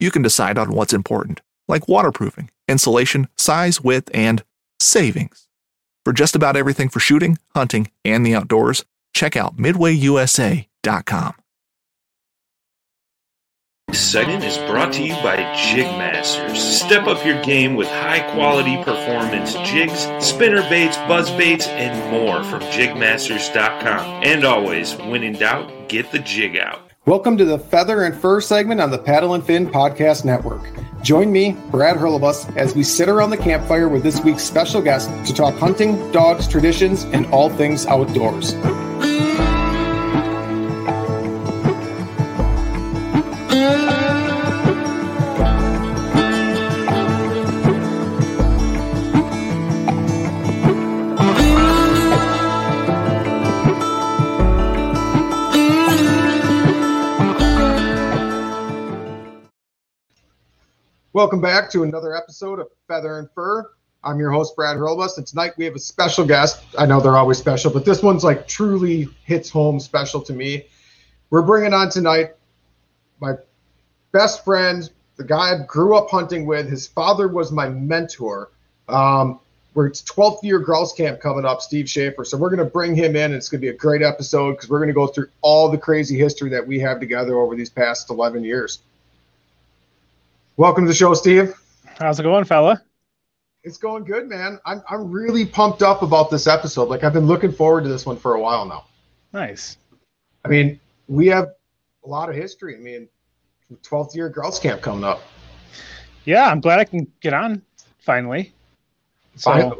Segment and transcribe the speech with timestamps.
[0.00, 4.42] you can decide on what's important, like waterproofing, insulation, size, width, and
[4.80, 5.46] savings.
[6.04, 11.34] For just about everything for shooting, hunting, and the outdoors, check out midwayusa.com.
[13.88, 16.56] This segment is brought to you by Jigmasters.
[16.56, 22.44] Step up your game with high quality performance jigs, spinner baits, buzz baits, and more
[22.44, 24.22] from jigmasters.com.
[24.24, 26.89] And always, when in doubt, get the jig out.
[27.10, 30.62] Welcome to the Feather and Fur segment on the Paddle and Fin Podcast Network.
[31.02, 35.10] Join me, Brad Hurlebus, as we sit around the campfire with this week's special guest
[35.26, 38.54] to talk hunting, dogs, traditions, and all things outdoors.
[61.12, 63.68] Welcome back to another episode of Feather and Fur.
[64.04, 66.62] I'm your host, Brad Hurlbus, and tonight we have a special guest.
[66.78, 70.68] I know they're always special, but this one's like truly hits home special to me.
[71.30, 72.36] We're bringing on tonight
[73.20, 73.32] my
[74.12, 76.70] best friend, the guy I grew up hunting with.
[76.70, 78.52] His father was my mentor.
[78.88, 79.40] Um,
[79.74, 82.24] we're it's 12th year grouse camp coming up, Steve Schaefer.
[82.24, 83.24] So we're going to bring him in.
[83.24, 85.68] And it's going to be a great episode because we're going to go through all
[85.68, 88.78] the crazy history that we have together over these past 11 years.
[90.60, 91.54] Welcome to the show, Steve.
[91.98, 92.82] How's it going, fella?
[93.64, 94.60] It's going good, man.
[94.66, 96.90] I'm, I'm really pumped up about this episode.
[96.90, 98.84] Like, I've been looking forward to this one for a while now.
[99.32, 99.78] Nice.
[100.44, 100.78] I mean,
[101.08, 101.46] we have
[102.04, 102.76] a lot of history.
[102.76, 103.08] I mean,
[103.72, 105.22] 12th year grouse camp coming up.
[106.26, 107.62] Yeah, I'm glad I can get on
[108.00, 108.52] finally.
[109.36, 109.72] So I,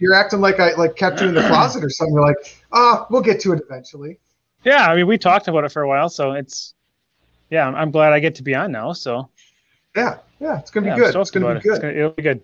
[0.00, 2.14] you're acting like I like kept you in the closet or something.
[2.14, 4.20] You're like, ah, oh, we'll get to it eventually.
[4.62, 6.74] Yeah, I mean, we talked about it for a while, so it's
[7.50, 8.92] yeah, I'm, I'm glad I get to be on now.
[8.92, 9.28] So
[9.96, 11.16] yeah, yeah, it's gonna be yeah, good.
[11.16, 11.76] It's gonna be good.
[11.76, 11.80] It.
[11.80, 12.42] Gonna, it'll be good.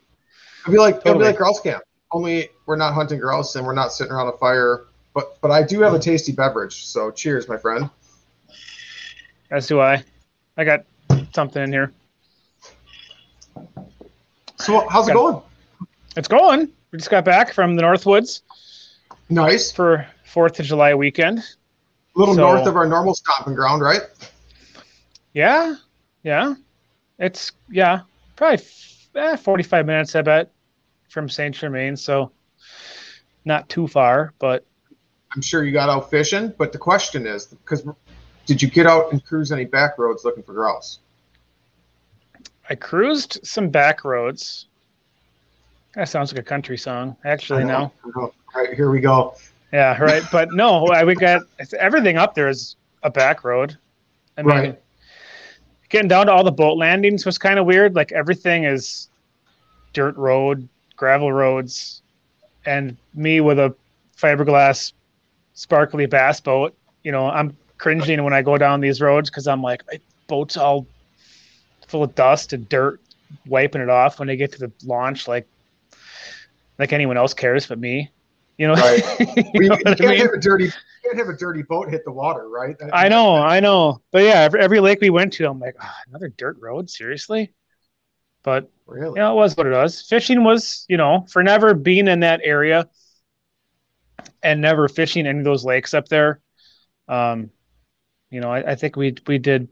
[0.62, 1.10] It'll be like totally.
[1.10, 1.82] it'll be like grouse camp.
[2.12, 4.84] Only we're not hunting grouse and we're not sitting around a fire.
[5.14, 6.86] But but I do have a tasty beverage.
[6.86, 7.88] So cheers, my friend.
[9.50, 10.02] As do I.
[10.56, 10.84] I got
[11.32, 11.92] something in here.
[14.56, 15.42] So how's got, it going?
[16.16, 16.72] It's going.
[16.90, 18.40] We just got back from the Northwoods.
[19.28, 21.38] Nice for Fourth of July weekend.
[21.38, 24.02] A little so, north of our normal stomping ground, right?
[25.34, 25.76] Yeah,
[26.22, 26.54] yeah.
[27.18, 28.00] It's yeah,
[28.36, 28.64] probably
[29.14, 30.50] eh, 45 minutes, I bet,
[31.08, 31.96] from Saint Germain.
[31.96, 32.30] So
[33.44, 34.64] not too far, but
[35.34, 36.52] I'm sure you got out fishing.
[36.58, 37.86] But the question is, because
[38.44, 40.98] did you get out and cruise any back roads looking for grouse?
[42.68, 44.66] I cruised some back roads.
[45.94, 47.16] That sounds like a country song.
[47.24, 47.92] Actually, no.
[48.16, 49.34] All right, here we go.
[49.72, 50.22] Yeah, right.
[50.30, 51.42] But no, we got
[51.78, 53.78] everything up there is a back road.
[54.36, 54.82] I mean, right
[55.88, 57.94] getting down to all the boat landings was kind of weird.
[57.94, 59.08] Like everything is
[59.92, 62.02] dirt road, gravel roads,
[62.64, 63.74] and me with a
[64.16, 64.92] fiberglass
[65.54, 66.74] sparkly bass boat.
[67.02, 70.56] You know, I'm cringing when I go down these roads because I'm like, my boat's
[70.56, 70.86] all
[71.86, 73.00] full of dust and dirt,
[73.46, 75.28] wiping it off when they get to the launch.
[75.28, 75.46] Like,
[76.78, 78.10] like anyone else cares but me.
[78.58, 79.02] You know, right.
[79.54, 80.20] you, know can't I mean?
[80.20, 80.70] have a dirty
[81.04, 82.74] can't have a dirty boat hit the water, right?
[82.92, 84.00] I know, I know.
[84.12, 87.52] But yeah, every, every lake we went to, I'm like, oh, another dirt road, seriously.
[88.42, 89.10] But Really?
[89.10, 90.02] you know, it was what it was.
[90.02, 92.88] Fishing was, you know, for never being in that area
[94.42, 96.40] and never fishing any of those lakes up there.
[97.08, 97.50] Um,
[98.30, 99.68] you know, I, I think we we did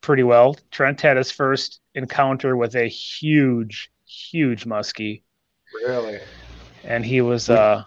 [0.00, 0.56] pretty well.
[0.70, 5.22] Trent had his first encounter with a huge, huge muskie,
[5.86, 6.18] Really?
[6.84, 7.84] and he was uh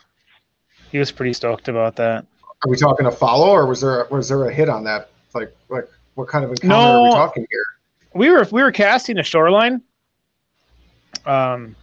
[0.92, 2.26] he was pretty stoked about that.
[2.64, 5.10] Are we talking a follow, or was there was there a hit on that?
[5.34, 7.02] Like like what kind of encounter No.
[7.02, 7.64] are we talking here?
[8.14, 9.82] we were we were casting a shoreline.
[11.26, 11.76] Um,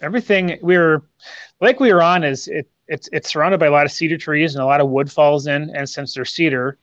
[0.00, 1.02] everything we were
[1.60, 4.54] lake we were on is it it's it's surrounded by a lot of cedar trees
[4.54, 6.78] and a lot of wood falls in, and since they're cedar,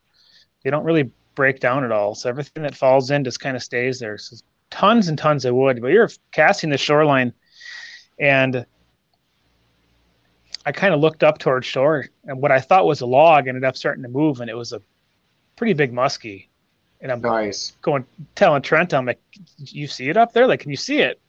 [0.64, 2.14] they don't really break down at all.
[2.14, 4.18] So everything that falls in just kind of stays there.
[4.18, 4.36] So
[4.70, 5.82] tons and tons of wood.
[5.82, 7.34] But were casting the shoreline,
[8.20, 8.66] and
[10.66, 13.64] I kind of looked up towards shore, and what I thought was a log ended
[13.64, 14.82] up starting to move, and it was a
[15.56, 16.48] pretty big muskie.
[17.02, 17.74] And I'm Nice.
[17.82, 18.06] going
[18.36, 19.20] telling Trent, I'm like,
[19.58, 20.48] you see it up there?
[20.48, 21.20] Like, can you see it?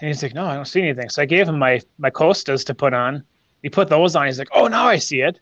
[0.00, 1.10] And he's like, no, I don't see anything.
[1.10, 3.22] So I gave him my my Costas to put on.
[3.62, 4.26] He put those on.
[4.26, 5.40] He's like, oh, now I see it.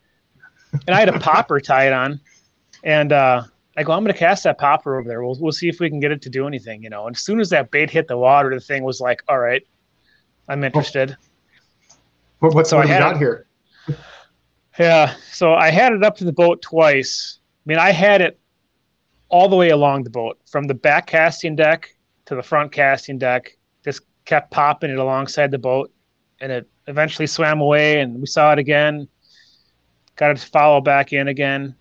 [0.73, 2.19] And I had a popper tied on,
[2.83, 3.45] and uh,
[3.77, 5.23] I go, I'm going to cast that popper over there.
[5.23, 7.07] We'll we'll see if we can get it to do anything, you know.
[7.07, 9.65] And as soon as that bait hit the water, the thing was like, all right,
[10.49, 11.17] I'm interested.
[12.41, 13.47] What, what's So what I had got here?
[14.79, 15.15] Yeah.
[15.33, 17.39] So I had it up to the boat twice.
[17.41, 18.39] I mean, I had it
[19.29, 21.89] all the way along the boat from the back casting deck
[22.27, 23.57] to the front casting deck.
[23.85, 25.93] Just kept popping it alongside the boat,
[26.41, 28.01] and it eventually swam away.
[28.01, 29.09] And we saw it again.
[30.17, 31.75] Got it to follow back in again.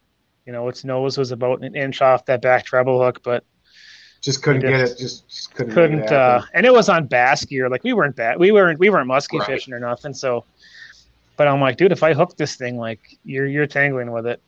[0.45, 3.43] You know, its nose was about an inch off that back treble hook, but
[4.25, 4.97] Just couldn't I get it.
[4.97, 5.73] Just, just couldn't.
[5.75, 5.99] couldn't.
[6.05, 7.69] it Uh, and it was on bass gear.
[7.69, 8.39] Like we weren't bad.
[8.39, 8.79] We weren't.
[8.79, 9.45] We weren't musky Right.
[9.45, 10.15] fishing or nothing.
[10.15, 10.45] So,
[11.37, 14.41] but I'm like, dude, if I hook this thing, like you're you're tangling with it.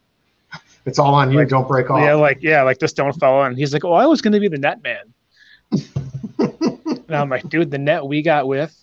[0.87, 1.37] it's all on you.
[1.37, 1.99] like- Don't break off.
[2.01, 3.55] Yeah, like yeah, like just don't fall in.
[3.55, 5.13] He's like, oh, I was going to be the net man.
[6.39, 8.75] and I'm like, dude, the net we got with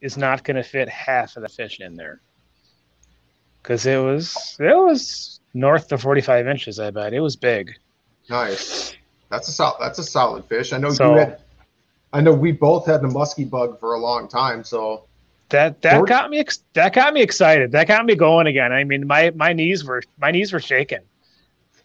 [0.00, 2.20] is not going to fit half of the fish in there.
[3.62, 6.80] Because it was it was north of 45 inches.
[6.80, 7.74] I bet it was big.
[8.28, 8.96] Nice.
[9.30, 9.76] That's a solid.
[9.80, 10.72] That's a solid fish.
[10.72, 11.40] I know So- you had.
[12.12, 14.64] I know we both had the musky bug for a long time.
[14.64, 15.04] So
[15.50, 17.72] That that Or- got me ex- that got me excited.
[17.72, 18.72] That got me going again.
[18.72, 21.00] I mean, my my knees were my knees were shaking.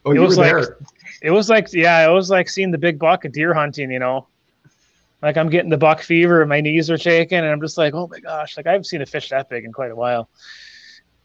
[0.05, 0.77] oh, It you was were like- there.
[1.21, 3.89] It was like yeah, it was like seeing the big buck of deer hunting.
[3.91, 4.27] You know,
[5.23, 7.93] like I'm getting the buck fever and my knees are shaking, and I'm just like,
[7.95, 10.27] oh my gosh, like I haven't seen a fish that big in quite a while.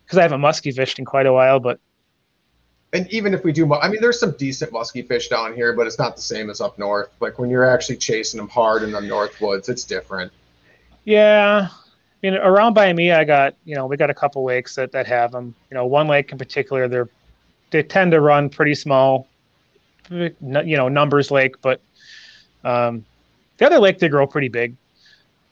[0.04, 1.78] Because I haven't musky fished in quite a while, but
[2.92, 5.86] And even if we do, I mean, there's some decent musky fish down here, but
[5.86, 7.10] it's not the same as up north.
[7.20, 10.32] Like when you're actually chasing them hard in the north woods, it's different.
[11.04, 14.74] yeah, I mean, around by me, I got you know we got a couple lakes
[14.74, 15.54] that that have them.
[15.70, 17.08] You know, one lake in particular, they're
[17.70, 19.28] they tend to run pretty small,
[20.10, 21.80] you know, numbers lake, but
[22.64, 23.04] um,
[23.58, 24.76] the other lake they grow pretty big.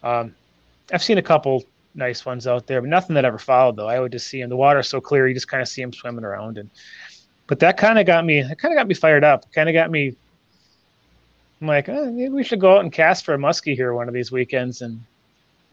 [0.03, 0.35] Um,
[0.93, 1.65] I've seen a couple
[1.95, 3.89] nice ones out there, but nothing that ever followed though.
[3.89, 4.51] I would just see them.
[4.51, 6.71] The water's so clear, you just kind of see them swimming around, and
[7.49, 8.43] but that kind of got me.
[8.43, 9.51] That kind of got me fired up.
[9.53, 10.15] Kind of got me.
[11.61, 14.07] I'm like, oh, maybe we should go out and cast for a muskie here one
[14.07, 15.01] of these weekends and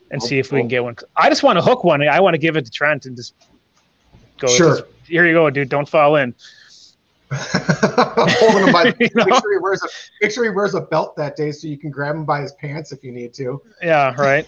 [0.10, 0.96] and see if we can get one.
[1.16, 2.02] I just want to hook one.
[2.08, 3.34] I want to give it to Trent and just
[4.40, 4.48] go.
[4.48, 4.78] Sure.
[4.78, 5.70] just- here you go, dude.
[5.70, 6.34] Don't fall in.
[7.32, 9.26] Holding him by, You know?
[9.26, 9.88] make sure he wears a
[10.22, 12.52] make sure he wears a belt that day so you can grab him by his
[12.54, 13.62] pants if you need to.
[13.84, 14.48] Yeah, right.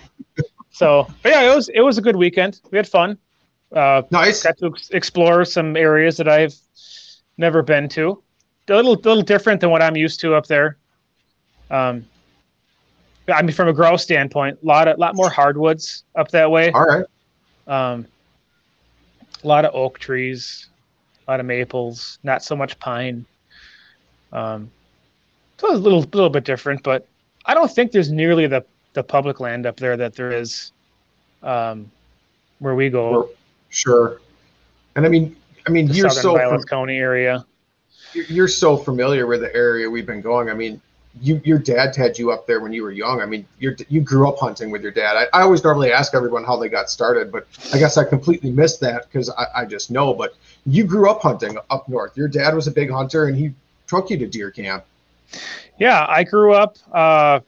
[0.72, 2.62] so, but yeah, it was it was a good weekend.
[2.72, 3.18] We had fun.
[3.72, 4.44] Uh, Nice.
[4.44, 6.56] got to ex- explore some areas that I've
[7.38, 8.22] never been to.
[8.70, 10.78] A little little different than what I'm used to up there.
[11.72, 12.06] Um,
[13.30, 16.72] I mean, from a grow standpoint, a lot of lot more hardwoods up that way.
[16.72, 17.06] All right.
[17.68, 18.08] Um,
[19.44, 20.68] a lot of oak trees,
[21.28, 23.26] a lot of maples, not so much pine.
[24.32, 24.70] Um,
[25.58, 27.08] so it's a little little bit different, but
[27.46, 30.72] I don't think there's nearly the the public land up there that there is
[31.44, 31.90] um,
[32.60, 33.30] where we go, Sure.
[33.70, 34.22] Sure.
[34.96, 35.36] And I mean,
[35.68, 37.46] I mean, you're Southern so Vilas fam- County area.
[38.14, 40.50] you're- you're so familiar with the area we've been going.
[40.50, 40.82] I mean,
[41.20, 43.22] you your dad had you up there when you were young.
[43.22, 45.18] I mean, you you grew up hunting with your dad.
[45.18, 48.52] I, I always normally ask everyone how they got started, but I guess I completely
[48.52, 50.14] missed that because I, I just know.
[50.14, 52.16] But you grew up hunting up north.
[52.16, 53.54] Your dad was a big hunter, and he
[53.88, 54.86] took you to deer camp.
[55.80, 56.78] Yeah, I grew up.
[56.92, 57.40] Uh,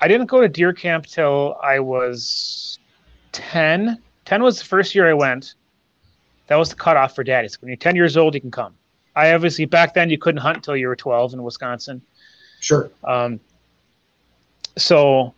[0.00, 2.78] I didn't go to deer camp till I was
[3.32, 3.98] 10.
[4.24, 5.54] 10 was the first year I went.
[6.50, 7.62] That was the cutoff for daddies.
[7.62, 8.74] When you're 10 years old, you can come.
[9.14, 12.02] I obviously, back then, you couldn't hunt until you were 12 in Wisconsin.
[12.58, 12.90] Sure.
[13.04, 13.38] Um,
[14.76, 15.32] so,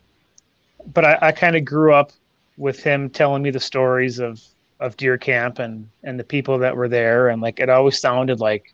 [0.91, 2.13] but I, I kind of grew up
[2.57, 4.41] with him telling me the stories of,
[4.79, 7.29] of deer camp and, and the people that were there.
[7.29, 8.73] And like, it always sounded like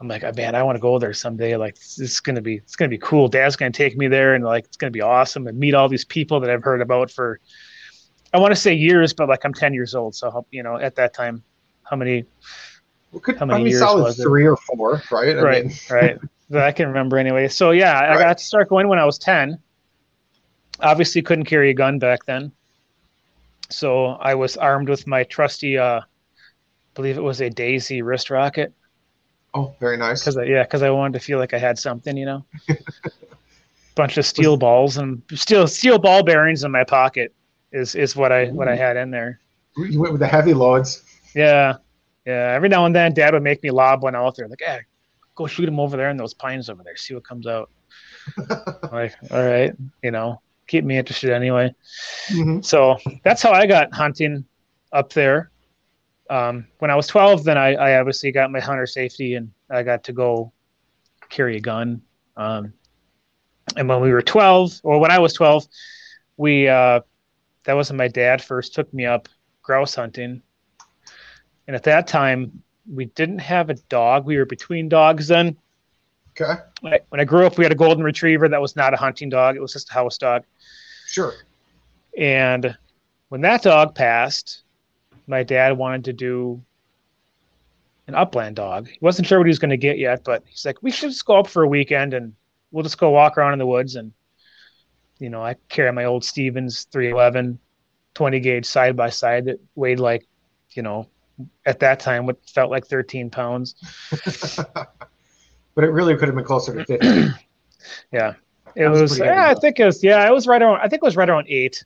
[0.00, 1.56] I'm like, oh, man, I want to go there someday.
[1.56, 3.26] Like, this is gonna be, it's gonna be cool.
[3.26, 6.04] Dad's gonna take me there, and like, it's gonna be awesome, and meet all these
[6.04, 7.40] people that I've heard about for,
[8.32, 10.96] I want to say years, but like, I'm 10 years old, so you know, at
[10.96, 11.44] that time,
[11.84, 12.26] how many,
[13.12, 14.24] Well, could, How many I mean, years solid was it?
[14.24, 15.38] three or four, right?
[15.38, 16.18] I right, mean, right,
[16.50, 17.48] that I can remember anyway.
[17.48, 18.18] So yeah, I Right.
[18.18, 19.58] got to start going when I was 10.
[20.80, 22.52] Obviously, couldn't carry a gun back then,
[23.70, 26.04] so I was armed with my trusty, uh, I
[26.94, 28.74] believe it was a Daisy wrist rocket.
[29.54, 30.24] oh, very nice.
[30.24, 32.46] because yeah, because I wanted to feel like I had something, you know.
[33.96, 37.34] Bunch of steel balls and steel steel ball bearings in my pocket
[37.72, 39.40] is is what I what I had in there.
[39.76, 41.02] You went with the heavy loads.
[41.34, 41.76] Yeah,
[42.26, 42.52] yeah.
[42.54, 44.80] Every now and then, Dad would make me lob one out there, like, "Yeah,
[45.34, 46.96] go shoot him over there in those pines over there.
[46.96, 47.70] See what comes out."
[48.92, 51.74] like, all right, you know, keep me interested anyway.
[52.28, 52.64] Mhm.
[52.64, 54.44] So that's how I got hunting
[54.92, 55.50] up there.
[56.30, 59.82] Um, when I was 12, then I, I obviously got my hunter safety and I
[59.82, 60.52] got to go
[61.30, 62.02] carry a gun.
[62.36, 62.74] Um,
[63.76, 65.66] and when we were 12, or when I was 12,
[66.36, 67.00] we, uh,
[67.68, 69.28] that was when my dad first took me up
[69.62, 70.40] grouse hunting.
[71.66, 74.24] And at that time, we didn't have a dog.
[74.24, 75.54] We were between dogs then.
[76.30, 78.96] Okay, Like, When I grew up, we had a golden retriever that was not a
[78.96, 80.44] hunting dog, it was just a house dog.
[81.08, 81.34] sure.
[82.16, 82.74] And
[83.28, 84.62] when that dog passed,
[85.26, 86.62] my dad wanted to do
[88.06, 88.88] an upland dog.
[88.88, 91.10] He wasn't sure what he was going to get yet, but he's like, we should
[91.10, 92.32] just go up for a weekend and
[92.70, 93.94] we'll just go walk around in the woods.
[93.96, 94.10] And,
[95.18, 97.58] you know, I carry my old Stevens 311
[98.14, 100.26] 20 gauge side by side that weighed like,
[100.72, 101.06] you know,
[101.64, 103.76] at that time, what felt like 13 pounds.
[105.74, 107.28] but it really could have been closer to 50.
[108.12, 108.34] Yeah.
[108.74, 110.88] It That was was, yeah, I think it was, yeah, I was right around, I
[110.88, 111.84] think it was right around eight,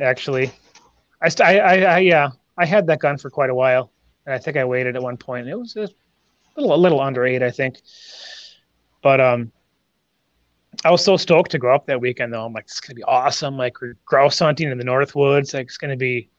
[0.00, 0.52] actually.
[1.20, 3.90] I, st- I, I, I, yeah, I had that gun for quite a while,
[4.24, 5.48] and I think I waited at one point.
[5.48, 5.88] It was a
[6.56, 7.80] little, a little under eight, I think.
[9.02, 9.52] But, um,
[10.84, 12.44] I was so stoked to go up that weekend though.
[12.44, 13.56] I'm like, it's gonna be awesome.
[13.56, 15.54] Like we're grouse hunting in the North Woods.
[15.54, 16.30] Like it's gonna be,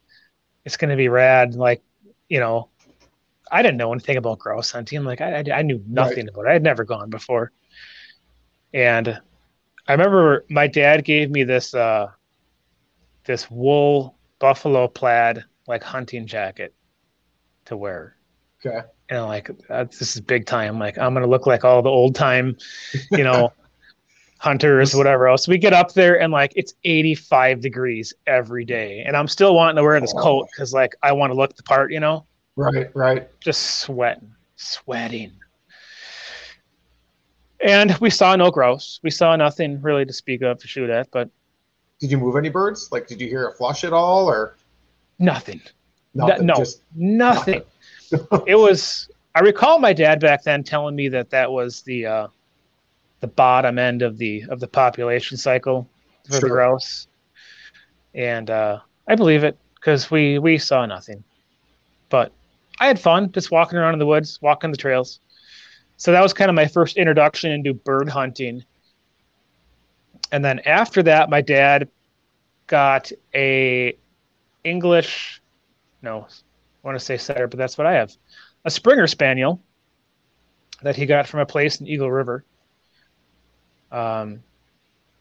[0.66, 1.56] it's gonna be rad.
[1.56, 1.82] Like,
[2.30, 2.70] you know,
[3.52, 5.04] I didn't know anything about grouse hunting.
[5.04, 6.50] Like I, I, I knew nothing about it.
[6.50, 7.52] I had never gone before.
[8.74, 9.20] And
[9.88, 12.08] I remember my dad gave me this uh
[13.26, 16.74] this wool buffalo plaid like hunting jacket
[17.66, 18.16] to wear.
[18.64, 18.86] Okay.
[19.10, 20.80] And I'm like, this is big time.
[20.80, 22.58] Like I'm gonna look like all the old time,
[23.12, 23.52] you know,
[24.40, 25.48] hunters, whatever else.
[25.48, 29.76] We get up there and like it's 85 degrees every day, and I'm still wanting
[29.76, 32.94] to wear this coat because like I want to look the part, you know Right,
[32.94, 33.30] right.
[33.40, 35.32] just sweating, sweating.
[37.62, 39.00] And we saw no grouse.
[39.04, 41.30] We saw nothing really to speak of to shoot at, but
[42.00, 42.90] Did you move any birds?
[42.92, 44.56] Like, did you hear a flush at all, or
[45.20, 45.62] nothing.
[46.14, 46.46] nothing?
[46.46, 47.62] no, Just nothing.
[48.48, 49.10] it was.
[49.36, 52.28] I recall my dad back then telling me that that was the uh,
[53.20, 55.90] the bottom end of the of the population cycle
[56.26, 56.50] for the Sure.
[56.50, 57.08] grouse,
[58.14, 61.24] and uh, I believe it because we we saw nothing.
[62.10, 62.32] But
[62.80, 65.20] I had fun just walking around in the woods, walking the trails.
[65.98, 68.64] So that was kind of my first introduction into bird hunting.
[70.32, 71.90] And then after that, my dad
[72.68, 73.98] got a
[74.64, 75.42] English,
[76.02, 78.16] no, I want to say setter, but that's what I have,
[78.64, 79.62] a Springer Spaniel
[80.82, 82.46] that he got from a place in Eagle River.
[83.92, 84.44] Um,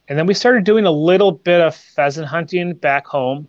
[0.09, 3.49] and then we started doing a little bit of pheasant hunting back home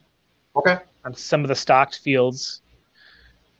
[0.55, 0.77] okay.
[1.05, 2.61] on some of the stocked fields.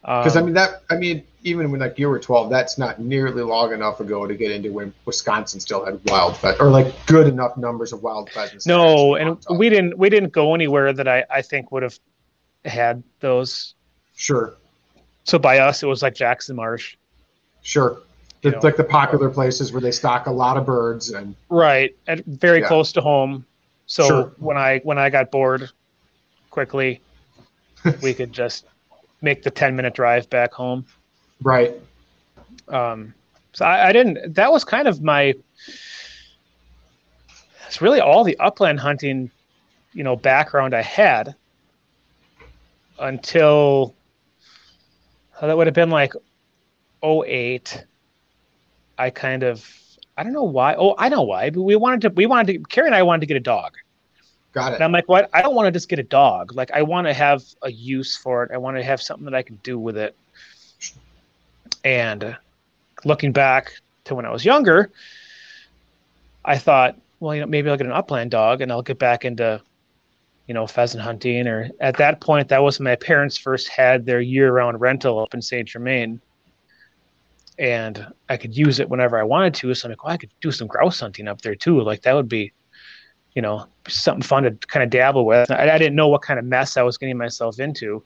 [0.02, 0.84] Because I Um, mean that.
[0.90, 4.34] I mean, even when like you were 12, that's not nearly long enough ago to
[4.34, 8.30] get into when Wisconsin still had wild phe- or like good enough numbers of wild
[8.32, 8.66] pheasants.
[8.66, 12.00] no, and we didn't we didn't go anywhere that I I think would have
[12.66, 13.76] had those.
[14.16, 14.56] sure,
[15.26, 16.96] So by us, it was like Jackson Marsh,
[17.62, 18.02] sure.
[18.42, 18.68] You It's know.
[18.68, 22.62] like the popular places where they stock a lot of birds and right, and very
[22.62, 22.68] Yeah.
[22.68, 23.46] close to home.
[23.86, 24.34] So Sure.
[24.38, 25.70] when I when I got bored,
[26.50, 27.02] quickly,
[28.02, 28.66] we could just
[29.22, 30.86] make the ten minute drive back home.
[31.42, 31.74] right.
[32.70, 33.14] Um,
[33.54, 34.36] so I, I didn't.
[34.36, 35.34] That was kind of my.
[37.68, 39.32] It's really all the upland hunting,
[39.94, 41.36] you know, background I had.
[43.00, 43.96] Until
[45.40, 46.14] uh, that would have been like
[47.04, 47.86] 08.
[49.00, 49.68] I kind of
[50.18, 50.76] I don't know why.
[50.78, 51.50] Oh, I know why.
[51.50, 53.78] But we wanted to we wanted to Carrie and I wanted to get a dog.
[54.52, 54.76] Got it.
[54.76, 54.84] And.
[54.84, 55.30] I'm like, what?
[55.34, 56.54] I don't want to just get a dog.
[56.54, 58.52] Like, I want to have a use for it.
[58.52, 60.16] I want to have something that I can do with it.
[61.86, 62.36] And
[63.06, 63.74] looking back
[64.06, 64.92] to when I was younger,
[66.44, 69.24] I thought, well, you know, maybe I'll get an upland dog and I'll get back
[69.24, 69.62] into,
[70.48, 71.48] you know, pheasant hunting.
[71.48, 75.42] Or at that point, that was my parents first had their year-round rental up in
[75.42, 76.20] Saint Germain.
[77.60, 79.74] And I could use it whenever I wanted to.
[79.74, 81.82] So I'm like, well, I could do some grouse hunting up there too.
[81.82, 82.54] Like that would be,
[83.36, 85.52] you know, something fun to kind of dabble with.
[85.52, 88.04] I, I didn't know what kind of mess I was getting myself into.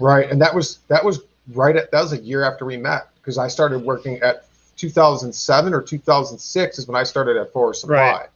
[0.00, 1.20] Right, and that was that was
[1.52, 5.74] right at that was a year after we met because I started working at 2007
[5.74, 7.96] or 2006 is when I started at Forest Supply.
[7.96, 8.28] Right.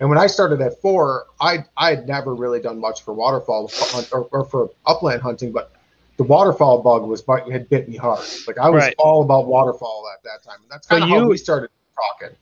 [0.00, 3.70] And when I started at four, I I had never really done much for waterfowl
[3.72, 5.72] hunt or, or for upland hunting, but
[6.16, 8.24] the waterfowl bug was had bit me hard.
[8.46, 8.94] Like I was right.
[8.98, 12.36] all about waterfowl at that time, and that's kind of how we started talking.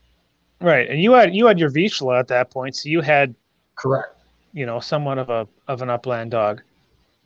[0.60, 3.34] Right, and you had you had your Vizsla at that point, so you had
[3.74, 4.16] correct.
[4.52, 6.62] You know, somewhat of a of an upland dog.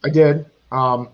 [0.05, 0.47] I did.
[0.73, 1.09] Um,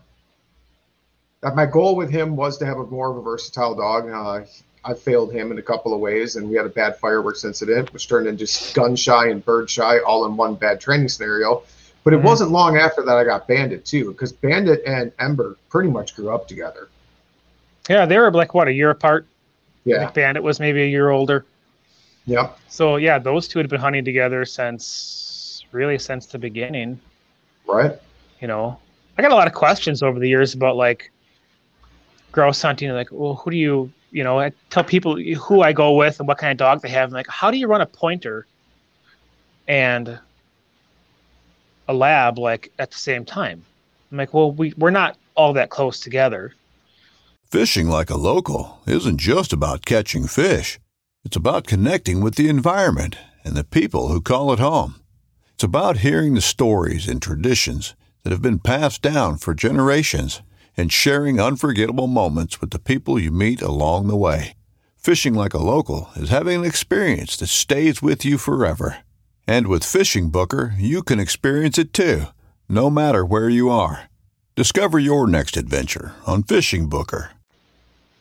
[1.42, 4.08] my goal with him was to have a more of a versatile dog.
[4.08, 4.46] Uh,
[4.86, 7.92] I failed him in a couple of ways, and we had a bad fireworks incident,
[7.92, 11.62] which turned into gun shy and bird shy all in one bad training scenario.
[12.04, 12.26] But it mm-hmm.
[12.26, 16.30] wasn't long after that I got Bandit too, because Bandit and Ember pretty much grew
[16.30, 16.88] up together.
[17.88, 19.26] Yeah, they were like what a year apart.
[19.84, 21.44] Yeah, Bandit was maybe a year older.
[22.26, 22.58] Yep.
[22.68, 27.00] So yeah, those two had been hunting together since really since the beginning.
[27.66, 27.98] Right.
[28.40, 28.78] You know,
[29.18, 31.10] I got a lot of questions over the years about like
[32.32, 32.88] grouse hunting.
[32.88, 36.18] And like, well, who do you, you know, I tell people who I go with
[36.18, 37.10] and what kind of dog they have.
[37.10, 38.46] I'm like, how do you run a pointer
[39.68, 40.18] and
[41.88, 43.62] a lab like at the same time?
[44.10, 46.54] I'm like, well, we, we're not all that close together.
[47.44, 50.78] Fishing like a local isn't just about catching fish.
[51.24, 54.96] It's about connecting with the environment and the people who call it home.
[55.54, 60.42] It's about hearing the stories and traditions that have been passed down for generations
[60.76, 64.54] and sharing unforgettable moments with the people you meet along the way.
[64.96, 68.98] Fishing like a local is having an experience that stays with you forever.
[69.46, 72.26] And with Fishing Booker, you can experience it too,
[72.68, 74.08] no matter where you are.
[74.56, 77.30] Discover your next adventure on Fishing Booker.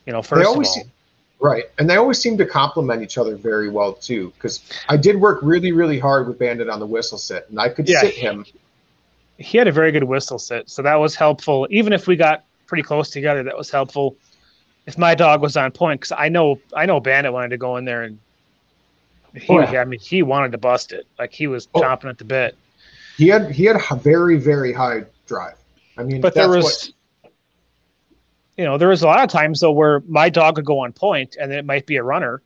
[0.06, 0.92] You know, first of all, seem,
[1.40, 4.34] right, and they always seem to complement each other very well too.
[4.36, 7.70] Because I did work really, really hard with Bandit on the whistle sit, and I
[7.70, 8.46] could yeah, sit him
[9.38, 11.68] he had a very good whistle sit, so that was helpful.
[11.70, 14.16] Even if we got pretty close together, that was helpful.
[14.86, 17.78] If my dog was on point, because I know I know Bandit wanted to go
[17.78, 18.20] in there and
[19.36, 19.82] he, oh, yeah.
[19.82, 21.08] I mean, he wanted to bust it.
[21.18, 21.82] Like he was oh.
[21.82, 22.56] chomping at the bit.
[23.18, 25.58] He had he had a very very high drive.
[25.98, 27.32] I mean, but there was, what...
[28.58, 30.94] you know, there was a lot of times though where my dog would go on
[30.94, 32.42] point and then it might be a runner.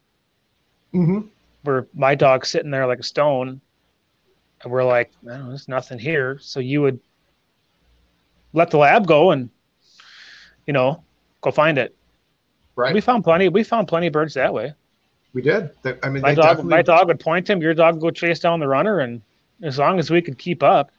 [0.94, 1.28] Mm-hmm.
[1.64, 3.60] Where my dog's sitting there like a stone,
[4.62, 6.38] and we're like, no, there's nothing here.
[6.40, 7.00] So you would
[8.54, 9.50] let the lab go and,
[10.66, 11.04] you know,
[11.42, 11.94] go find it.
[12.78, 12.94] Right.
[12.94, 13.50] We found plenty.
[13.50, 14.74] We found plenty of birds that way.
[15.38, 15.70] We did.
[16.02, 16.46] I mean, my dog.
[16.46, 16.70] Definitely...
[16.72, 17.62] My dog would point him.
[17.62, 19.22] Your dog would go chase down the runner, and
[19.62, 20.90] as long as we could keep up.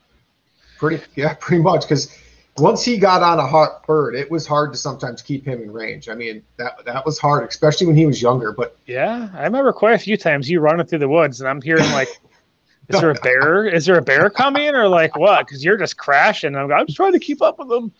[0.77, 1.81] Pretty, yeah, pretty much.
[1.81, 2.17] Because
[2.57, 5.73] once he got on a hot bird, it was hard to sometimes keep him in
[5.73, 6.07] range.
[6.07, 8.53] I mean, that that was hard, especially when he was younger.
[8.53, 11.61] But yeah, I remember quite a few times you running through the woods, and I'm
[11.61, 12.07] hearing like
[12.87, 13.65] is there a bear?
[13.65, 15.47] Is there a bear coming or like what?
[15.47, 16.55] Because you're just crashing.
[16.55, 17.91] I'm, I'm just trying to keep up with them.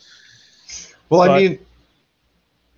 [1.09, 1.59] Well, but, I mean,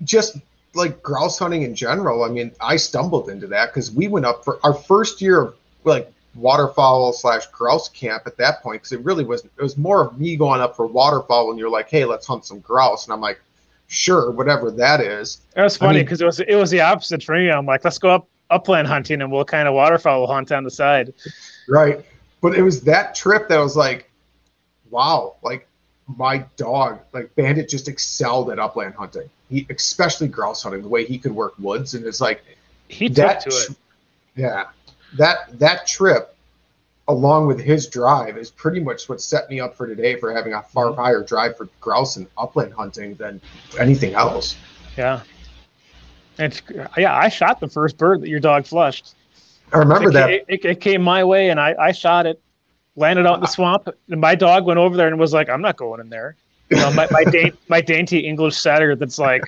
[0.03, 0.37] just
[0.73, 2.23] like grouse hunting in general.
[2.23, 5.55] I mean, I stumbled into that because we went up for our first year of
[5.83, 10.05] like waterfowl slash grouse camp at that point because it really was it was more
[10.05, 13.13] of me going up for waterfowl and you're like, hey, let's hunt some grouse, and
[13.13, 13.41] I'm like,
[13.87, 15.41] sure, whatever that is.
[15.55, 17.51] It was funny because I mean, it was it was the opposite for me.
[17.51, 20.71] I'm like, let's go up upland hunting and we'll kind of waterfowl hunt on the
[20.71, 21.13] side.
[21.67, 22.05] Right.
[22.41, 24.09] But it was that trip that was like,
[24.89, 25.67] wow, like
[26.07, 29.29] my dog, like Bandit just excelled at upland hunting.
[29.51, 31.93] He especially grouse hunting, the way he could work woods.
[31.93, 32.41] And it's like
[32.87, 33.77] he that, took to it.
[34.35, 34.65] Yeah.
[35.17, 36.35] That that trip
[37.07, 40.53] along with his drive is pretty much what set me up for today for having
[40.53, 41.01] a far mm-hmm.
[41.01, 43.41] higher drive for grouse and upland hunting than
[43.77, 44.55] anything else.
[44.97, 45.21] Yeah.
[46.39, 46.61] It's
[46.97, 49.15] yeah, I shot the first bird that your dog flushed.
[49.73, 50.31] I remember it, that.
[50.31, 52.41] It, it, came my way, and I, I shot it,
[52.95, 55.61] landed out in the swamp, and my dog went over there and was like, "I'm
[55.61, 56.35] not going in there."
[56.71, 59.43] You know, my my, da- my dainty English setter that's like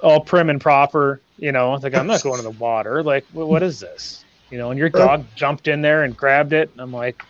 [0.00, 1.20] all prim and proper.
[1.38, 3.02] You know, like I'm not going to the water.
[3.02, 4.24] Like, what is this?
[4.50, 7.22] You know, and your dog jumped in there and grabbed it, and I'm like,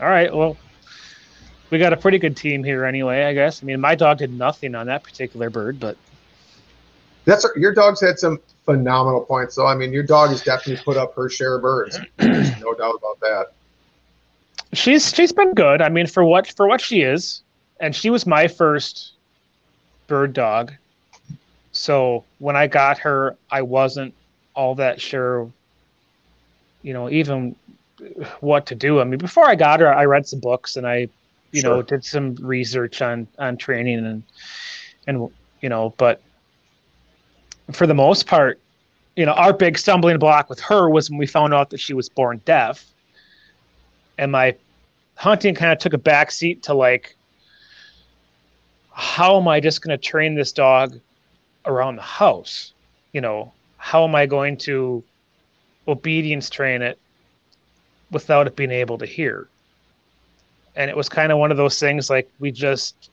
[0.00, 0.56] "All right, well."
[1.70, 3.60] We got a pretty good team here anyway, I guess.
[3.60, 5.96] I mean, my dog did nothing on that particular bird, but
[7.24, 9.54] that's your dog's had some phenomenal points.
[9.54, 11.98] So I mean, your dog has definitely put up her share of birds.
[12.16, 13.46] There's no doubt about that.
[14.72, 15.82] She's she's been good.
[15.82, 17.42] I mean, for what for what she is,
[17.80, 19.12] and she was my first
[20.06, 20.72] bird dog.
[21.72, 24.14] So when I got her, I wasn't
[24.54, 25.50] all that sure.
[26.82, 27.56] You know, even
[28.40, 29.00] what to do.
[29.00, 31.08] I mean, before I got her, I read some books and I,
[31.52, 31.76] you sure.
[31.76, 34.22] know, did some research on on training and
[35.06, 36.20] and you know, but
[37.72, 38.60] for the most part,
[39.16, 41.94] you know, our big stumbling block with her was when we found out that she
[41.94, 42.84] was born deaf.
[44.18, 44.54] And my
[45.16, 47.16] hunting kind of took a back seat to like,
[48.94, 50.98] how am I just going to train this dog
[51.66, 52.72] around the house?
[53.12, 55.02] You know, how am I going to
[55.86, 56.98] obedience train it
[58.10, 59.48] without it being able to hear?
[60.76, 63.10] And it was kind of one of those things like we just,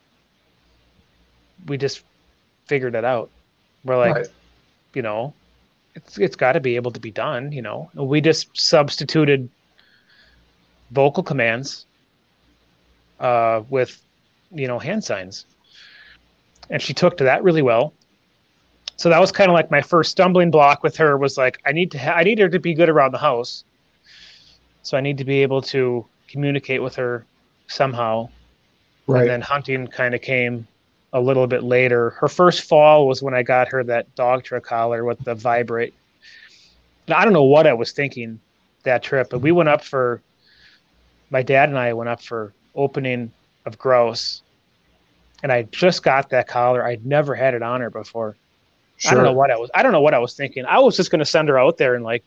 [1.68, 2.04] we just
[2.68, 3.30] figured it out.
[3.84, 4.28] We're like, right.
[4.94, 5.34] you know,
[5.96, 7.52] it's it's got to be able to be done.
[7.52, 9.50] You know, we just substituted
[10.92, 11.86] vocal commands
[13.20, 14.02] uh, with
[14.52, 15.46] you know hand signs,
[16.72, 17.94] and she took to that really well.
[18.96, 21.72] So that was kind of like my first stumbling block with her was like I
[21.72, 23.64] need to ha- I need her to be good around the house,
[24.82, 27.26] so I need to be able to communicate with her
[27.68, 28.30] somehow.
[29.08, 29.22] Right.
[29.22, 30.68] And then hunting kind of came
[31.14, 32.12] a little bit later.
[32.12, 35.94] Her first fall was when I got her that Dogtra collar with the vibrate.
[37.08, 38.40] Now, I don't know what I was thinking
[38.84, 40.22] that trip, but we went up for
[41.30, 43.32] my dad and I went up for opening
[43.66, 44.42] of grouse,
[45.44, 46.86] and I just got that collar.
[46.86, 48.36] I'd never had it on her before.
[48.98, 49.12] Sure.
[49.12, 49.70] I don't know what I was.
[49.74, 50.66] I don't know what I was thinking.
[50.66, 52.24] I was just going to send her out there and like.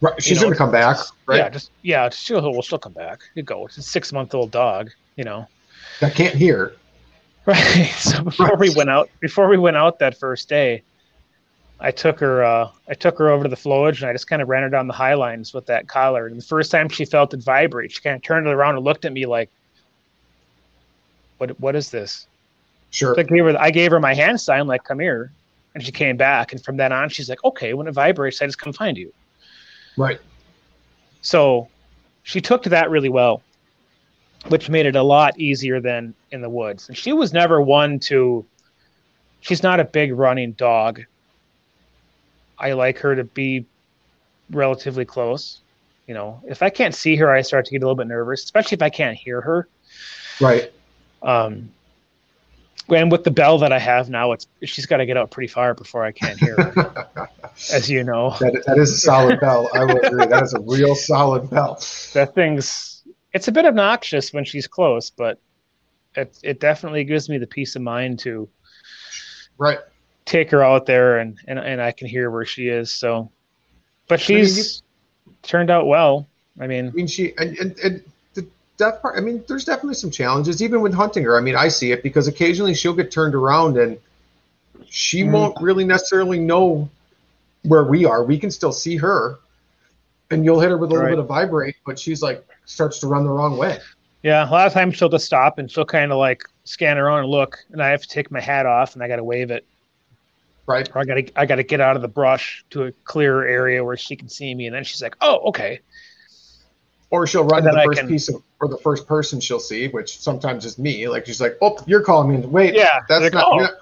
[0.00, 1.38] Right, she's going to come back, right?
[1.38, 2.08] Yeah, just yeah.
[2.08, 3.20] She'll well, she'll come back.
[3.34, 3.66] You go.
[3.66, 5.46] It's a six month old dog, you know.
[6.00, 6.74] That can't hear.
[7.46, 7.94] Right.
[7.96, 8.58] So before right.
[8.58, 10.82] we went out, before we went out that first day,
[11.80, 12.44] I took her.
[12.44, 14.68] Uh, I took her over to the flowage, and I just kind of ran her
[14.68, 16.26] down the high lines with that collar.
[16.26, 18.84] And the first time she felt it vibrate, she kind of turned it around and
[18.84, 19.50] looked at me like,
[21.38, 21.58] "What?
[21.60, 22.26] What is this?"
[22.90, 23.14] Sure.
[23.14, 23.60] So I gave her.
[23.60, 25.32] I gave her my hand sign, like, "Come here,"
[25.74, 26.52] and she came back.
[26.52, 29.12] And from then on, she's like, "Okay, when it vibrates, I just come find you."
[29.96, 30.20] Right.
[31.20, 31.68] So,
[32.22, 33.42] she took to that really well
[34.46, 36.88] which made it a lot easier than in the woods.
[36.88, 38.44] And she was never one to,
[39.40, 41.02] she's not a big running dog.
[42.58, 43.66] I like her to be
[44.50, 45.60] relatively close.
[46.06, 48.44] You know, if I can't see her, I start to get a little bit nervous,
[48.44, 49.68] especially if I can't hear her.
[50.40, 50.72] Right.
[51.22, 51.70] Um,
[52.88, 55.48] and with the bell that I have now, it's she's got to get out pretty
[55.48, 57.28] far before I can't hear her,
[57.72, 58.30] as you know.
[58.40, 59.68] That, that is a solid bell.
[59.74, 60.26] I will agree.
[60.26, 61.82] That is a real solid bell.
[62.14, 63.02] That thing's
[63.32, 65.38] it's a bit obnoxious when she's close, but
[66.14, 68.48] it it definitely gives me the peace of mind to
[69.58, 69.78] right
[70.24, 72.90] take her out there and and, and I can hear where she is.
[72.90, 73.30] So,
[74.08, 76.26] but she's I mean, you, turned out well.
[76.60, 78.04] I mean, I mean she and, and, and
[78.78, 79.16] part.
[79.16, 81.36] I mean, there's definitely some challenges even with hunting her.
[81.36, 83.98] I mean, I see it because occasionally she'll get turned around and
[84.88, 85.32] she mm.
[85.32, 86.88] won't really necessarily know
[87.64, 88.24] where we are.
[88.24, 89.38] We can still see her,
[90.30, 93.06] and you'll hit her with a little bit of vibrate, but she's like starts to
[93.06, 93.78] run the wrong way.
[94.22, 97.20] Yeah, a lot of times she'll just stop and she'll kind of like scan around
[97.20, 99.50] and look, and I have to take my hat off and I got to wave
[99.50, 99.64] it.
[100.66, 100.88] Right.
[100.94, 103.46] Or I got to I got to get out of the brush to a clearer
[103.46, 105.80] area where she can see me, and then she's like, "Oh, okay."
[107.10, 109.88] Or she'll run to the first can, piece of, or the first person she'll see,
[109.88, 111.08] which sometimes is me.
[111.08, 113.54] Like she's like, "Oh, you're calling me." Wait, yeah, that's like, not, oh.
[113.56, 113.74] you're not.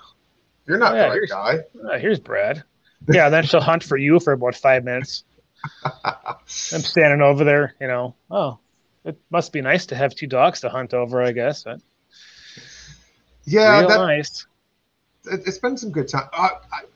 [0.66, 1.58] You're not oh, yeah, the right guy.
[1.88, 2.64] Uh, here's Brad.
[3.08, 5.24] Yeah, then she'll hunt for you for about five minutes.
[6.04, 8.14] I'm standing over there, you know.
[8.30, 8.58] Oh,
[9.04, 11.62] it must be nice to have two dogs to hunt over, I guess.
[11.62, 11.80] But
[13.44, 14.46] yeah, that, nice.
[15.24, 16.28] It's been some good time.
[16.32, 16.48] Uh,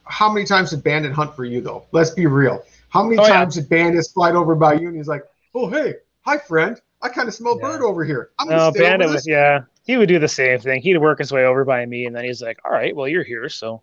[0.05, 1.87] how many times did Bandit hunt for you though?
[1.93, 2.65] Let's be real.
[2.89, 3.63] How many oh, times yeah.
[3.63, 7.29] did Bandit slide over by you and he's like, "Oh hey, hi friend, I kind
[7.29, 7.69] of smell yeah.
[7.69, 9.61] bird over here." I'm no, Bandit was yeah.
[9.85, 10.83] He would do the same thing.
[10.83, 13.25] He'd work his way over by me, and then he's like, "All right, well you're
[13.25, 13.83] here, so."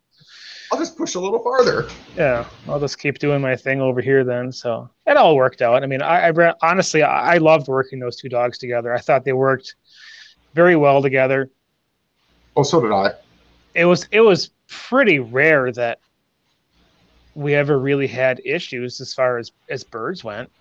[0.72, 1.88] I'll just push a little farther.
[2.18, 4.52] Yeah, I'll just keep doing my thing over here then.
[4.52, 5.84] So it all worked out.
[5.84, 8.94] I mean, I, I honestly I, I loved working those two dogs together.
[8.94, 9.76] I thought they worked
[10.54, 11.50] very well together.
[12.58, 13.14] Oh, so did I.
[13.76, 16.00] It was it was pretty rare that
[17.36, 20.52] we ever really had issues as far as as birds went.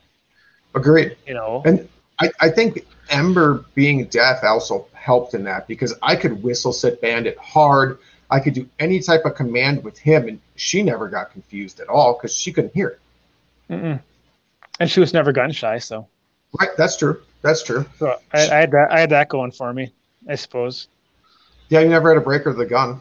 [0.75, 1.17] Agreed.
[1.27, 1.89] You know, and
[2.19, 7.01] I, I think Ember being deaf also helped in that because I could whistle sit
[7.01, 7.99] bandit hard
[8.31, 11.89] I could do any type of command with him, and she never got confused at
[11.89, 13.01] all because she couldn't hear it.
[13.71, 14.01] Mm-mm.
[14.81, 16.09] And she was never gun shy, so.
[16.59, 17.23] Right, that's true.
[17.43, 17.87] That's true.
[17.99, 18.89] So I, I, had that.
[18.91, 19.93] I had that going for me,
[20.29, 20.89] I suppose.
[21.69, 23.01] Yeah, you never had a breaker of the gun.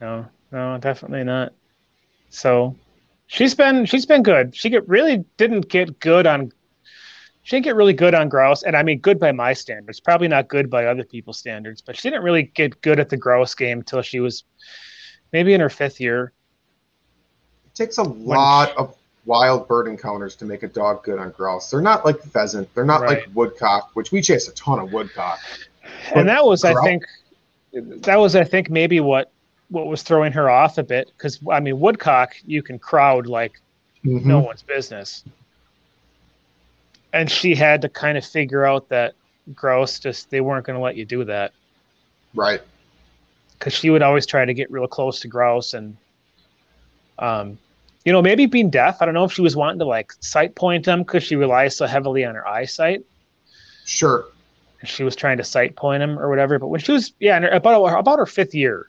[0.00, 1.52] No, no, definitely not.
[2.30, 2.74] So,
[3.26, 4.56] she's been she's been good.
[4.56, 6.52] She get really didn't get good on
[7.44, 10.00] she didn't get really good on grouse, and I mean good by my standards.
[10.00, 13.16] Probably not good by other people's standards, but she didn't really get good at the
[13.16, 14.44] grouse game until she was
[15.32, 16.32] maybe in her fifth year.
[17.66, 21.30] It takes a lot she, of wild bird encounters to make a dog good on
[21.30, 21.70] grouse.
[21.70, 22.72] They're not like pheasant.
[22.74, 23.20] They're not right.
[23.20, 25.38] like woodcock, which we chase a ton of woodcock.
[26.14, 27.04] And that was, grouse, I think,
[27.72, 29.30] that was, I think, maybe what
[29.68, 33.60] what was throwing her off a bit because I mean woodcock you can crowd like
[34.04, 34.24] Mhm.
[34.24, 35.24] no one's business,
[37.14, 39.14] and she had to kind of figure out that
[39.54, 41.54] grouse just they weren't going to let you do that.
[42.34, 42.60] Right.
[43.58, 45.98] because she would always try to get real close to grouse and
[47.18, 47.58] um
[48.04, 49.00] you know maybe being deaf.
[49.00, 51.76] I don't know if she was wanting to like sight point them because she relies
[51.76, 53.04] so heavily on her eyesight.
[53.84, 54.26] Sure.
[54.80, 56.58] and she was trying to sight point him or whatever.
[56.58, 58.88] But when she was yeah about about her fifth year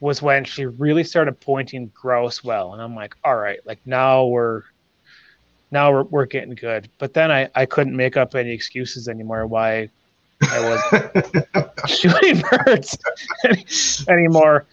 [0.00, 2.72] was when she really started pointing grouse well.
[2.72, 4.62] And i'm like all right like now we're
[5.70, 9.46] now we're, we're getting good but then i i couldn't make up any excuses anymore
[9.46, 9.88] why
[10.50, 11.46] i wasn't
[11.88, 12.96] shooting birds
[13.44, 13.66] any-
[14.08, 14.66] anymore.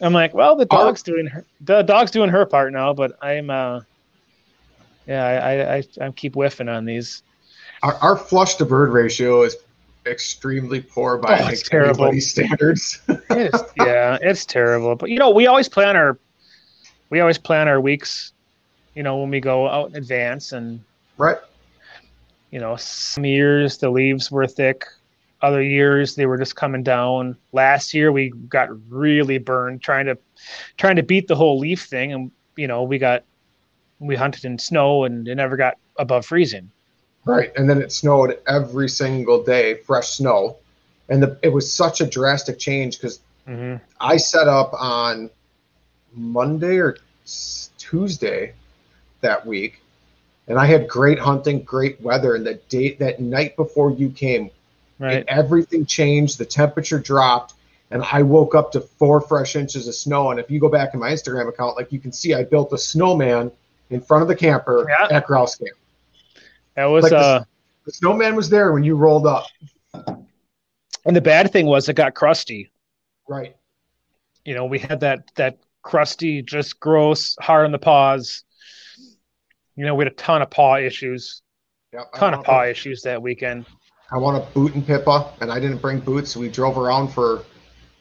[0.00, 3.50] I'm like, well, the dog's doing her, the dog's doing her part now, but I'm,
[3.50, 3.82] uh,
[5.06, 7.22] yeah, I, I, I, I keep whiffing on these.
[7.84, 9.56] Our, our flush to bird ratio is
[10.06, 12.12] extremely poor by Oh, it's terrible.
[12.20, 13.00] standards.
[13.30, 14.96] It's, yeah, it's terrible.
[14.96, 16.18] But you know, we always plan our,
[17.10, 18.32] we always plan our weeks,
[18.94, 20.80] you know, when we go out in advance, and
[21.18, 21.38] right.
[22.50, 24.84] you know, some years the leaves were thick,
[25.40, 27.36] other years they were just coming down.
[27.52, 30.18] Last year we got really burned trying to
[30.76, 33.24] trying to beat the whole leaf thing, and you know, we got
[33.98, 36.70] we hunted in snow and it never got above freezing.
[37.24, 37.52] Right.
[37.56, 40.56] And then it snowed every single day, fresh snow.
[41.08, 43.82] And the, it was such a drastic change because Mm-hmm.
[44.00, 45.30] I set up on
[46.14, 46.96] Monday or
[47.78, 48.54] Tuesday
[49.22, 49.80] that week,
[50.48, 52.34] and I had great hunting, great weather.
[52.34, 54.50] And the date that night before you came,
[54.98, 55.16] Right.
[55.18, 56.38] and everything changed.
[56.38, 57.54] The temperature dropped,
[57.90, 60.30] and I woke up to four fresh inches of snow.
[60.30, 62.72] And if you go back in my Instagram account, like you can see, I built
[62.72, 63.50] a snowman
[63.90, 65.16] in front of the camper Yeah.
[65.16, 65.76] at grouse camp.
[66.76, 67.44] That was Like the- uh,
[67.84, 69.46] The snowman was there when you rolled up.
[71.04, 72.70] and the bad thing was it got crusty.
[73.28, 73.56] Right.
[74.44, 78.44] You know, we had that that crusty, just gross, hard on the paws.
[79.76, 81.42] You know, we had a ton of paw issues,
[81.92, 82.12] Yep.
[82.16, 83.66] Ton of paw issues that weekend.
[84.10, 86.32] I want a boot and Pippa, and I didn't bring boots.
[86.32, 87.44] So we drove around for,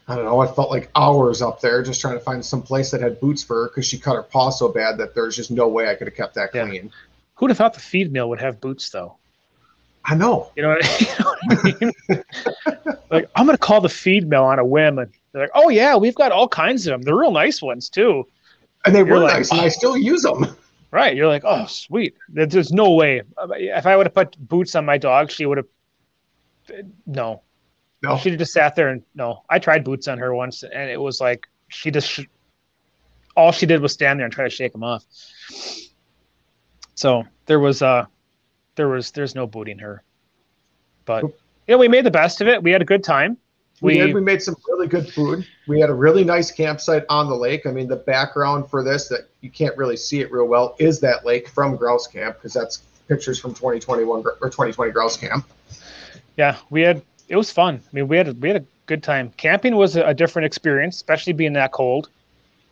[0.08, 2.92] I don't know, it felt like hours up there just trying to find some place
[2.92, 5.52] that had boots for her because she cut her paw so bad that there's just
[5.52, 6.68] no way I could have kept that Yeah.
[6.68, 6.92] clean.
[7.36, 9.18] Who'd have thought the feed mill would have boots though?
[10.06, 10.52] I know.
[10.56, 11.76] You know what, you know what I
[12.08, 12.24] mean?
[13.10, 15.96] like, I'm gonna call the feed mill on a whim, and they're like, "Oh yeah,
[15.98, 17.02] we've got all kinds of them.
[17.02, 18.28] They're real nice ones too."
[18.86, 20.56] And they You're were like, nice, and I still use them.
[20.92, 21.16] Right?
[21.16, 23.22] You're like, "Oh sweet." There's no way.
[23.52, 25.68] If I would have put boots on my dog, she would have.
[27.06, 27.42] No,
[28.04, 28.18] No.
[28.18, 29.44] she'd have just sat there and no.
[29.50, 32.26] I tried boots on her once, and it was like she just sh-
[33.36, 35.04] all she did was stand there and try to shake them off.
[36.96, 38.06] So there was uh
[38.76, 40.04] there was there's no booting her,
[41.06, 41.34] but you
[41.70, 42.62] know we made the best of it.
[42.62, 43.38] We had a good time.
[43.82, 44.14] We, We, did.
[44.14, 45.46] We made some really good food.
[45.68, 47.66] We had a really nice campsite on the lake.
[47.66, 51.00] I mean, the background for this that you can't really see it real well is
[51.02, 55.46] that lake from Grouse Camp because that's pictures from 2021 or 2020 Grouse Camp.
[56.38, 57.76] yeah we had it was fun.
[57.76, 59.32] I mean we had a, we had a good time.
[59.36, 62.10] Camping was a, a different experience, especially being that cold.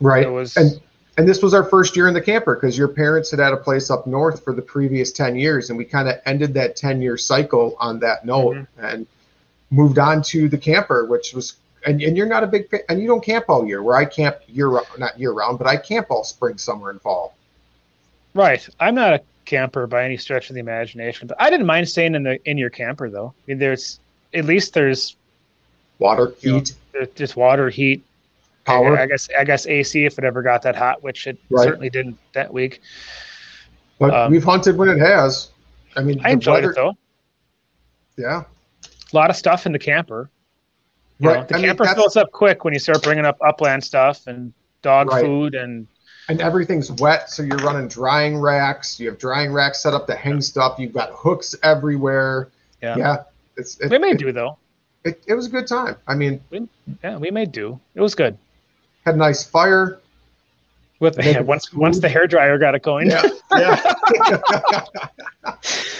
[0.00, 0.24] Right.
[0.24, 0.80] It was and
[1.18, 3.56] and this was our first year in the camper because your parents had had a
[3.56, 7.02] place up north for the previous 10 years and we kind of ended that 10
[7.02, 8.84] year cycle on that note Mm-hmm.
[8.84, 9.06] and
[9.70, 11.54] moved on to the camper which was
[11.86, 14.04] and, and you're not a big fan and you don't camp all year where i
[14.04, 17.34] camp year not year round but i camp all spring summer and fall
[18.34, 18.68] right.
[18.78, 22.14] I'm not a camper by any stretch of the imagination, but I didn't mind staying
[22.14, 23.34] in the in your camper though.
[23.36, 23.98] I mean, there's
[24.34, 25.16] at least there's
[25.98, 28.04] water You know, heat just water, heat,
[28.64, 31.38] power I, I guess I guess AC if it ever got that hot, which it
[31.50, 31.64] Right.
[31.64, 32.82] certainly didn't that week.
[33.98, 35.48] but um, we've hunted when it has
[35.96, 36.96] i mean I enjoyed weather- it though.
[38.16, 38.44] yeah
[39.12, 40.30] A lot of stuff in the camper.
[41.18, 43.84] You know, the I camper that's- fills up quick when you start bringing up upland
[43.84, 45.24] stuff and dog Right.
[45.24, 45.86] food and
[46.28, 50.14] and everything's wet so you're running drying racks you have drying racks set up to
[50.14, 52.48] hang stuff you've got hooks everywhere
[52.80, 52.96] Yeah.
[52.96, 53.16] yeah
[53.58, 54.56] it's it, we made it, do though.
[55.04, 56.40] it, it was a good time i mean
[57.04, 57.78] Yeah, we may do.
[57.94, 58.38] It was good.
[59.04, 59.98] had a nice fire
[61.00, 63.10] With yeah, once once the hair dryer got it going.
[63.10, 63.22] yeah
[63.58, 63.82] yeah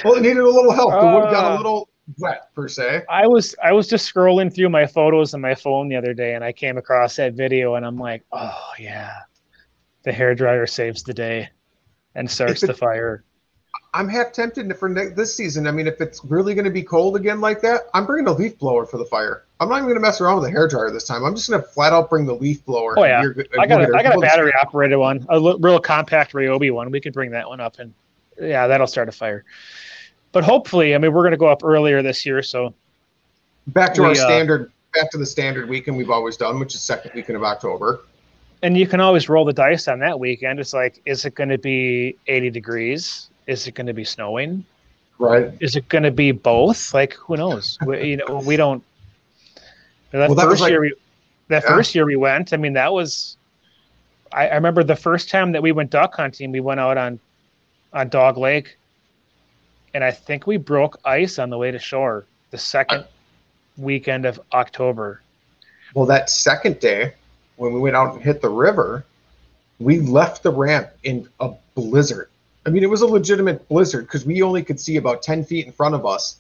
[0.05, 3.03] well it needed a little help the wood got Uh, a little wet per se
[3.09, 6.35] I was I was just scrolling through my photos on my phone the other day
[6.35, 9.13] and I came across that video and I'm like, oh yeah,
[10.03, 11.49] the hair dryer saves the day
[12.15, 13.23] and starts the fire.
[13.95, 17.15] i'm half tempted for this season i mean if it's really going to be cold
[17.17, 19.95] again like that i'm bringing a leaf blower for the fire i'm not even going
[19.95, 22.11] to mess around with the hair dryer this time i'm just going to flat out
[22.11, 23.23] bring the leaf blower Oh, yeah.
[23.59, 26.91] I got a, I got a battery operated one, a real compact Ryobi one.
[26.91, 27.95] We could bring that one up and
[28.41, 29.45] yeah, that'll start a fire.
[30.33, 32.73] But hopefully, I mean, we're going to go up earlier this year, so
[33.69, 36.75] back to we, our uh, standard back to the standard weekend we've always done which
[36.75, 38.01] is second weekend of october
[38.63, 40.61] and you can always roll the dice on that weekend.
[40.61, 43.31] It's like, is it going to be 80 degrees?
[43.47, 44.65] Is it going to be snowing?
[45.19, 45.53] Right.
[45.61, 46.93] Is it going to be both?
[46.93, 47.79] Like, who knows?
[47.87, 48.83] we, you know, we don't.
[50.11, 50.95] That Well, that first like- year, we,
[51.49, 51.71] that Yeah.
[51.71, 52.53] first year we went.
[52.53, 53.37] I mean, that was.
[54.33, 56.53] I, I remember the first time that we went duck hunting.
[56.53, 57.19] We went out on,
[57.93, 58.77] on Dog Lake,
[59.95, 63.05] and I think we broke ice on the way to shore the second
[63.77, 65.23] weekend of October.
[65.95, 67.15] Well, that second day,
[67.57, 69.05] when we went out and hit the river,
[69.79, 72.29] we left the ramp in a blizzard.
[72.67, 75.67] I mean, it was a legitimate blizzard because we only could see about 10 feet
[75.67, 76.37] in front of us.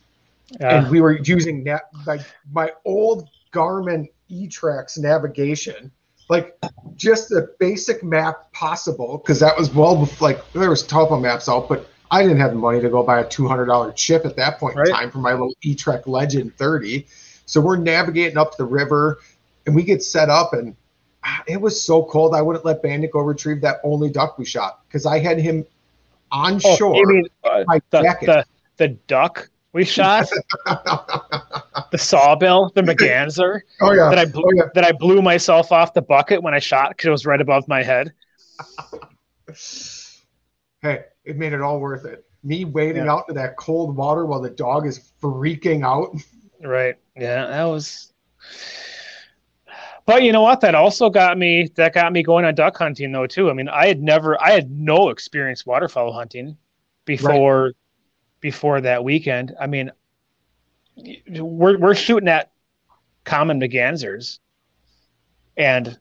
[0.58, 2.20] and we were using that like
[2.52, 5.90] my old Garmin eTrex navigation,
[6.28, 6.58] like
[6.96, 11.48] just the basic map possible, because that was well before, like there was topo maps
[11.48, 14.24] out, but I didn't have the money to go buy a two hundred dollar chip
[14.24, 14.88] at that point Right.
[14.88, 17.06] in time for my little eTrex Legend thirty.
[17.46, 19.18] So we're navigating up the river,
[19.66, 20.74] and we get set up, and
[21.24, 22.34] ah, it was so cold.
[22.34, 25.64] I wouldn't let Bandit go retrieve that only duck we shot because I had him
[26.32, 26.94] on Oh, shore.
[26.96, 28.26] you mean uh, my the, jacket.
[28.26, 28.44] the
[28.76, 30.28] the duck we shot,
[30.66, 34.62] the sawbill, the merganser oh yeah, that I blew, oh yeah.
[34.74, 37.68] that I blew myself off the bucket when I shot because it was right above
[37.68, 38.12] my head.
[40.82, 42.24] hey, it made it all worth it.
[42.42, 43.12] Me wading Yeah.
[43.12, 46.14] out to that cold water while the dog is freaking out.
[46.62, 46.96] Right.
[47.16, 48.12] Yeah, that was.
[50.06, 50.60] But you know what?
[50.60, 51.70] That also got me.
[51.76, 53.48] That got me going on duck hunting though too.
[53.50, 56.56] I mean, I had never, I had no experience waterfowl hunting
[57.04, 57.72] before,
[58.40, 59.54] before that weekend.
[59.60, 59.92] I mean,
[61.30, 62.50] we're we're shooting at
[63.24, 64.38] common mergansers,
[65.56, 65.98] and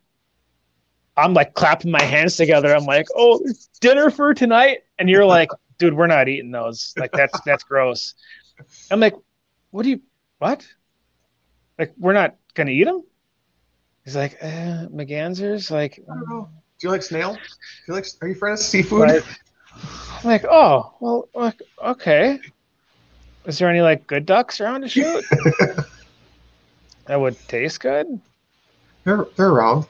[1.15, 2.75] I'm like clapping my hands together.
[2.75, 3.39] I'm like, "Oh,
[3.79, 6.93] dinner for tonight," and you're like, "Dude, we're not eating those.
[6.97, 8.13] Like that's that's gross."
[8.91, 9.15] I'm like,
[9.71, 10.01] "What do you?
[10.38, 10.67] What?
[11.77, 13.03] Like we're not gonna eat them?"
[14.05, 16.49] He's like, uh, "Mergansers, like." I don't know.
[16.79, 17.33] Do you like snail?
[17.33, 17.39] Do
[17.88, 18.05] you like?
[18.21, 19.01] Are you friends of seafood?
[19.01, 19.23] Right.
[19.73, 22.39] I'm like, oh, well, like, okay.
[23.45, 25.23] Is there any like good ducks around to shoot?
[27.05, 28.19] that would taste good.
[29.03, 29.85] They're they're around.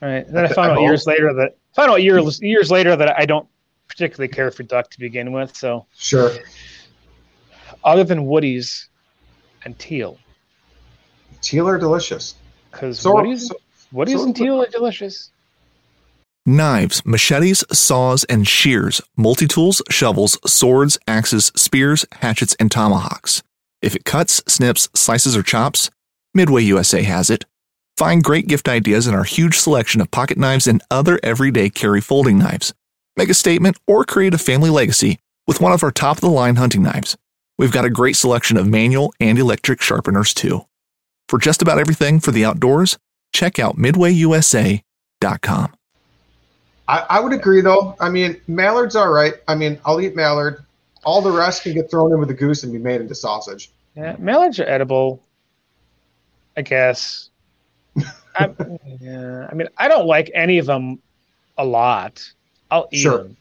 [0.00, 0.30] right.
[0.30, 3.24] Then I I found out years later that found out years years later that I
[3.24, 3.48] don't
[3.88, 5.56] particularly care for duck to begin with.
[5.56, 6.32] So Sure.
[7.84, 8.86] other than woodies
[9.64, 10.18] and teal,
[11.40, 12.34] Teal are delicious.
[12.70, 13.56] because So, woodies, so
[13.92, 15.30] woodies so- and teal are delicious.
[16.44, 23.42] Knives, machetes, saws, and shears, multi tools, shovels, swords, axes, spears, hatchets, and tomahawks.
[23.82, 25.90] If it cuts, snips, slices, or chops,
[26.34, 27.44] Midway USA has it.
[27.96, 32.00] Find great gift ideas in our huge selection of pocket knives and other everyday carry
[32.00, 32.72] folding knives.
[33.18, 36.30] Make a statement or create a family legacy with one of our top of the
[36.30, 37.16] line hunting knives.
[37.58, 40.66] We've got a great selection of manual and electric sharpeners too.
[41.28, 42.96] For just about everything for the outdoors,
[43.32, 44.82] check out midwayusa.com.
[46.86, 47.96] I, I would agree though.
[47.98, 49.34] I mean, mallard's all right.
[49.48, 50.64] I mean, I'll eat mallard.
[51.02, 53.72] All the rest can get thrown in with the goose and be made into sausage.
[53.96, 55.20] Yeah, mallards are edible,
[56.56, 57.30] I guess.
[58.36, 58.54] I,
[59.00, 61.00] yeah, I mean, I don't like any of them
[61.56, 62.32] a lot.
[62.70, 63.18] I'll eat Sure.
[63.18, 63.36] them,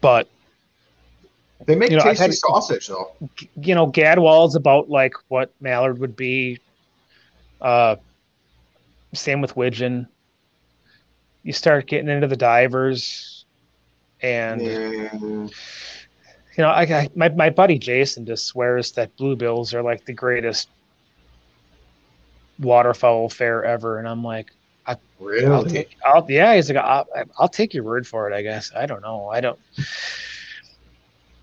[0.00, 0.28] but
[1.66, 3.12] They make You know, tasty had- sausage though.
[3.56, 6.58] you know, Gadwall's about like what mallard would be.
[7.60, 7.96] Uh,
[9.14, 10.06] same with widgeon.
[11.42, 13.44] You start getting into the divers,
[14.20, 15.50] and Mm,
[16.56, 20.12] you know, I, I my my buddy Jason just swears that bluebills are like the
[20.12, 20.68] greatest
[22.58, 24.50] waterfowl fare ever, and I'm like,
[24.86, 25.70] I'll really?
[25.70, 27.06] take, I'll, yeah, he's like, I'll,
[27.38, 28.70] I'll take your word for it, I guess.
[28.76, 29.28] I don't know.
[29.28, 29.58] I don't,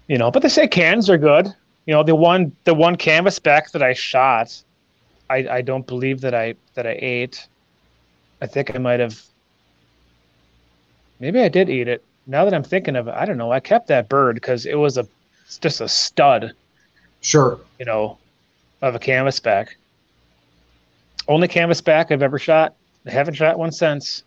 [0.07, 1.47] you know, but they say cans are good.
[1.85, 4.61] You know, the one, the one canvas back that I shot,
[5.29, 7.47] I, I don't believe that I, that I ate.
[8.41, 9.19] I think I might have,
[11.19, 12.03] maybe I did eat it.
[12.27, 13.51] Now that I'm thinking of it, I don't know.
[13.51, 15.07] I kept that bird because it was a,
[15.45, 16.53] it's just a stud,
[17.21, 17.59] Sure.
[17.79, 18.17] you know,
[18.81, 19.75] of a canvas back.
[21.27, 22.75] Only canvas back I've ever shot.
[23.05, 24.23] I haven't shot one since.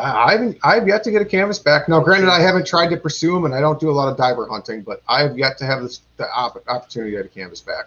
[0.00, 0.58] I haven't.
[0.62, 1.88] I've yet to get a canvas back.
[1.88, 4.16] Now, granted, I haven't tried to pursue them, and I don't do a lot of
[4.16, 7.28] diver hunting, but I have yet to have this the op- opportunity to get a
[7.28, 7.86] canvas back.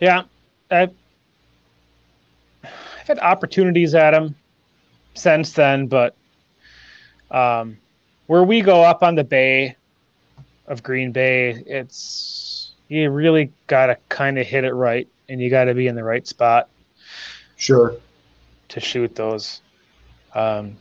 [0.00, 0.24] Yeah,
[0.70, 0.92] I've,
[2.62, 2.70] I've
[3.06, 4.36] had opportunities at them
[5.14, 6.14] since then, but
[7.32, 7.76] um,
[8.26, 9.76] where we go up on the bay
[10.68, 15.50] of Green Bay, it's you really got to kind of hit it right, and you
[15.50, 16.68] got to be in the right spot
[17.56, 17.96] Sure.
[18.68, 19.60] To shoot those.
[20.34, 20.76] Um,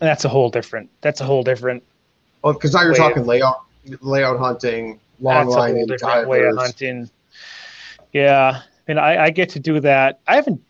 [0.00, 0.90] and that's a whole different.
[1.00, 1.82] That's a whole different.
[2.42, 3.64] Well, because now you're talking layout,
[4.00, 7.10] layout hunting, long that's a line whole in different way of hunting.
[8.12, 10.20] Yeah, and I, I get to do that.
[10.26, 10.60] I haven't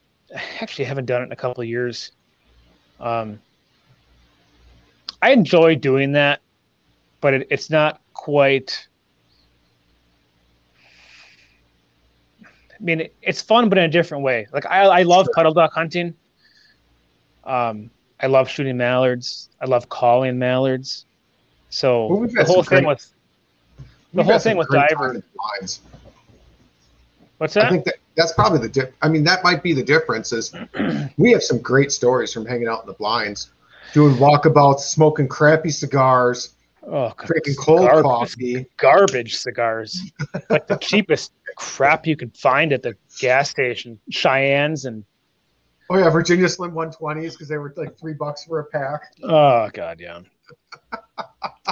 [0.60, 2.12] actually haven't done it in a couple of years.
[3.00, 3.40] Um,
[5.20, 6.40] I enjoy doing that,
[7.20, 8.86] but it, it's not quite.
[12.82, 14.48] I mean, it's fun, but in a different way.
[14.52, 15.34] Like I, I love sure.
[15.34, 16.14] puddle duck hunting.
[17.44, 19.48] Um, I love shooting mallards.
[19.60, 21.06] I love calling mallards.
[21.70, 23.12] So well, the whole thing great, with
[24.14, 25.22] the whole thing with diver.
[27.38, 27.66] What's that?
[27.66, 28.94] I think that that's probably the dip.
[29.00, 30.32] I mean, that might be the difference.
[30.32, 30.52] Is
[31.16, 33.50] we have some great stories from hanging out in the blinds,
[33.94, 36.50] doing walkabouts, smoking crappy cigars,
[36.86, 40.00] oh, drinking cold garbage, coffee, garbage cigars,
[40.50, 45.04] like the cheapest crap you could find at the gas station, Cheyennes and.
[45.90, 49.12] Oh yeah, Virginia Slim 120s because they were like three bucks for a pack.
[49.22, 50.20] Oh god, yeah.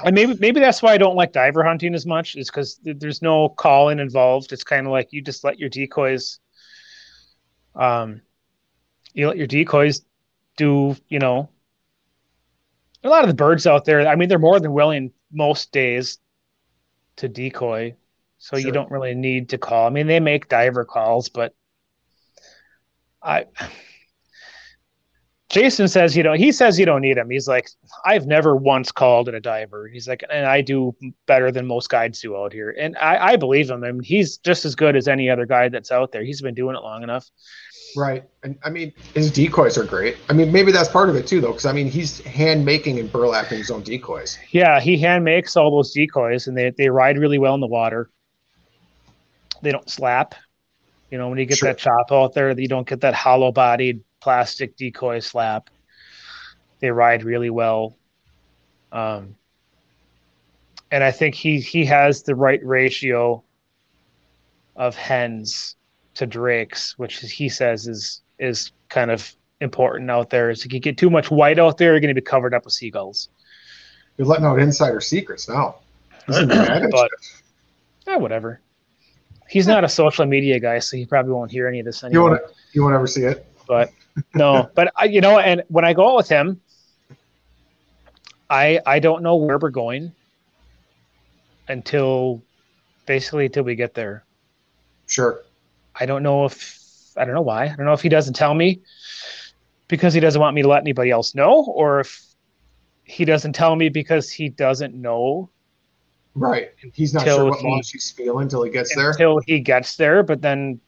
[0.04, 3.22] and maybe maybe that's why I don't like diver hunting as much is because there's
[3.22, 4.52] no calling involved.
[4.52, 6.38] It's kind of like you just let your decoys,
[7.74, 8.20] um,
[9.14, 10.02] you let your decoys
[10.56, 10.96] do.
[11.08, 11.48] You know,
[13.03, 14.07] a lot of the birds out there.
[14.07, 16.18] I mean, they're more than willing most days
[17.16, 17.94] to decoy,
[18.38, 18.66] so sure.
[18.66, 19.86] you don't really need to call.
[19.86, 21.55] I mean, they make diver calls, but
[23.22, 23.46] I
[25.51, 27.28] Jason says, you know, he says you don't need him.
[27.28, 27.68] He's like,
[28.05, 29.88] I've never once called in a diver.
[29.88, 30.94] He's like, and I do
[31.26, 32.70] better than most guides do out here.
[32.78, 33.82] And I, I believe him.
[33.82, 36.22] I mean, he's just as good as any other guy that's out there.
[36.22, 37.28] He's been doing it long enough.
[37.97, 38.24] Right.
[38.43, 40.16] And I mean, his decoys are great.
[40.28, 42.99] I mean, maybe that's part of it too, though, because I mean, he's hand making
[42.99, 44.38] and burlapping his own decoys.
[44.51, 47.66] Yeah, he hand makes all those decoys and they, they ride really well in the
[47.66, 48.11] water.
[49.62, 50.34] They don't slap.
[51.11, 51.68] You know, when you get sure.
[51.68, 55.70] that chop out there, you don't get that hollow bodied plastic decoy slap.
[56.78, 57.97] They ride really well.
[58.93, 59.36] Um,
[60.91, 63.43] and I think he he has the right ratio
[64.76, 65.76] of hens
[66.20, 70.50] to drakes, which he says is is kind of important out there.
[70.50, 72.64] Is if you get too much white out there, you're going to be covered up
[72.64, 73.28] with seagulls.
[74.16, 75.76] You're letting out insider secrets now.
[76.26, 77.10] but,
[78.06, 78.60] yeah, whatever.
[79.48, 82.28] He's not a social media guy, so he probably won't hear any of this anymore.
[82.28, 82.42] You won't,
[82.72, 83.46] you won't ever see it.
[83.66, 83.90] But
[84.34, 86.60] no, but I, you know, and when I go out with him,
[88.48, 90.12] I I don't know where we're going
[91.68, 92.42] until
[93.06, 94.24] basically until we get there.
[95.06, 95.42] Sure.
[96.01, 97.64] I don't know if I don't know why.
[97.64, 98.80] I don't know if he doesn't tell me
[99.88, 102.24] because he doesn't want me to let anybody else know, or if
[103.05, 105.51] he doesn't tell me because he doesn't know.
[106.34, 106.70] Right.
[106.94, 109.11] He's not sure what he, launch he's feeling until he gets there.
[109.11, 110.80] Until he gets there, but then,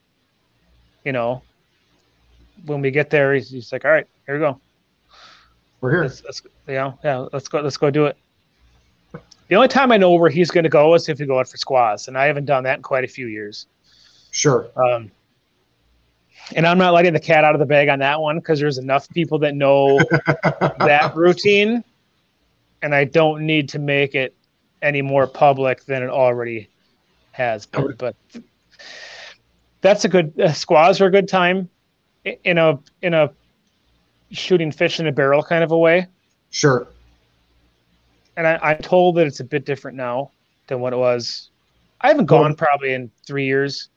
[1.05, 1.43] you know,
[2.65, 4.61] when we get there, he's, he's like, "All right, here we go.
[5.81, 6.03] We're here.
[6.03, 7.61] Let's, let's, know, yeah, let's go.
[7.61, 8.17] Let's go do it."
[9.49, 11.49] The only time I know where he's going to go is if we go out
[11.49, 13.67] for squaws, and I haven't done that in quite a few years.
[14.33, 14.69] Sure.
[14.77, 15.11] Um,
[16.57, 18.79] and I'm not letting the cat out of the bag on that one because there's
[18.79, 19.99] enough people that know
[20.79, 21.85] that routine,
[22.83, 24.35] and I don't need to make it
[24.81, 26.69] any more public than it already
[27.33, 27.95] has been.
[27.97, 28.17] But
[29.83, 31.69] that's a good uh, squaws are a good time
[32.25, 33.31] in a in a
[34.31, 36.07] shooting fish in a barrel kind of a way.
[36.51, 36.87] Sure.
[38.37, 40.31] And I, I'm told that it's a bit different now
[40.69, 41.51] than what it was.
[42.01, 43.91] I haven't gone probably in three years.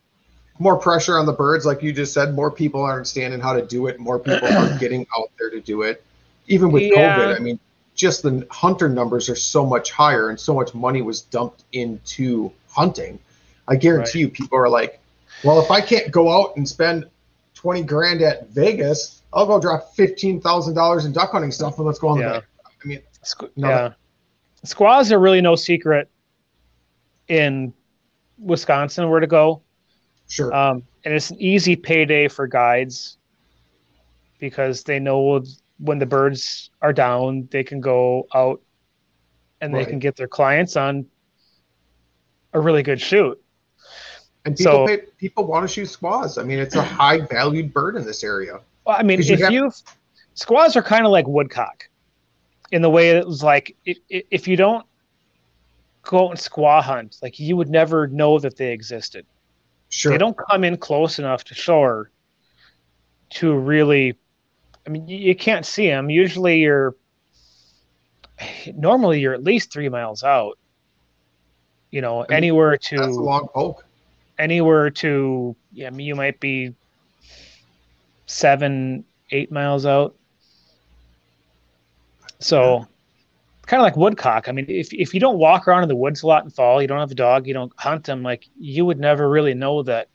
[0.57, 2.33] More pressure on the birds, like you just said.
[2.33, 3.99] More people are understanding how to do it.
[3.99, 6.03] More people are getting out there to do it.
[6.47, 7.17] Even with yeah.
[7.17, 7.59] COVID, I mean,
[7.95, 12.51] just the hunter numbers are so much higher, and so much money was dumped into
[12.69, 13.19] hunting.
[13.67, 14.27] I guarantee right.
[14.27, 14.99] you, people are like,
[15.43, 17.05] "Well, if I can't go out and spend
[17.55, 22.09] 20 grand at Vegas, I'll go drop $15,000 in duck hunting stuff and let's go
[22.09, 22.27] on yeah.
[22.27, 22.45] the bay.
[22.63, 23.01] I mean,
[23.55, 23.69] no.
[23.69, 23.93] yeah.
[24.63, 26.07] Squaws are really no secret
[27.27, 27.73] in
[28.37, 29.61] Wisconsin where to go.
[30.27, 30.53] Sure.
[30.53, 33.17] Um, and it's an easy payday for guides
[34.39, 35.43] because they know
[35.79, 38.61] when the birds are down, they can go out
[39.61, 39.85] and right.
[39.85, 41.05] they can get their clients on
[42.53, 43.41] a really good shoot.
[44.45, 46.37] And people so, pay, people want to shoot squaws.
[46.37, 48.59] I mean, it's a high valued bird in this area.
[48.85, 49.75] Well, I mean, if you, have,
[50.35, 51.89] squaws are kind of like woodcock,
[52.71, 54.85] in the way it was like if, if you don't
[56.03, 59.25] go and squaw hunt, like you would never know that they existed.
[59.89, 60.11] Sure.
[60.11, 62.11] They don't come in close enough to shore
[63.31, 64.17] to really.
[64.85, 66.09] I mean, you, can't see them.
[66.09, 66.95] Usually, you're
[68.75, 70.59] normally you're at least three miles out.
[71.91, 73.85] You know, I mean, anywhere to that's a long poke
[74.37, 76.73] anywhere to yeah, you might be
[78.25, 80.15] seven, eight miles out.
[82.39, 82.87] So
[83.65, 84.47] kind of like woodcock.
[84.47, 86.81] I mean, if if you don't walk around in the woods a lot in fall,
[86.81, 89.83] you don't have a dog, you don't hunt them, like you would never really know
[89.83, 90.09] that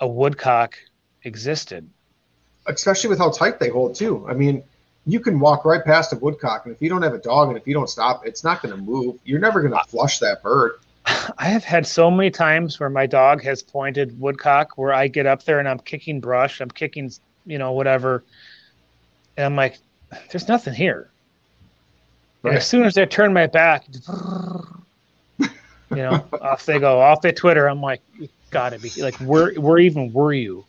[0.00, 0.76] a woodcock
[1.24, 1.88] existed.
[2.66, 4.26] especially with how tight they hold too.
[4.28, 4.62] I mean,
[5.06, 7.56] you can walk right past a woodcock, and if you don't have a dog and
[7.56, 9.18] if you don't stop, it's not going to move.
[9.24, 10.72] You're never going to flush that bird.
[11.06, 15.26] I have had so many times where my dog has pointed woodcock where I get
[15.26, 17.10] up there and I'm kicking brush, I'm kicking,
[17.46, 18.24] you know, whatever.
[19.36, 19.78] And I'm like,
[20.30, 21.10] there's nothing here.
[22.42, 22.56] Right.
[22.56, 23.84] As soon as I turn my back,
[25.38, 25.48] you
[25.90, 27.68] know, off they go, off at Twitter.
[27.68, 28.00] I'm like,
[28.50, 30.64] gotta be like, where, where even were you?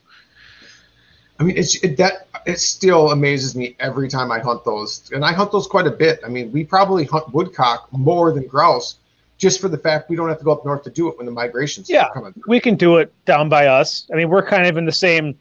[1.40, 5.26] I mean, it's it, that it still amazes me every time I hunt those, and
[5.26, 6.20] I hunt those quite a bit.
[6.24, 8.98] I mean, we probably hunt woodcock more than grouse,
[9.38, 11.26] just for the fact we don't have to go up north to do it when
[11.26, 12.34] the migrations yeah, coming.
[12.48, 14.08] We can do it down by us.
[14.14, 15.38] I mean, we're kind of in the same.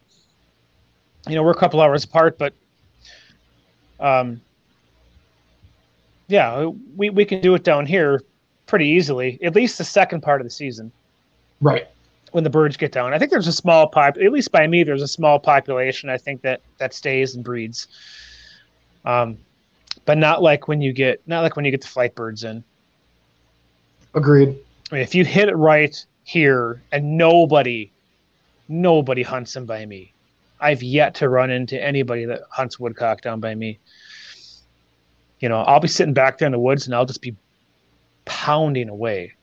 [1.28, 2.54] You know, we're a couple hours apart, but
[3.98, 4.40] um,
[6.30, 8.22] yeah, we we can do it down here
[8.66, 9.38] pretty easily.
[9.42, 10.92] At least the second part of the season,
[11.60, 11.88] right?
[12.32, 13.12] when the birds get down.
[13.12, 16.08] I think there's a small pop, at least by me, there's a small population.
[16.08, 17.88] I think that that stays and breeds.
[19.04, 19.38] Um,
[20.04, 22.62] but not like when you get not like when you get the flight birds in.
[24.14, 24.56] Agreed.
[24.90, 27.90] I mean, if you hit it right here and nobody,
[28.68, 30.12] nobody hunts them by me.
[30.60, 33.78] I've yet to run into anybody that hunts woodcock down by me.
[35.40, 37.34] You know, I'll be sitting back there in the woods and I'll just be
[38.24, 39.34] pounding away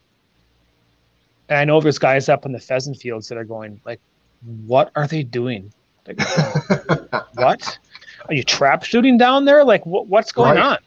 [1.50, 4.00] and I know there's guys up in the pheasant fields that are going like,
[4.66, 5.72] what are they doing?
[6.06, 6.20] Like,
[7.36, 7.80] what?
[8.28, 9.64] Are you trap shooting down there?
[9.64, 10.64] Like, wh- what's going right.
[10.64, 10.78] on?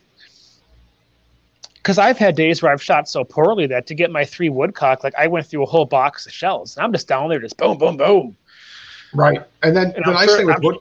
[1.77, 5.03] Because I've had days where I've shot so poorly that to get my three woodcock,
[5.03, 7.57] like I went through a whole box of shells, and I'm just down there, just
[7.57, 8.37] boom, boom, boom.
[9.15, 10.77] Right, and then and the nice sure, thing with I'm, wood,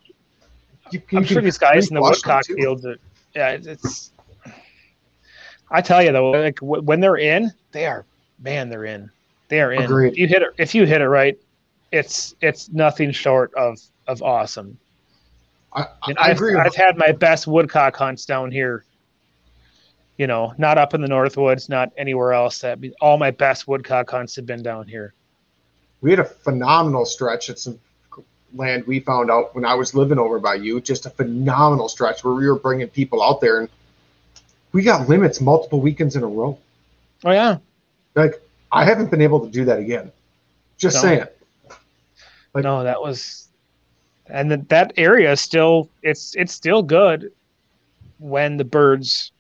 [0.92, 2.98] you, you I'm sure these guys in the woodcock fields, are,
[3.34, 4.12] yeah, it's.
[5.72, 8.06] I tell you though, like w- when they're in, they are
[8.40, 9.10] man, they're in.
[9.50, 9.84] They are in.
[9.84, 10.14] Agreed.
[10.14, 11.38] If you hit it, if you hit it right,
[11.92, 14.78] it's it's nothing short of of awesome.
[15.74, 16.56] I, I, I agree.
[16.56, 18.86] I've had my best woodcock hunts down here.
[20.18, 22.60] You know, not up in the Northwoods, not anywhere else.
[22.60, 25.14] That all my best woodcock hunts have been down here.
[26.02, 27.80] We had a phenomenal stretch at some
[28.54, 30.82] land we found out when I was living over by you.
[30.82, 33.70] Just a phenomenal stretch where we were bringing people out there, and
[34.72, 36.58] we got limits multiple weekends in a row.
[37.24, 37.58] Oh yeah,
[38.16, 38.42] like
[38.72, 40.12] I haven't been able to do that again.
[40.78, 41.02] Just no.
[41.02, 41.26] saying.
[42.54, 43.48] Like, no, that was,
[44.28, 47.32] and that that area is still it's it's still good
[48.18, 49.32] when the birds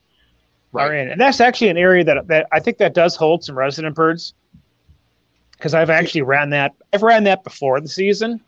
[0.71, 0.89] right.
[0.89, 3.57] are in, and that's actually an area that that I think that does hold some
[3.57, 4.33] resident birds
[5.51, 8.41] because I've actually ran that I've ran that before the season.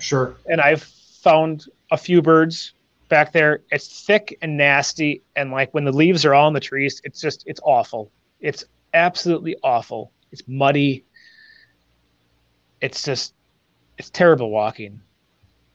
[0.00, 0.36] Sure.
[0.46, 2.72] And I've found a few birds
[3.08, 3.62] back there.
[3.70, 7.20] It's thick and nasty, and like when the leaves are all in the trees, it's
[7.20, 8.10] just it's awful.
[8.40, 10.12] It's absolutely awful.
[10.30, 11.04] It's muddy.
[12.80, 13.34] It's just
[13.96, 15.00] it's terrible walking.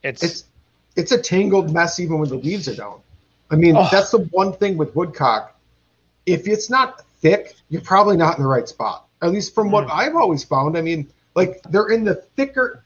[0.02, 0.44] It's it's
[0.96, 3.00] it's a tangled mess even when the leaves are down.
[3.50, 3.88] I mean, oh.
[3.90, 5.58] that's the one thing with woodcock.
[6.26, 9.06] If it's not thick, you're probably not in the right spot.
[9.22, 9.92] At least from what mm.
[9.92, 10.76] I've always found.
[10.76, 12.84] I mean, like they're in the thicker.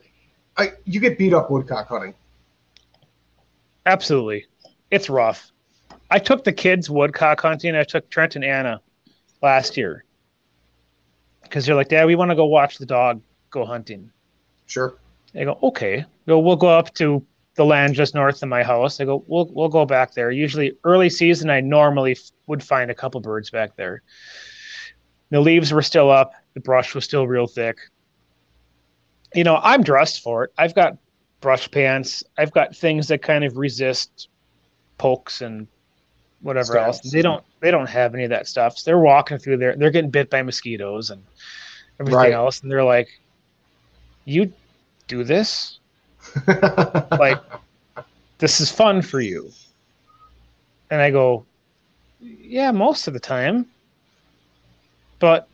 [0.57, 2.15] I, you get beat up woodcock hunting.
[3.89, 4.45] Absolutely,
[4.91, 5.51] it's rough.
[6.11, 7.75] I took the kids woodcock hunting.
[7.75, 8.83] I took Trent and Anna
[9.43, 10.05] last year,
[11.43, 14.11] because they're like, Dad, we want to go watch the dog go hunting.
[14.67, 14.99] Sure.
[15.33, 16.05] They go, okay.
[16.27, 17.25] Go, we'll go up to
[17.55, 19.01] the land just north of my house.
[19.01, 20.31] I go, we'll we'll go back there.
[20.31, 24.03] Usually early season, I normally f- would find a couple birds back there.
[25.31, 26.33] The leaves were still up.
[26.53, 27.79] The brush was still real thick.
[29.35, 30.53] You know, I'm dressed for it.
[30.59, 30.99] I've got
[31.41, 32.25] brush pants.
[32.37, 34.29] I've got things that kind of resist
[34.99, 35.67] pokes and
[36.41, 37.01] whatever else.
[37.01, 38.79] They don't they don't have any of that stuff.
[38.79, 39.77] So they're walking through there.
[39.77, 41.23] They're getting bit by mosquitoes and
[42.01, 42.33] everything right.
[42.33, 43.09] else, and they're like,
[44.25, 44.53] "You
[45.07, 45.79] do this?
[47.11, 47.41] like,
[48.39, 49.51] this is fun for you?"
[50.91, 51.45] And I go,
[52.21, 53.67] "Yeah, most of the time."
[55.19, 55.49] But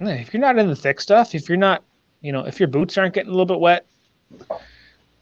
[0.00, 1.84] if you're not in the thick stuff, if you're not,
[2.22, 3.86] you know, if your boots aren't getting a little bit wet,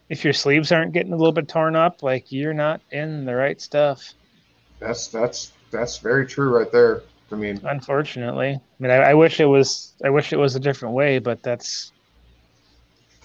[0.09, 3.33] if your sleeves aren't getting a little bit torn up, like you're not in the
[3.35, 4.13] right stuff.
[4.79, 7.03] That's that's that's very true right there.
[7.31, 10.59] I mean, unfortunately, I mean, I, I wish it was I wish it was a
[10.59, 11.93] different way, but that's.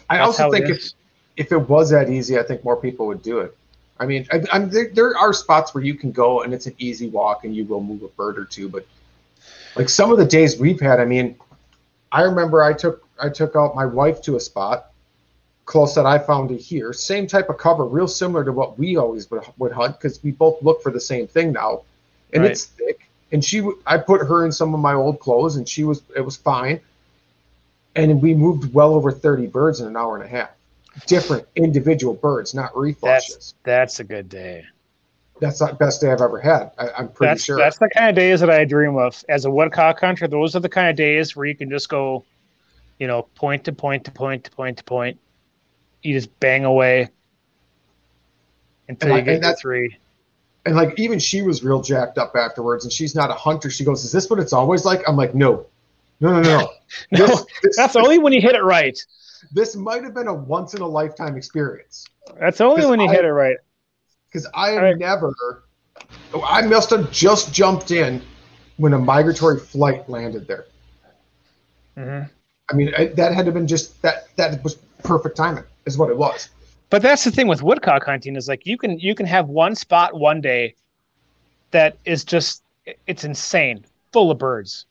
[0.08, 0.92] I that's also think if
[1.36, 3.56] if it was that easy, I think more people would do it.
[3.98, 6.74] I mean, I, I'm, there, there are spots where you can go and it's an
[6.78, 8.86] easy walk and you will move a bird or two, but
[9.74, 11.36] like some of the days we've had, I mean,
[12.12, 14.92] I remember I took I took out my wife to a spot
[15.66, 16.92] close that I found it here.
[16.92, 20.30] Same type of cover, real similar to what we always would, would hunt because we
[20.30, 21.82] both look for the same thing now,
[22.32, 22.52] and right.
[22.52, 23.10] it's thick.
[23.32, 26.20] And she, I put her in some of my old clothes, and she was, it
[26.20, 26.80] was fine.
[27.96, 30.50] And we moved well over thirty birds in an hour and a half.
[31.06, 33.02] different individual birds, not reflushes.
[33.02, 34.64] That's that's a good day.
[35.40, 36.70] That's the best day I've ever had.
[36.78, 37.58] I, am pretty that's, sure.
[37.58, 40.26] That's the kind of days that I dream of as a woodcock hunter.
[40.26, 42.24] Those are the kind of days where you can just go,
[42.98, 45.18] you know, point to point to point to point to point.
[46.06, 47.10] You just bang away
[48.88, 49.96] until and you get that three.
[50.64, 53.70] And like even she was real jacked up afterwards, and she's not a hunter.
[53.70, 55.66] She goes, "Is this what it's always like?" I'm like, "No,
[56.20, 56.58] no, no, no.
[57.12, 58.98] no this, this, that's only when you hit it right.
[59.52, 62.06] This might have been a once in a lifetime experience.
[62.38, 63.56] That's only when you I, hit it right.
[64.28, 64.98] Because I have right.
[64.98, 65.64] never,
[66.44, 68.22] I must have just jumped in
[68.76, 70.66] when a migratory flight landed there.
[71.96, 72.26] Mm-hmm.
[72.68, 74.28] I mean, I, that had to have been just that.
[74.36, 76.50] That was perfect timing, is what it was.
[76.90, 79.74] But that's the thing with woodcock hunting is like you can you can have one
[79.74, 80.74] spot one day
[81.70, 82.62] that is just
[83.06, 84.86] it's insane, full of birds.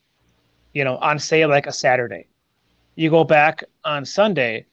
[0.73, 2.27] You know, on say like a Saturday.
[2.95, 4.65] You go back on Sunday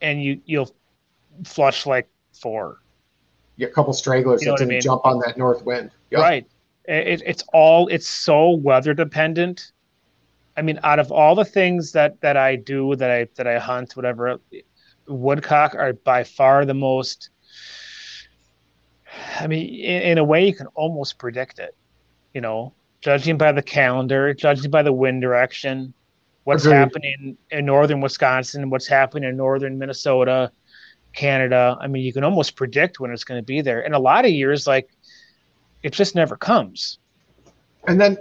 [0.00, 0.74] and you you'll
[1.44, 2.80] flush like four.
[3.56, 4.80] Yeah, a couple stragglers you know that didn't I mean?
[4.80, 5.90] jump on that north wind.
[6.10, 6.20] Yep.
[6.20, 6.46] Right.
[6.86, 9.72] It, it's all it's so weather dependent.
[10.56, 13.58] I mean, out of all the things that that I do, that I that I
[13.58, 14.40] hunt, whatever,
[15.08, 17.30] woodcock are by far the most.
[19.40, 21.74] I mean, in, in a way, you can almost predict it.
[22.34, 25.94] You know, judging by the calendar, judging by the wind direction,
[26.44, 26.76] what's Agreed.
[26.76, 30.52] happening in northern Wisconsin, what's happening in northern Minnesota,
[31.14, 31.76] Canada.
[31.80, 33.80] I mean, you can almost predict when it's going to be there.
[33.80, 34.88] And a lot of years, like,
[35.82, 36.98] it just never comes.
[37.86, 38.18] And then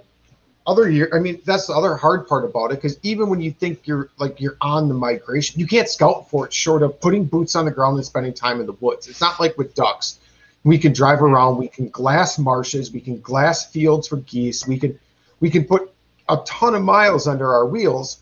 [0.68, 3.52] other year, I mean, that's the other hard part about it because even when you
[3.52, 7.24] think you're like you're on the migration, you can't scout for it short of putting
[7.26, 9.08] boots on the ground and spending time in the woods.
[9.08, 10.20] It's not like with ducks.
[10.66, 14.78] We can drive around, we can glass marshes, we can glass fields for geese, we
[14.78, 15.00] can
[15.40, 15.92] we can put
[16.28, 18.22] a ton of miles under our wheels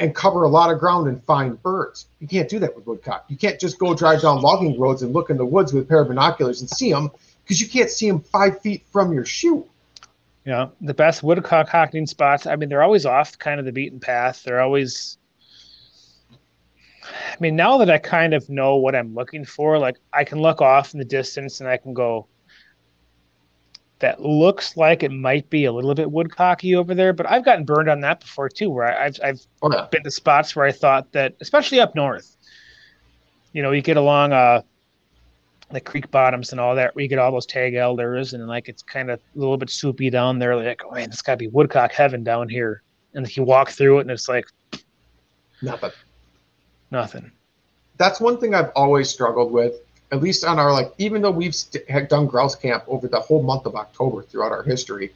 [0.00, 2.06] and cover a lot of ground and find birds.
[2.18, 3.26] You can't do that with woodcock.
[3.28, 5.86] You can't just go drive down logging roads and look in the woods with a
[5.86, 7.10] pair of binoculars and see them
[7.44, 9.66] because you can't see them five feet from your shoe.
[10.46, 12.46] Yeah, the best woodcock hunting spots.
[12.46, 14.44] I mean, they're always off kind of the beaten path.
[14.44, 15.18] They're always.
[17.02, 20.40] I mean, now that I kind of know what I'm looking for, like I can
[20.40, 22.28] look off in the distance and I can go.
[23.98, 27.64] That looks like it might be a little bit woodcocky over there, but I've gotten
[27.64, 28.70] burned on that before too.
[28.70, 29.88] Where I, have I've oh, yeah.
[29.90, 32.36] been to spots where I thought that, especially up north,
[33.52, 34.62] you know, you get along uh
[35.70, 38.68] the creek bottoms and all that where you get all those tag alders and like
[38.68, 41.48] it's kind of a little bit soupy down there like oh man this gotta be
[41.48, 42.82] woodcock heaven down here.
[43.14, 44.46] And you walk through it and it's like
[45.62, 45.92] nothing.
[46.90, 47.32] Nothing.
[47.96, 49.74] That's one thing i've always struggled with
[50.12, 53.18] at least on our like even though we've st- had done grouse camp over the
[53.18, 55.12] whole month of october throughout our history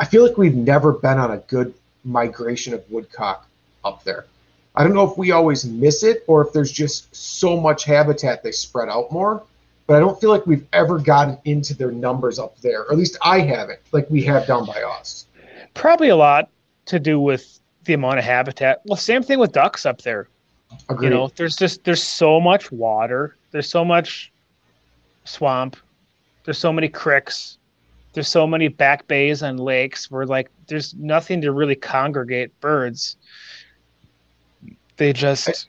[0.00, 1.72] i feel like we've never been on a good
[2.04, 3.46] migration of woodcock
[3.84, 4.26] up there.
[4.76, 8.42] I don't know if we always miss it or if there's just so much habitat
[8.42, 9.42] they spread out more
[9.86, 12.82] but I don't feel like we've ever gotten into their numbers up there.
[12.82, 15.26] Or at least I haven't, like we have down by us.
[15.74, 16.48] Probably a lot
[16.86, 18.80] to do with the amount of habitat.
[18.86, 20.28] Well, same thing with ducks up there.
[20.88, 21.08] Agreed.
[21.08, 23.36] You know, there's just there's so much water.
[23.50, 24.32] There's so much
[25.24, 25.76] swamp.
[26.44, 27.58] There's so many creeks.
[28.12, 33.16] There's so many back bays and lakes where like there's nothing to really congregate birds.
[34.96, 35.68] They just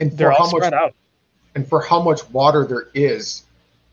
[0.00, 0.94] and for how much out.
[1.54, 3.44] and for how much water there is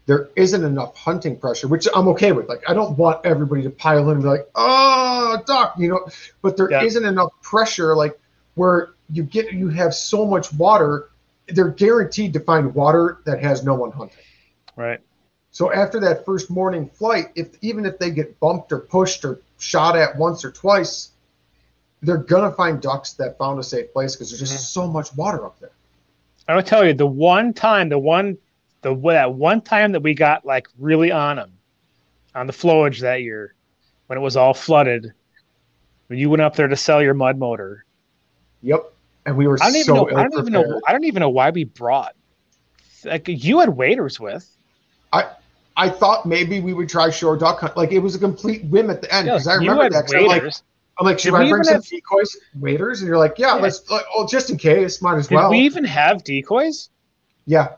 [0.08, 3.70] there isn't enough hunting pressure which i'm okay with like i don't want everybody to
[3.70, 6.08] pile in and be like oh doc you know
[6.42, 6.82] but there yeah.
[6.82, 8.20] not enough pressure like
[8.56, 11.10] where you get you have so much water
[11.50, 14.18] they're guaranteed to find water that has no one hunting
[14.76, 15.00] right
[15.52, 19.40] so after that first morning flight if even if they get bumped or pushed or
[19.60, 21.10] shot at once or twice
[22.02, 24.82] they're gonna find ducks that found a safe place because there's just mm-hmm.
[24.82, 25.72] so much water up there
[26.48, 28.38] I will tell you the one time, the one,
[28.82, 31.52] the that one time that we got like really on them
[32.36, 33.54] on the flowage that year
[34.08, 35.14] when it was all flooded.
[36.08, 37.84] When you went up there to sell your mud motor.
[38.62, 38.94] Yep,
[39.26, 39.58] and we were.
[39.62, 40.10] I don't even know.
[40.10, 40.82] I don't even know.
[40.88, 42.16] I don't even know why we brought.
[43.04, 44.50] Like you had waiters with.
[45.12, 45.30] I
[45.76, 47.76] I thought maybe we would try shore duck hunt.
[47.76, 50.10] Like it was a complete whim at the end because yeah, I remember that.
[50.10, 50.54] Like,
[51.00, 53.02] I'm like, should Did I bring some have- decoys, waders?
[53.02, 53.62] And you're like, yeah, Yeah.
[53.62, 53.88] let's.
[53.90, 55.50] Like, oh, just in case, might as Did well.
[55.52, 56.90] we even have decoys?
[57.46, 57.76] Yeah,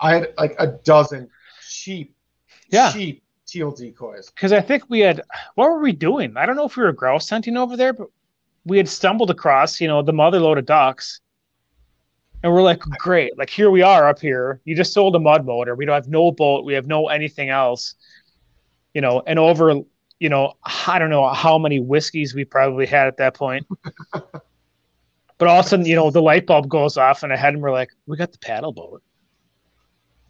[0.00, 1.30] I had like a dozen
[1.68, 2.14] cheap,
[2.70, 2.92] Yeah.
[2.92, 4.30] cheap teal decoys.
[4.30, 5.22] Because I think we had.
[5.54, 6.36] What were we doing?
[6.36, 8.08] I don't know if we were grouse hunting over there, but
[8.66, 11.20] we had stumbled across, you know, the mother load of ducks.
[12.42, 13.36] And we're like, great.
[13.36, 14.60] Like, here we are up here.
[14.64, 15.74] You just sold a mud motor.
[15.74, 16.64] We don't have no boat.
[16.64, 17.94] We have no anything else.
[18.94, 19.74] You know, and over,
[20.20, 20.52] you know,
[20.86, 23.66] I don't know how many whiskeys we probably had at that point.
[24.12, 27.54] but all of a sudden, you know, the light bulb goes off in our head
[27.54, 29.02] and we're like, we got the paddle boat.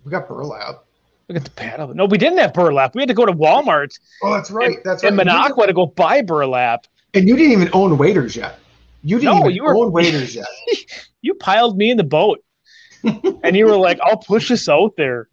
[0.04, 0.84] We got burlap.
[1.28, 1.96] We got the paddle boat.
[1.96, 2.94] No, we didn't have burlap.
[2.94, 4.78] We had to go to Walmart Oh, that's right.
[4.84, 5.12] That's right.
[5.12, 6.86] in Minocqua to go buy burlap.
[7.12, 8.58] And you didn't even own waiters yet.
[9.02, 10.46] You didn't No, even you were- own waders yet.
[11.22, 12.42] you piled me in the boat
[13.42, 15.28] and you were like i'll push this out there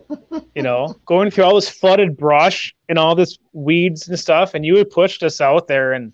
[0.54, 4.64] you know going through all this flooded brush and all this weeds and stuff and
[4.64, 6.12] you had pushed us out there and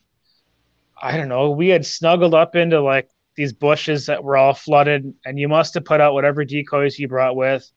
[1.01, 5.14] i don't know we had snuggled up into like these bushes that were all flooded
[5.24, 7.70] and you must have put out whatever decoys you brought with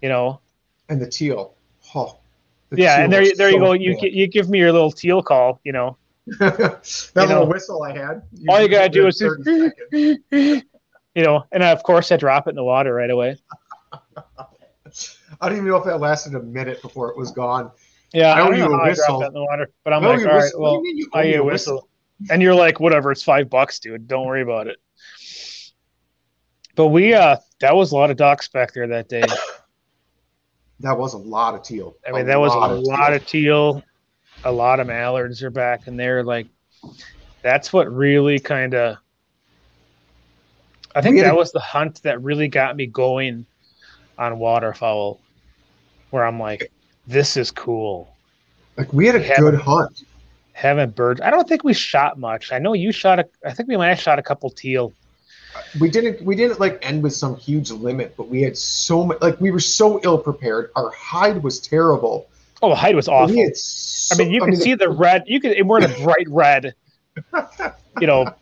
[0.00, 0.40] you know?
[0.88, 1.54] And the teal.
[1.94, 2.18] Oh,
[2.70, 3.72] the yeah teal and there, there you go.
[3.72, 5.96] You, you give me your little teal call you know?
[6.38, 8.22] That you little know, whistle I had.
[8.48, 9.36] all you gotta do is just
[9.92, 10.62] you
[11.16, 13.36] know and of course i drop it in the water right away
[15.40, 17.70] I don't even know if that lasted a minute before it was gone.
[18.12, 19.20] Yeah, I I owe don't you know a I whistle.
[19.20, 20.60] that in the water, but I'm I like, you all a right, whistle.
[20.62, 21.88] Well, you you I me get a a whistle.
[22.30, 24.06] And you're like, whatever, it's five bucks, dude.
[24.06, 24.76] Don't worry about it.
[26.74, 29.22] But we, uh, that was a lot of ducks back there that day.
[30.82, 31.94] That was a lot of teal.
[32.08, 33.16] I mean, that was a of lot teal.
[33.16, 33.82] of teal,
[34.44, 36.24] a lot of mallards are back in there.
[36.24, 36.46] Like,
[37.42, 38.96] that's what really kind of.
[40.94, 43.44] I think that a- was the hunt that really got me going
[44.20, 45.18] on waterfowl,
[46.10, 46.70] where I'm like,
[47.06, 48.14] this is cool.
[48.76, 50.04] Like we had a good hunt.
[50.52, 51.20] Having birds.
[51.22, 52.52] I don't think we shot much.
[52.52, 53.28] I know you shot a.
[53.44, 54.92] I think we might have shot a couple teal.
[55.80, 59.20] We didn't we didn't like end with some huge limit, but we had so much
[59.20, 60.70] like we were so ill prepared.
[60.76, 62.28] Our hide was terrible.
[62.62, 63.34] Oh, the height was awful.
[63.34, 63.54] had
[64.12, 65.24] I mean, you can see the red.
[65.26, 65.66] You can.
[65.66, 66.74] We're in a bright red.
[68.00, 68.32] You know,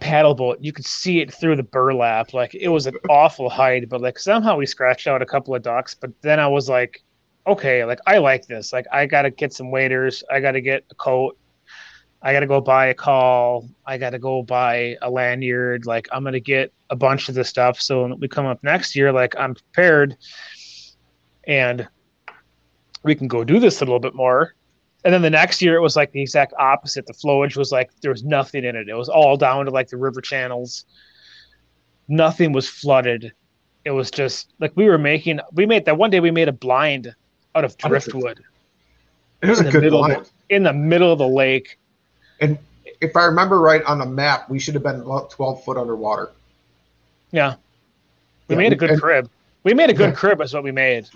[0.00, 0.58] paddle boat.
[0.60, 2.34] You could see it through the burlap.
[2.34, 5.62] Like it was an awful hide, but like somehow we scratched out a couple of
[5.62, 5.94] ducks.
[5.94, 7.02] But then I was like,
[7.46, 8.72] okay, like I like this.
[8.72, 10.24] Like I got to get some waders.
[10.30, 11.38] I got to get a coat.
[12.22, 13.68] I got to go buy a call.
[13.86, 15.86] I got to go buy a lanyard.
[15.86, 17.80] Like I'm gonna get a bunch of this stuff.
[17.80, 20.16] So when we come up next year, like I'm prepared,
[21.44, 21.88] and
[23.02, 24.54] we can go do this a little bit more.
[25.04, 27.06] And then the next year, it was like the exact opposite.
[27.06, 28.88] The flowage was like there was nothing in it.
[28.88, 30.84] It was all down to like the river channels.
[32.08, 33.32] Nothing was flooded.
[33.84, 35.40] It was just like we were making.
[35.52, 36.20] We made that one day.
[36.20, 37.14] We made a blind
[37.54, 38.40] out of driftwood
[39.42, 40.30] it was in a the good middle of blind.
[40.50, 41.78] in the middle of the lake.
[42.40, 42.58] And
[43.00, 46.30] if I remember right on the map, we should have been about twelve foot underwater.
[47.32, 47.54] Yeah,
[48.48, 49.30] we Yeah, made a good and- crib.
[49.62, 50.14] We made a good Yeah.
[50.16, 50.40] crib.
[50.42, 51.06] Is what we made.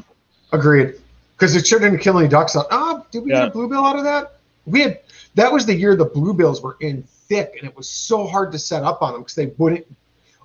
[0.52, 0.94] Agreed.
[1.36, 2.66] Because it shouldn't kill any ducks out.
[2.70, 3.40] Ah, did we Yeah.
[3.40, 4.38] get a bluebill out of that?
[4.66, 5.00] We had
[5.34, 8.58] that was the year the bluebills were in thick, and it was so hard to
[8.58, 9.84] set up on them because they wouldn't.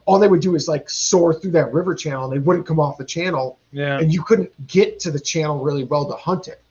[0.06, 2.80] All they would do is like soar through that river channel, and they wouldn't come
[2.80, 4.00] off the channel, Yeah.
[4.00, 6.62] and you couldn't get to the channel really well to hunt it.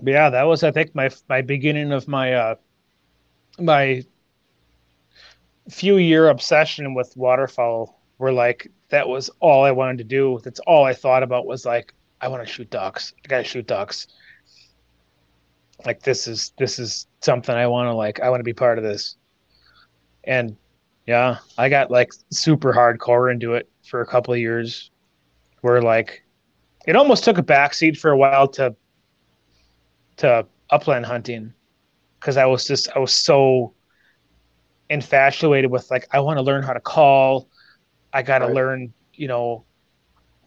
[0.00, 2.54] Yeah, that was I think my my beginning of my uh
[3.58, 4.04] my
[5.68, 10.40] few year obsession with waterfowl were like that was all I wanted to do.
[10.42, 13.14] That's all I thought about was like I want to shoot ducks.
[13.24, 14.08] I gotta shoot ducks.
[15.86, 18.78] Like this is this is something I want to like I want to be part
[18.78, 19.16] of this.
[20.24, 20.56] And
[21.06, 24.90] yeah, I got like super hardcore into it for a couple of years
[25.60, 26.22] where like
[26.86, 28.74] it almost took a backseat for a while to
[30.18, 31.52] to upland hunting
[32.18, 33.72] because I was just I was so
[34.90, 37.48] infatuated with like I want to learn how to call.
[38.12, 38.54] I got to Right.
[38.54, 39.64] learn, you know,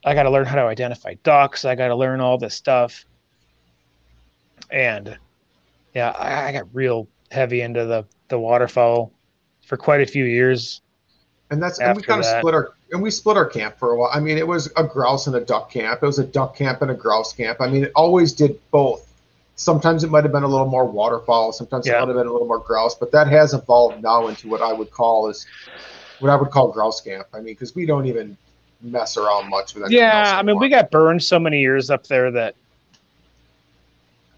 [0.03, 1.65] I got to learn how to identify ducks.
[1.65, 3.05] I got to learn all this stuff.
[4.71, 5.17] And
[5.93, 9.11] yeah, I, I got real heavy into the the waterfowl
[9.65, 10.81] for quite a few years.
[11.49, 13.97] And that's and we kind of split our and we split our camp for a
[13.97, 14.09] while.
[14.13, 16.01] I mean, it was a grouse and a duck camp.
[16.01, 17.59] It was a duck camp and a grouse camp.
[17.61, 19.07] I mean, it always did both.
[19.55, 21.51] Sometimes it might have been a little more waterfowl.
[21.51, 22.95] Sometimes it might have been a little more grouse.
[22.95, 25.45] But that has evolved now into what I would call is
[26.21, 27.27] what I would call grouse camp.
[27.33, 28.37] I mean, because we don't even
[28.81, 32.07] mess around much with else Yeah, I mean, we got burned so many years up
[32.07, 32.55] there that.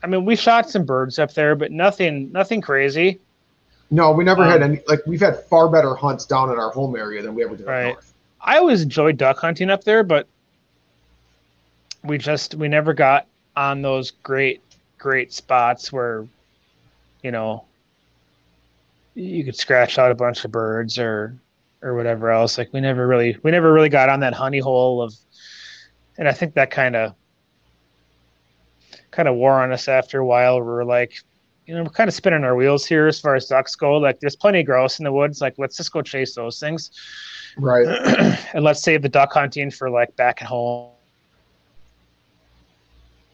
[0.02, 3.20] I mean, we shot some birds up there, but nothing, nothing crazy.
[3.90, 4.82] no, we never um, had any.
[4.88, 7.68] Like we've had far better hunts down in our home area than we ever did
[7.68, 7.94] up Right.
[7.94, 8.14] north.
[8.42, 10.28] I always enjoyed duck hunting up there, but
[12.04, 14.62] we just we never got on those great
[14.98, 16.26] great spots where,
[17.22, 17.64] you know,
[19.16, 21.36] you could scratch out a bunch of birds or
[21.84, 22.58] or whatever else.
[22.58, 25.14] Like we never really we never really got on that honey hole of,
[26.18, 27.14] and I think that kind of
[29.12, 30.60] kind of wore on us after a while.
[30.60, 31.14] We were like,
[31.68, 33.98] you know, we're kind of spinning our wheels here as far as ducks go.
[33.98, 35.42] Like there's plenty of grouse in the woods.
[35.42, 36.92] Like let's just go chase those things,
[37.58, 37.86] Right.
[38.54, 40.90] and let's save the duck hunting for like back at home.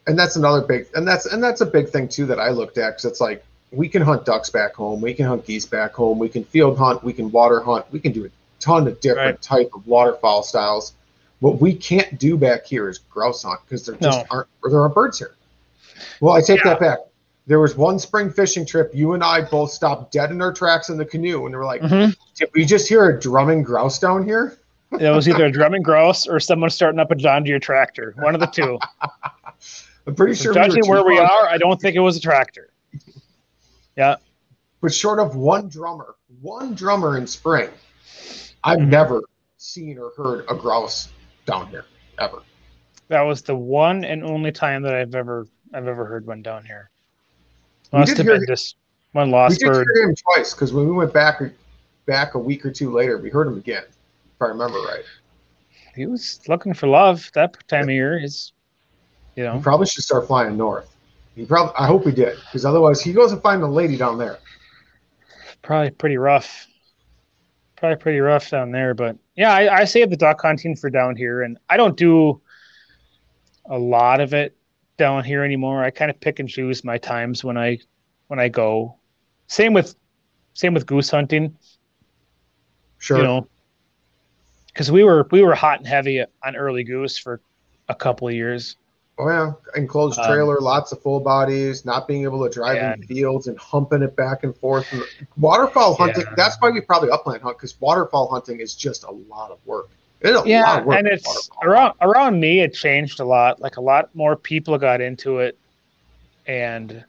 [0.06, 2.78] and that's another big and that's and that's a big thing too that I looked
[2.78, 5.92] at because it's like we can hunt ducks back home, we can hunt geese back
[5.92, 8.30] home, we can field hunt, we can water hunt, we can do a
[8.60, 9.42] ton of different Right.
[9.42, 10.92] type of waterfowl styles.
[11.40, 14.24] What we can't do back here is grouse hunt because there just No.
[14.30, 15.34] aren't or there aren't birds here.
[16.20, 16.70] Well, I take Yeah.
[16.74, 16.98] that back.
[17.46, 18.90] There was one spring fishing trip.
[18.94, 21.64] You and I both stopped dead in our tracks in the canoe, and we were
[21.64, 22.14] like, Mhm.
[22.36, 24.56] "Did we just hear a drumming grouse down here?"
[24.98, 28.14] It was either a drumming grouse or someone starting up a John Deere tractor.
[28.18, 28.78] One of the two.
[30.06, 30.52] I'm pretty sure.
[30.52, 32.70] Judging too where we are, I don't think it was a tractor.
[33.96, 34.16] Yeah.
[34.80, 37.68] but short of one drummer, one drummer in spring,
[38.64, 38.88] I've Mhm.
[38.88, 39.22] never
[39.56, 41.08] seen or heard a grouse
[41.46, 41.84] down here
[42.18, 42.42] ever.
[43.08, 46.64] That was the one and only time that I've ever I've ever heard one down
[46.64, 46.90] here.
[47.92, 48.74] We Must have been him- just
[49.12, 49.86] one We lost did bird.
[49.94, 51.40] hear him twice because when we went back
[52.06, 55.04] back a week or two later, we heard him again, if I remember right.
[55.94, 58.18] He was looking for love that time of year.
[58.18, 58.52] Is
[59.36, 60.88] you We know probably should start flying north.
[61.36, 64.18] He probably, I hope he did, because otherwise he goes and find a lady down
[64.18, 64.38] there.
[65.62, 66.66] probably pretty rough.
[67.80, 71.16] Probably pretty rough down there, but yeah, I, I save the duck hunting for down
[71.16, 72.40] here, and I don't do
[73.64, 74.54] a lot of it
[74.98, 75.82] down here anymore.
[75.82, 77.78] I kind of pick and choose my times when I
[78.28, 78.96] when I go.
[79.46, 79.96] Same with
[80.52, 81.56] same with goose hunting.
[82.98, 83.16] Sure.
[83.16, 83.48] you know
[84.72, 87.40] because we were we were hot and heavy on early goose for
[87.88, 88.76] a couple of years
[89.22, 92.94] Oh yeah, enclosed Um, trailer, lots of full bodies, not being able to drive Yeah.
[92.94, 94.90] in fields and humping it back and forth.
[94.92, 95.02] And
[95.36, 96.24] waterfowl hunting.
[96.26, 96.34] Yeah.
[96.36, 99.90] That's why we probably upland hunt because waterfowl hunting is just a lot of work.
[100.22, 100.98] It's a lot yeah of work.
[100.98, 105.00] and it's around around me it changed a lot like a lot more people got
[105.00, 105.56] into it
[106.46, 107.04] and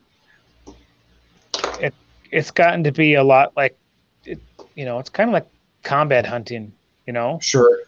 [1.80, 1.93] it
[2.32, 3.78] it's gotten to be a lot like
[4.26, 4.39] it
[4.76, 5.47] you know it's kind of like
[5.84, 6.72] combat hunting
[7.05, 7.80] you know Sure.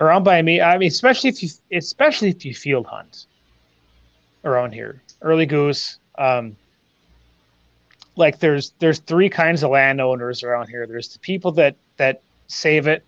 [0.00, 0.60] Around by me.
[0.60, 3.26] I mean especially if you especially if you field hunt
[4.44, 5.02] around here.
[5.22, 6.56] Early goose um
[8.16, 10.86] like there's there's three kinds of landowners around here.
[10.86, 13.04] There's the people that that save it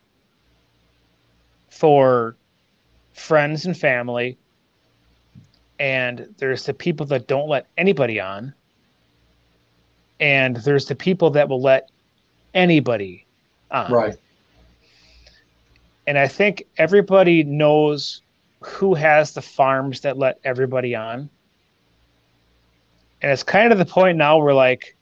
[1.70, 2.36] for
[3.12, 4.36] friends and family
[5.78, 8.52] and there's the people that don't let anybody on
[10.20, 11.90] and there's the people that will let
[12.54, 13.24] anybody
[13.70, 13.92] on.
[13.92, 14.16] Right.
[16.08, 18.22] And I think everybody knows
[18.60, 21.28] who has the farms that let everybody on.
[23.20, 24.96] And it's kind of the point now where like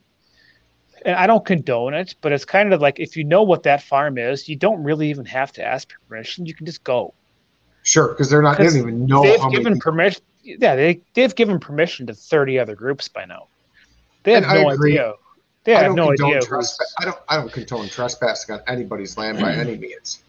[1.05, 3.85] and I don't condone it, but it's kind of like if you know what that
[3.85, 6.45] farm is, you don't really even have to ask permission.
[6.45, 7.15] You can just go.
[7.85, 8.09] Sure.
[8.09, 8.59] Because they're not.
[8.59, 9.23] They don't even know.
[9.23, 10.23] They've given permission.
[10.43, 13.47] Yeah, they they've given permission to thirty other groups by now.
[14.25, 15.13] They have And no idea.
[15.63, 16.41] They I have don't no idea.
[16.41, 16.95] trespass.
[16.99, 17.19] I don't.
[17.29, 20.25] I don't condone trespassing on anybody's land by any means.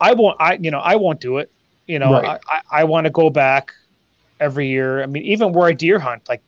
[0.00, 0.36] I won't.
[0.40, 1.50] I you know I won't do it.
[1.86, 2.38] You know Right.
[2.50, 3.72] I, I, I want to go back
[4.40, 5.02] every year.
[5.02, 6.42] I mean, even where I deer hunt, like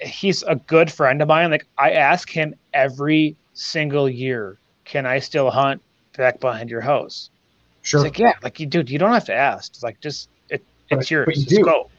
[0.00, 1.50] he's a good friend of mine.
[1.50, 5.82] Like I ask him every single year, can I still hunt
[6.16, 7.30] back behind your house?
[7.82, 8.00] Sure.
[8.00, 9.72] It's like yeah, like you dude, you don't have to ask.
[9.72, 11.26] It's like just it, But- it's yours.
[11.26, 11.64] but you Just do.
[11.64, 11.90] go.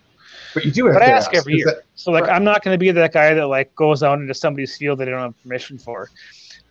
[0.53, 1.65] but you do have But I to ask every year.
[1.67, 2.33] that- So like Right.
[2.35, 5.05] I'm not going to be that guy that like goes out into somebody's field that
[5.05, 6.09] they don't have permission for.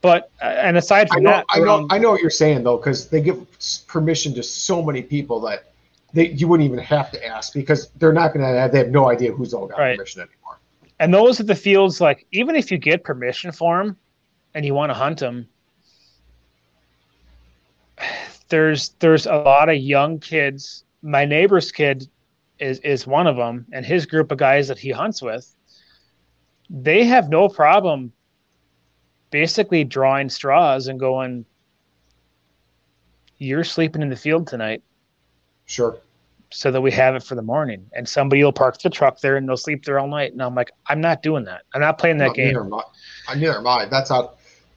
[0.02, 2.30] But uh, and aside I from know, that, I know, around- I know what you're
[2.30, 3.44] saying though, because they give
[3.86, 5.72] permission to so many people that
[6.12, 8.72] they you wouldn't even have to ask because they're not going to have.
[8.72, 9.96] They have no idea who's all got Right.
[9.96, 10.58] permission anymore.
[11.00, 13.96] And those are the fields like even if you get permission for them
[14.54, 15.48] and you want to hunt them,
[18.48, 20.84] there's there's a lot of young kids.
[21.02, 22.08] My neighbor's kid
[22.58, 25.54] is is one of them, and his group of guys that he hunts with,
[26.70, 28.12] they have no problem
[29.40, 31.44] basically drawing straws and going,
[33.36, 34.82] "You're sleeping in the field tonight."
[35.66, 35.98] Sure.
[36.50, 37.84] so that we have it for the morning.
[37.92, 40.32] And somebody will park the truck there and they'll sleep there all night.
[40.32, 41.62] And I'm like, I'm not doing that.
[41.74, 42.46] I'm not playing that No, game.
[42.54, 42.82] Neither am I.
[43.28, 43.84] I- Neither am I.
[43.86, 44.34] That's how.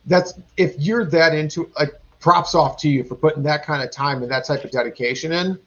[0.08, 3.92] That's if you're that into like props off to you for putting that kind of
[3.92, 5.58] time and that type of dedication in.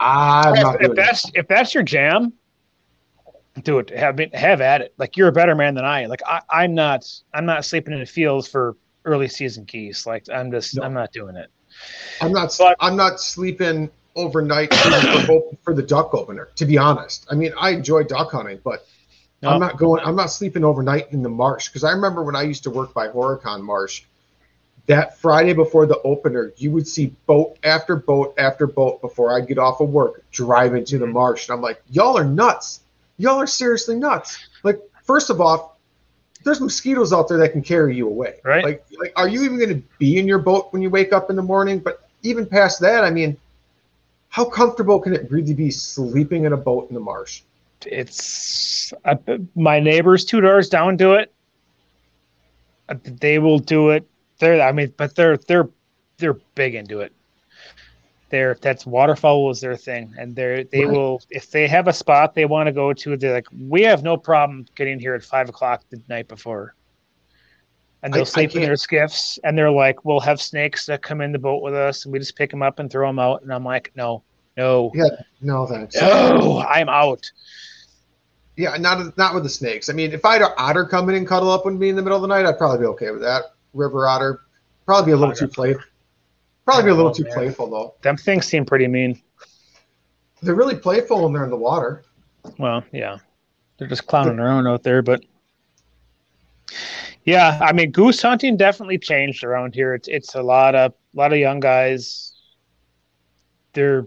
[0.00, 2.32] I'm not If, doing if that's if that's your jam,
[3.64, 3.90] do it.
[3.90, 4.94] Have it, have at it.
[4.98, 6.06] Like you're a better man than I.
[6.06, 7.08] Like I, I'm not.
[7.34, 10.06] I'm not sleeping in the fields for early season geese.
[10.06, 10.76] Like I'm just.
[10.76, 10.82] No.
[10.82, 11.50] I'm not doing it.
[12.20, 12.54] I'm not.
[12.58, 16.48] But- I'm not sleeping overnight for, for the duck opener.
[16.56, 18.86] To be honest, I mean I enjoy duck hunting, but
[19.42, 19.52] Nope.
[19.52, 20.02] I'm not going.
[20.04, 22.92] I'm not sleeping overnight in the marsh because I remember when I used to work
[22.92, 24.02] by Horicon Marsh.
[24.86, 29.46] That Friday before the opener, you would see boat after boat after boat before I'd
[29.46, 31.12] get off of work driving to the mm-hmm.
[31.12, 32.80] marsh, and I'm like, y'all are nuts.
[33.18, 34.38] Y'all are seriously nuts.
[34.62, 35.78] Like, first of all,
[36.44, 38.36] there's mosquitoes out there that can carry you away.
[38.44, 38.64] Right.
[38.64, 41.30] Like, like are you even going to be in your boat when you wake up
[41.30, 41.80] in the morning?
[41.80, 43.36] But even past that, I mean,
[44.28, 47.42] how comfortable can it really be sleeping in a boat in the marsh?
[47.86, 49.16] It's uh,
[49.54, 51.32] my neighbors two doors down do it.
[52.88, 54.06] Uh, they will do it.
[54.38, 55.68] They're I mean, but they're they're
[56.18, 57.12] they're big into it.
[58.30, 60.92] They're that's waterfowl is their thing, and they're they right.
[60.92, 63.16] will if they have a spot they want to go to.
[63.16, 66.74] They're like, we have no problem getting here at five o'clock the night before.
[68.02, 71.02] And they'll I, sleep I in their skiffs and they're like we'll have snakes that
[71.02, 73.18] come in the boat with us and we just pick them up and throw them
[73.18, 73.42] out.
[73.42, 74.22] And i'm like no
[74.56, 74.92] no.
[74.94, 75.08] Yeah
[75.40, 75.96] no thanks.
[75.96, 77.30] No i'm out.
[78.56, 79.88] Yeah not not with the snakes.
[79.88, 81.96] I mean if i had an otter come in and cuddle up with me in
[81.96, 83.42] the middle of the night i'd probably be okay with that.
[83.74, 84.42] River otter
[84.86, 85.46] probably be a little otter.
[85.46, 85.82] too playful
[86.68, 87.32] probably be a little too man.
[87.32, 89.20] playful though them things seem pretty mean
[90.42, 92.04] they're really playful when they're in the water
[92.58, 93.18] well yeah
[93.78, 95.24] they're just clowning around out there but
[97.28, 99.92] yeah, I mean, goose hunting definitely changed around here.
[99.92, 102.32] It's it's a lot of a lot of young guys.
[103.74, 104.06] There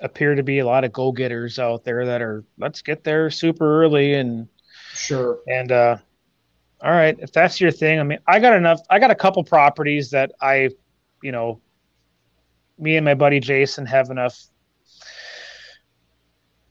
[0.00, 3.30] appear to be a lot of go getters out there that are let's get there
[3.30, 4.46] super early and
[4.92, 5.38] sure.
[5.46, 5.96] And uh,
[6.82, 8.80] all right, if that's your thing, I mean, I got enough.
[8.90, 10.68] I got a couple properties that I,
[11.22, 11.62] you know,
[12.80, 14.46] me and my buddy Jason have enough.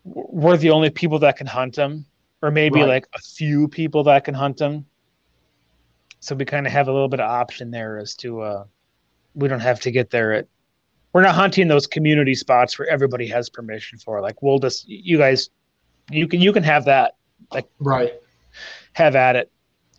[0.04, 2.06] We're the only people that can hunt them,
[2.42, 2.88] or maybe right.
[2.88, 4.86] like a few people that can hunt them
[6.20, 8.64] so we kind of have a little bit of option there as to uh,
[9.36, 10.48] we don't have to get there at
[11.14, 15.18] we're not hunting those community spots where everybody has permission for like we'll just you
[15.18, 15.50] guys
[16.12, 17.16] you can you can have that
[17.52, 18.14] like right
[18.94, 19.52] have at it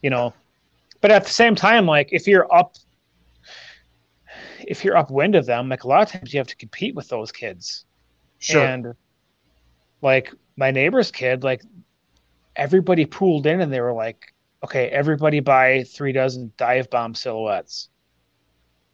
[0.02, 0.32] you know
[1.00, 2.74] but at the same time like if you're up
[4.70, 7.08] if you're upwind of them like a lot of times you have to compete with
[7.08, 7.84] those kids
[8.38, 8.64] sure.
[8.64, 8.94] and
[10.00, 11.62] like my neighbor's kid like
[12.56, 17.88] everybody pooled in and they were like okay, everybody buy three dozen dive bomb silhouettes.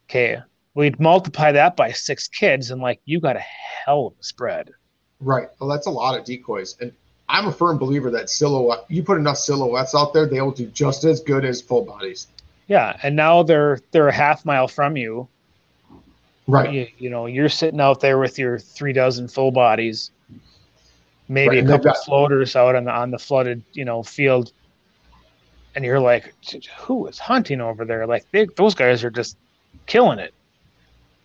[0.09, 0.39] Okay,
[0.73, 3.43] we'd multiply that by six kids, and like you got a
[3.85, 4.71] hell of a spread.
[5.19, 5.49] Right.
[5.59, 6.91] Well, that's a lot of decoys, and
[7.27, 8.85] I'm a firm believer that silhouette.
[8.87, 12.27] You put enough silhouettes out there, they will do just as good as full bodies.
[12.67, 15.27] Yeah, and now they're they're a half mile from you.
[16.47, 16.71] Right.
[16.71, 20.11] You, you know, you're sitting out there with your three dozen full bodies,
[21.27, 24.53] maybe right, a couple got, floaters out on the on the flooded you know field
[25.77, 26.33] and you're like,
[26.79, 28.07] who is hunting over there?
[28.07, 29.37] Like they, those guys are just
[29.85, 30.33] killing it.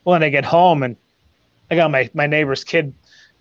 [0.04, 0.94] Well, and I get home and
[1.70, 2.92] I got my my neighbor's kid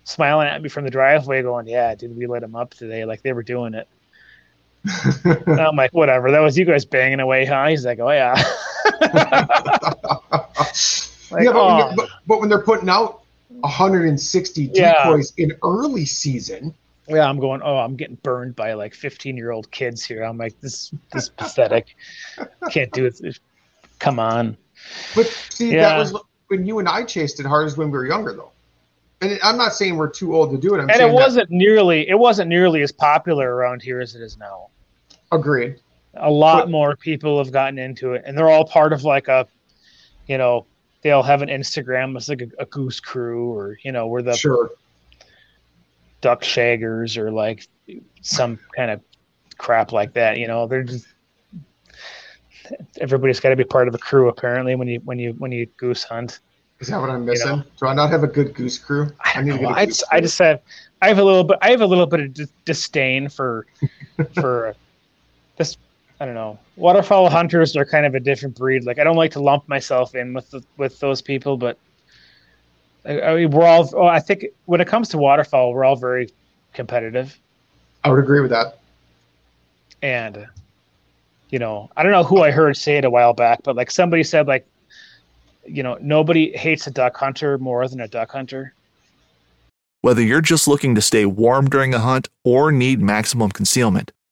[0.04, 3.04] smiling at me from the driveway, going, "Yeah, dude, we lit him up today.
[3.04, 3.86] Like they were doing it."
[5.46, 6.30] I'm like, whatever.
[6.30, 7.66] That was you guys banging away, huh?
[7.66, 8.42] He's like, oh yeah.
[11.32, 11.76] like, yeah, but, oh.
[11.76, 11.92] when ah.
[11.96, 13.22] but, but, when they're putting out
[13.60, 15.44] 160 decoys yeah.
[15.44, 16.74] in early season,
[17.08, 20.22] yeah, I'm going, oh, I'm getting burned by like 15 year old kids here.
[20.22, 21.96] I'm like, this, this pathetic.
[22.70, 23.38] Can't do it.
[23.98, 24.56] Come on.
[25.14, 25.82] But see, yeah.
[25.82, 26.14] that was
[26.48, 28.52] when you and I chased it hard as when we were younger, though.
[29.20, 30.80] And I'm not saying we're too old to do it.
[30.80, 34.36] I'm and it wasn't nearly, it wasn't nearly as popular around here as it is
[34.36, 34.68] now.
[35.30, 35.80] Agreed.
[36.14, 39.28] A lot but, more people have gotten into it, and they're all part of like
[39.28, 39.46] a,
[40.26, 40.66] you know,
[41.02, 44.34] they'll have an Instagram as like a, a goose crew, or you know, where the
[44.34, 44.70] sure
[46.20, 47.68] duck shaggers or like
[48.22, 49.00] some kind of
[49.58, 50.38] crap like that.
[50.38, 51.06] You know, they're just
[53.00, 55.66] everybody's got to be part of a crew apparently when you when you when you
[55.76, 56.40] goose hunt.
[56.80, 57.48] Is that what I'm missing?
[57.48, 57.62] You know?
[57.78, 59.08] Do I not have a good goose crew?
[59.20, 60.62] I, need to get just, I just have
[61.00, 63.66] I have a little bit I have a little bit of disdain for
[64.34, 64.74] for
[65.56, 65.76] this
[66.22, 66.56] I don't know.
[66.76, 68.84] Waterfowl hunters are kind of a different breed.
[68.84, 71.76] Like I don't like to lump myself in with the, with those people, but
[73.04, 73.90] I mean, we're all.
[73.92, 76.30] Well, I think when it comes to waterfowl, we're all very
[76.74, 77.36] competitive.
[78.04, 78.78] I would agree with that.
[80.00, 80.46] And,
[81.50, 83.90] you know, I don't know who I heard say it a while back, but like
[83.90, 84.64] somebody said, like,
[85.66, 88.74] you know, nobody hates a duck hunter more than a duck hunter.
[90.02, 94.12] Whether you're just looking to stay warm during a hunt or need maximum concealment,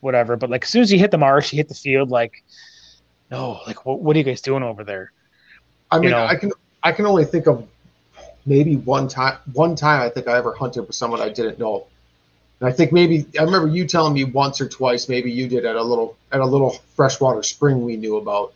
[0.00, 0.36] whatever.
[0.36, 2.42] But like as soon as you hit the marsh, you hit the field, like
[3.30, 5.12] no, like what what are you guys doing over there?
[5.90, 6.24] I mean, You know.
[6.24, 7.66] I can I can only think of
[8.46, 11.86] maybe one time one time I think I ever hunted with someone I didn't know.
[12.60, 15.64] And I think maybe I remember you telling me once or twice, maybe you did
[15.64, 18.52] at a little at a little freshwater spring we knew about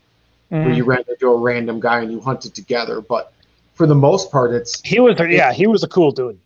[0.48, 0.76] where Mm.
[0.76, 3.00] you ran into a random guy and you hunted together.
[3.00, 3.32] But
[3.74, 6.38] for the most part, it's He was yeah, he was a cool dude.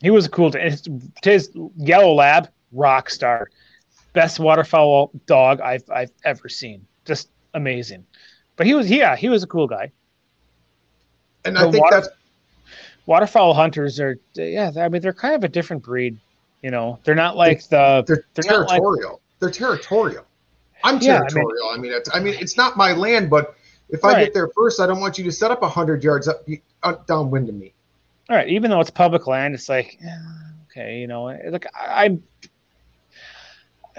[0.00, 0.62] He was a cool dude.
[0.62, 0.88] His,
[1.22, 3.50] his yellow lab, rock star,
[4.12, 6.86] best waterfowl dog I've I've ever seen.
[7.04, 8.04] Just amazing.
[8.56, 9.90] But he was yeah, he was a cool guy.
[11.44, 12.08] and the I think water- that's
[13.06, 16.18] Waterfowl hunters are yeah, I mean they're kind of a different breed.
[16.62, 19.20] You know, they're not like the they're, they're not like- territorial.
[19.40, 20.24] they're territorial.
[20.84, 21.68] I'm Yeah, I mean- territorial.
[21.70, 23.54] I mean, it's I mean it's not my land, but
[23.88, 26.46] if I get there first, I don't want you to set up hundred yards up,
[26.84, 27.72] up downwind of me.
[28.28, 30.16] all right, even though it's public land, it's like eh,
[30.70, 32.16] okay, you know, like I,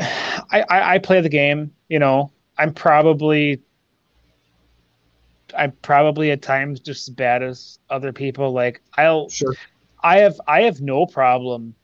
[0.02, 1.72] I, I, I play the game.
[1.90, 3.62] You know, I'm probably,
[5.58, 8.52] I'm probably at times just as bad as other people.
[8.52, 9.56] Like I'll, Sure.
[10.04, 11.76] I have, I have no problem.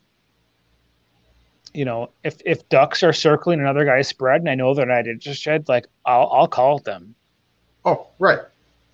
[1.73, 5.05] You know, if if ducks are circling another guy's spread, and I know they're not
[5.05, 7.13] interested, like I'll I'll call them.
[7.85, 8.39] Oh, right.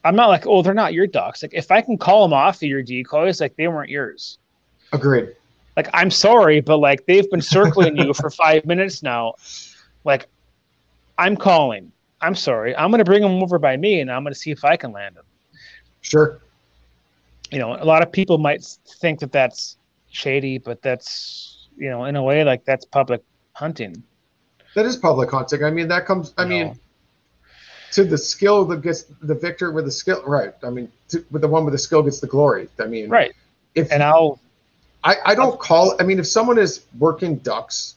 [0.04, 1.42] I'm not like, oh, they're not your ducks.
[1.42, 4.38] Like if I can call them off of your decoys, like they weren't yours.
[4.92, 5.34] Agreed.
[5.76, 9.34] Like I'm sorry, but like they've been circling you for five minutes now.
[10.04, 10.28] Like
[11.18, 11.92] I'm calling.
[12.22, 12.76] I'm sorry.
[12.76, 15.16] I'm gonna bring them over by me, and I'm gonna see if I can land
[15.16, 15.26] them.
[16.02, 16.40] Sure.
[17.52, 18.64] You know, a lot of people might
[19.00, 19.78] think that that's
[20.10, 23.22] shady, but that's you know, in a way, like that's public
[23.54, 24.04] hunting.
[24.76, 25.64] That is public hunting.
[25.64, 26.34] I mean, that comes.
[26.38, 26.76] I you mean, know?
[27.94, 30.24] to the skill that gets the victor with the skill.
[30.26, 30.54] Right.
[30.64, 32.68] I mean, to, with the one with the skill gets the glory.
[32.80, 33.34] I mean, right.
[33.76, 34.40] If And I'll
[35.04, 35.96] I, I don't call.
[36.00, 37.96] I mean, if someone is working ducks,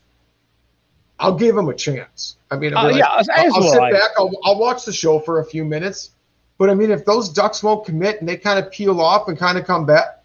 [1.19, 2.37] I'll give them a chance.
[2.51, 4.11] I mean, I'll, uh, be yeah, I'll, I'll sit back.
[4.19, 6.11] I'll, I'll watch the show for a few minutes.
[6.59, 9.39] But I mean, if those ducks won't commit and they kind of peel off and
[9.39, 10.23] kind of come back,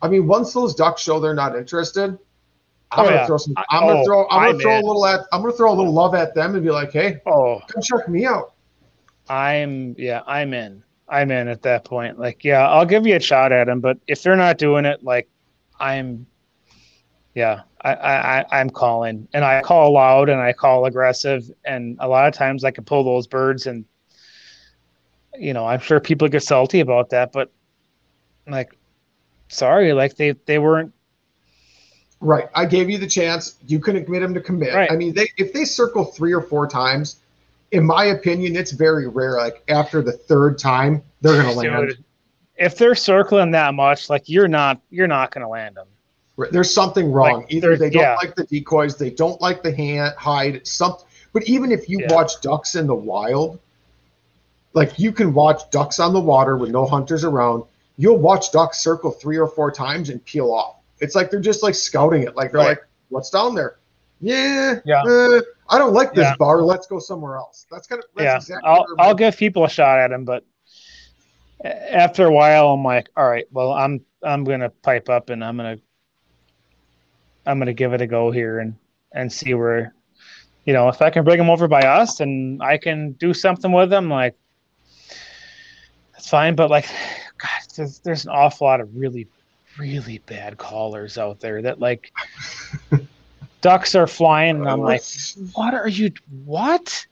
[0.00, 2.18] I mean, once those ducks show they're not interested,
[2.90, 3.26] I'm Oh, gonna yeah.
[3.26, 3.54] throw some.
[3.56, 4.28] I- I'm gonna oh, throw.
[4.28, 4.82] I'm I'm gonna throw in.
[4.82, 5.20] a little at.
[5.32, 8.08] I'm gonna throw a little love at them and be like, hey, Oh, come check
[8.08, 8.52] me out.
[9.28, 10.82] I'm yeah, I'm in.
[11.08, 12.18] I'm in at that point.
[12.18, 15.04] Like, yeah, I'll give you a shot at them, but if they're not doing it,
[15.04, 15.28] like,
[15.82, 16.26] I'm,
[17.34, 22.08] yeah, I, I, I'm calling, and I call loud and I call aggressive, and a
[22.08, 23.84] lot of times I can pull those birds, and
[25.38, 27.50] you know, I'm sure people get salty about that, but
[28.46, 28.76] like,
[29.48, 30.92] sorry, like they they weren't
[32.22, 32.48] Right.
[32.54, 33.58] I gave you the chance.
[33.66, 34.72] You couldn't get them to commit.
[34.72, 34.90] Right.
[34.90, 37.16] I mean, they if they circle three or four times,
[37.72, 39.36] in my opinion, it's very rare.
[39.36, 41.96] Like after the third time, they're gonna land.
[42.56, 45.86] If they're circling that much, like you're not you're not gonna land them.
[46.50, 47.40] There's something wrong.
[47.42, 48.16] Like, Either they don't yeah.
[48.16, 51.06] like the decoys, they don't like the hand hide something.
[51.32, 52.12] But even if you Yeah.
[52.14, 53.58] watch ducks in the wild,
[54.74, 57.64] like you can watch ducks on the water with no hunters around.
[57.98, 60.76] You'll watch ducks circle three or four times and peel off.
[61.00, 62.34] It's like they're just like scouting it.
[62.36, 62.68] Like they're Right.
[62.70, 63.76] like, "What's down there?"
[64.20, 65.02] Yeah, Yeah.
[65.06, 66.36] eh, I don't like this Yeah.
[66.38, 66.62] bar.
[66.62, 67.66] Let's go somewhere else.
[67.70, 68.68] That's kind of that's yeah, exactly.
[68.70, 70.44] I'll I'll give people a shot at him, but
[71.64, 75.56] after a while, I'm like, all right, well, I'm I'm gonna pipe up and I'm
[75.56, 75.78] gonna
[77.46, 78.74] I'm gonna give it a go here and
[79.12, 79.94] and see where,
[80.64, 83.72] you know, if I can bring them over by us and I can do something
[83.72, 84.34] with them, like
[86.12, 86.54] that's fine.
[86.54, 86.86] But like,
[87.38, 89.28] God, there's, there's an awful lot of really
[89.78, 92.12] really bad callers out there that like
[93.60, 95.02] ducks are flying and I'm like,
[95.54, 96.12] what are you
[96.44, 97.06] what?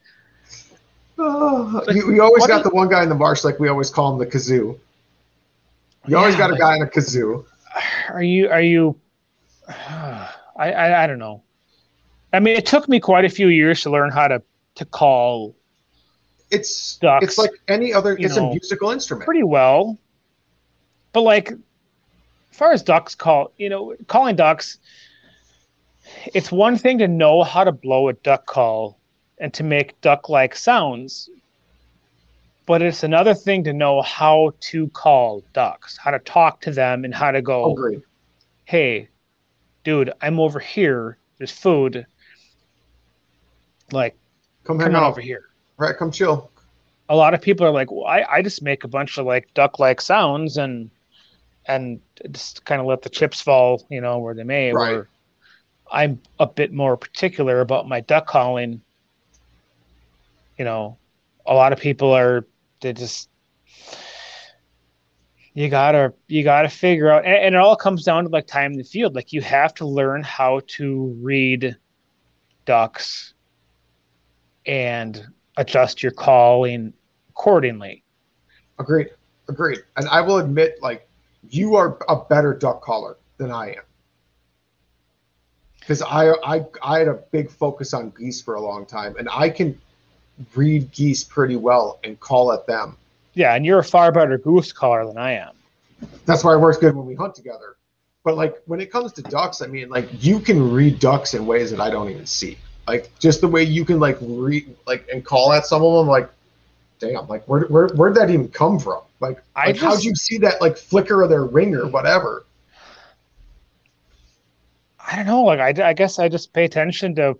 [1.23, 3.89] Oh, Like, we, always got is- the one guy in the marsh, like we always
[3.89, 4.77] call him the kazoo.
[6.07, 7.45] You always got a like- guy in a kazoo.
[8.09, 8.99] are you are you
[9.69, 10.27] I,
[10.57, 11.41] I i don't know
[12.33, 14.41] i mean it took me quite a few years to learn how to
[14.75, 15.55] to call
[16.49, 18.17] It's Ducks, it's like any other.
[18.19, 19.23] It's know, a musical instrument.
[19.25, 19.97] pretty well
[21.13, 24.79] but like as far as ducks call you know calling ducks
[26.33, 28.97] it's one thing to know how to blow a duck call
[29.41, 31.29] and to make duck like sounds
[32.67, 37.03] but it's another thing to know how to call ducks how to talk to them
[37.03, 38.03] and how to go Agreed.
[38.65, 39.09] hey,
[39.83, 41.17] dude, I'm over here.
[41.37, 42.05] There's food.
[43.91, 44.15] Like,
[44.63, 45.11] Come come hang on out.
[45.11, 45.45] over here.
[45.77, 46.49] Right, come chill.
[47.09, 49.51] A lot of people are like, well, I, I just make a bunch of like
[49.53, 50.89] duck like sounds and
[51.65, 51.99] and
[52.31, 54.71] just kind of let the chips fall, you know, where they may.
[54.71, 54.93] Right.
[54.93, 55.09] Or
[55.91, 58.81] I'm a bit more particular about my duck calling.
[60.57, 60.97] You know,
[61.45, 62.45] a lot of people are
[62.81, 63.29] they just
[65.53, 68.71] you gotta you gotta figure out and, and it all comes down to like time
[68.71, 71.75] in the field like you have to learn how to read
[72.65, 73.33] ducks
[74.65, 75.25] and
[75.57, 76.93] adjust your calling
[77.29, 78.03] accordingly.
[78.79, 79.09] Agreed.
[79.49, 79.79] Agreed.
[79.97, 81.07] And I will admit, like,
[81.49, 83.83] you are a better duck caller than I am.
[85.79, 89.27] Because I, I I had a big focus on geese for a long time, and
[89.31, 89.79] I can
[90.55, 92.97] read geese pretty well and call at them.
[93.33, 95.53] Yeah, and you're a far better goose caller than I am.
[96.25, 97.75] That's why it works good when we hunt together.
[98.23, 101.45] But like when it comes to ducks, I mean, like you can read ducks in
[101.45, 102.57] ways that I don't even see.
[102.87, 106.07] Like just the way you can like read like and call at some of them,
[106.07, 106.29] like,
[106.99, 109.01] damn, like where where where'd that even come from?
[109.19, 112.45] Like, I like just- how'd you see that like flicker of their ring or whatever?
[114.99, 115.43] I don't know.
[115.43, 117.37] Like I, I guess I just pay attention to,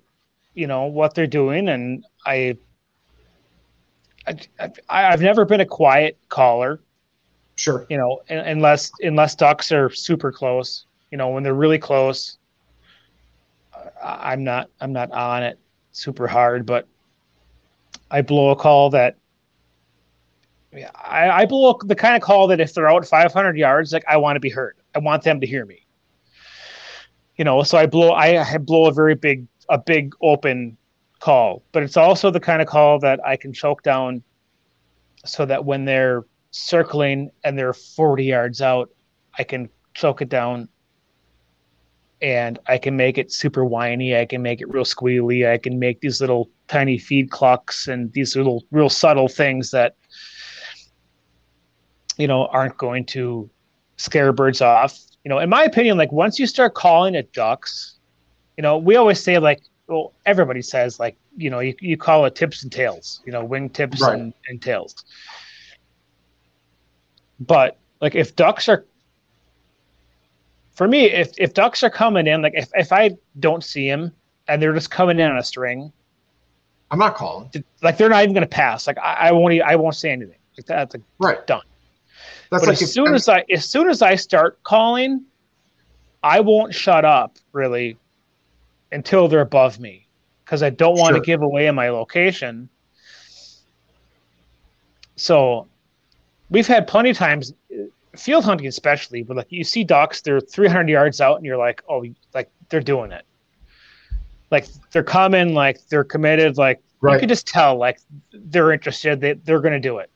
[0.56, 2.58] you know, what they're doing, and I,
[4.28, 6.82] I, I've never been a quiet caller.
[7.56, 7.86] Sure.
[7.90, 10.86] You know, unless unless ducks are super close.
[11.12, 12.38] You know, when they're really close,
[14.04, 15.60] I'm not I'm not on it
[15.92, 16.88] super hard, but
[18.10, 19.18] I blow a call that.
[20.74, 24.06] Yeah, I, I blow the kind of call that if they're out 500 yards, like
[24.08, 24.78] I want to be heard.
[24.96, 25.86] I want them to hear me
[27.42, 30.78] you know so i blow i I blow a very big a big open
[31.22, 34.22] call but it's also the kind of call that i can choke down
[35.24, 38.90] so that when they're circling and they're 40 yards out
[39.38, 40.68] i can choke it down
[42.22, 44.16] and i can make it super whiny.
[44.16, 45.52] I can make it real squealy.
[45.52, 49.96] I can make these little tiny feed clucks and these little real subtle things that
[52.18, 53.50] you know aren't going to
[53.98, 55.00] scare birds off.
[55.24, 57.98] You know, in my opinion, like once you start calling it ducks,
[58.58, 59.62] you know, we always say like,
[59.92, 63.44] well, everybody says like, you know, you, you call it tips and tails, you know,
[63.44, 64.18] wing tips Right.
[64.18, 65.04] and, and tails.
[67.42, 68.86] But like if ducks are,
[70.74, 74.14] for me, if, if ducks are coming in, like if, if I don't see them
[74.48, 75.92] and they're just coming in on a string,
[76.90, 77.50] I'm not calling.
[77.82, 78.88] like they're not even going to pass.
[78.88, 80.36] Like I, I won't, I won't say anything.
[80.58, 81.46] Like that's like, Right.
[81.48, 81.62] Done.
[82.50, 85.24] That's but like as if- soon as I as soon as I start calling,
[86.24, 87.98] I won't shut up really
[88.92, 90.08] until they're above me
[90.46, 91.20] because I don't want Sure.
[91.20, 92.70] to give away my location.
[95.16, 95.68] So
[96.50, 97.84] we've had plenty of times uh,
[98.18, 101.82] field hunting especially but like you see ducks they're 300 yards out and you're like
[101.88, 102.04] oh
[102.34, 103.24] like they're doing it
[104.52, 106.82] like they're coming like they're committed like
[107.14, 108.00] you can just tell like
[108.34, 110.10] they're interested they, they're going to do it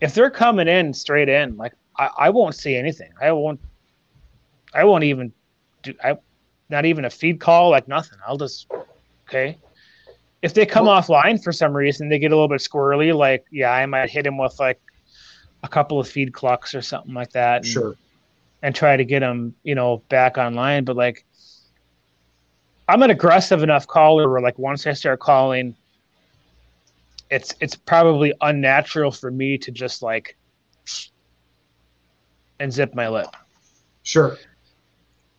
[0.00, 3.58] if they're coming in straight in like I, I won't see anything i won't
[4.72, 5.32] i won't even
[5.82, 6.16] do i
[6.70, 8.70] not even a feed call like nothing i'll just
[9.26, 9.56] okay
[10.42, 13.72] if they come offline for some reason they get a little bit squirrely like yeah
[13.72, 14.80] i might hit him with like
[15.62, 17.96] a couple of feed clucks or something like that and, sure.
[18.62, 21.24] and try to get them you know back online but like
[22.88, 25.74] i'm an aggressive enough caller where like once i start calling
[27.30, 30.36] it's it's probably unnatural for me to just like
[32.60, 33.34] and zip my lip
[34.08, 34.38] Sure.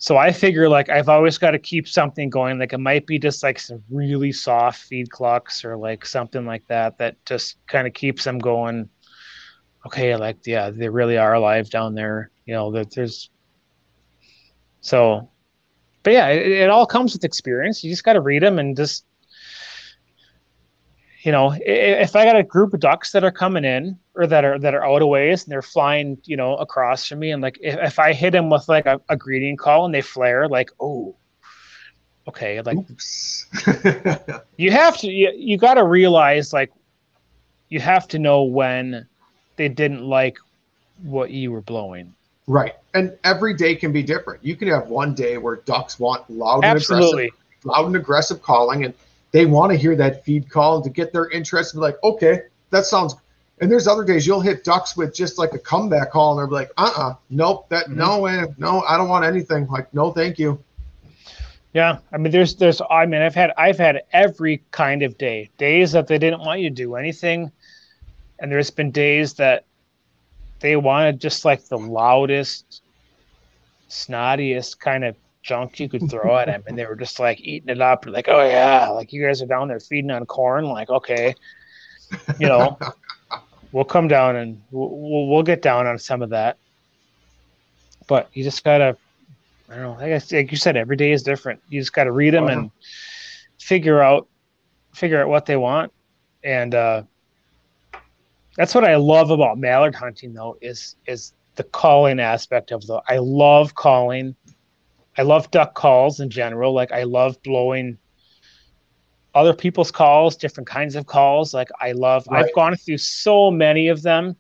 [0.02, 2.58] So I figure like I've always got to keep something going.
[2.58, 6.66] Like it might be just like some really soft feed clucks or like something like
[6.68, 8.90] that that just kind of keeps them going.
[9.86, 12.32] Okay, like yeah, they really are alive down there.
[12.46, 13.30] You know that there's
[14.80, 15.30] so,
[16.04, 17.84] but yeah, it, it all comes with experience.
[17.84, 19.04] You just got to read them and just
[21.22, 24.46] you know, if I got a group of ducks that are coming in or that
[24.46, 27.42] are that are out of ways and they're flying, you know, across from me, and
[27.42, 30.48] like if, if I hit them with like a, a greeting call and they flare,
[30.48, 31.16] like oh,
[32.28, 32.78] okay, like
[34.58, 36.72] you have to you, you got to realize like
[37.68, 39.06] you have to know when
[39.58, 40.38] they didn't like
[41.04, 42.14] what you were blowing.
[42.48, 42.76] right.
[42.94, 44.44] And every day can be different.
[44.44, 47.32] You can have one day where ducks want loud and aggressive Absolutely.
[47.64, 48.94] loud and aggressive calling and
[49.32, 52.44] they want to hear that feed call to get their interest and be like, okay,
[52.72, 53.16] that sounds
[53.62, 56.60] and there's other days you'll hit ducks with just like a comeback call and they're
[56.60, 57.98] like, uh-uh, nope, that mm-hmm.
[57.98, 59.68] no way, no, I don't want anything.
[59.68, 60.64] Like, no, thank you.
[61.74, 65.50] Yeah, I mean, there's, there's, I mean, I've had, I've had every kind of day.
[65.58, 67.52] Days that they didn't want you to do anything,
[68.40, 69.66] and there's been days that
[70.62, 72.82] they wanted just like the loudest,
[73.90, 77.70] snottiest kind of junk you could throw at them, and they were just like eating
[77.70, 78.06] it up.
[78.06, 80.66] Like, oh yeah, like you guys are down there feeding on corn.
[80.66, 81.36] Like, okay,
[82.40, 82.78] you know,
[83.72, 86.58] we'll come down and we'll, we'll, get down on some of that.
[88.08, 88.98] But you just gotta
[89.70, 89.92] I don't know.
[89.92, 91.62] Like, I like you said, every day is different.
[91.70, 92.54] You just got to read them yeah.
[92.54, 92.72] and
[93.60, 94.28] figure out
[94.94, 95.94] figure out what they want.
[96.44, 97.04] And uh,
[98.56, 103.02] that's what I love about mallard hunting, though, is is the calling aspect of the.
[103.08, 104.36] I love calling.
[105.20, 106.72] I love duck calls in general.
[106.72, 107.98] Like I love blowing
[109.36, 111.54] other people's calls, different kinds of calls.
[111.54, 112.46] Like I love, right.
[112.46, 114.38] I've gone through so many of them.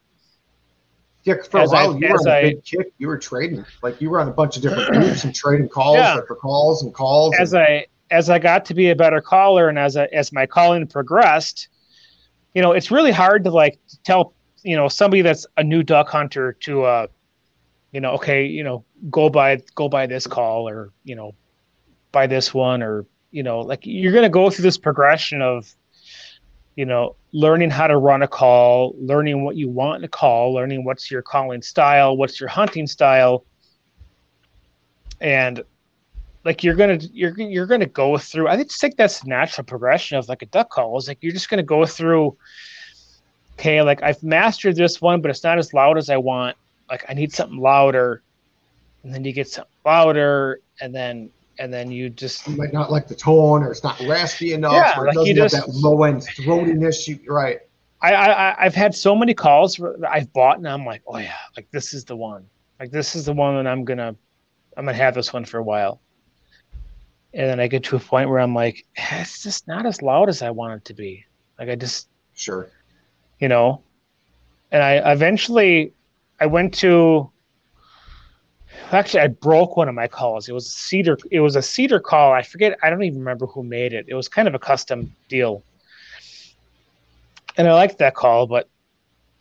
[1.25, 2.93] Yeah, for as a while I, you were a big kick.
[2.97, 5.97] You were trading, like you were on a bunch of different groups and trading calls
[5.97, 6.21] yeah.
[6.25, 7.35] for calls and calls.
[7.37, 10.31] As and, I as I got to be a better caller and as I, as
[10.31, 11.67] my calling progressed,
[12.55, 14.31] you know, it's really hard to like tell
[14.63, 17.07] you know somebody that's a new duck hunter to uh,
[17.91, 21.33] you know, okay, you know, go by go by this call or you know,
[22.11, 25.71] by this one or you know, like you're to go through this progression of,
[26.75, 30.53] you know, learning how to run a call, learning what you want in a call,
[30.53, 33.45] learning what's your calling style, what's your hunting style,
[35.21, 35.63] and
[36.45, 38.47] like you're gonna you're you're gonna go through.
[38.47, 40.97] I just think that's natural progression of like a duck call.
[40.97, 42.37] Is like you're just gonna go through.
[43.53, 46.55] Okay, like I've mastered this one, but it's not as loud as I want.
[46.89, 48.21] Like I need something louder,
[49.03, 51.29] and then you get something louder, and then
[51.59, 54.73] and then you just you might not like the tone or it's not raspy enough
[54.73, 57.07] yeah, or it like doesn't have just, that low end throatiness.
[57.07, 57.59] You, right.
[58.01, 59.79] I, I I've had so many calls
[60.09, 62.45] I've bought and I'm like, oh yeah, like this is the one.
[62.79, 64.15] Like this is the one that I'm gonna
[64.77, 65.99] I'm gonna have this one for a while.
[67.33, 70.01] And then I get to a point where I'm like, eh, it's just not as
[70.01, 71.25] loud as I want it to be.
[71.59, 72.71] Like I just sure,
[73.39, 73.83] you know.
[74.71, 75.93] And I eventually
[76.39, 77.31] I went to
[78.91, 80.49] actually I broke one of my calls.
[80.49, 81.17] It was a cedar.
[81.31, 82.31] It was a cedar call.
[82.31, 82.77] I forget.
[82.81, 84.05] I don't even remember who made it.
[84.07, 85.63] It was kind of a custom deal,
[87.57, 88.69] and I liked that call, but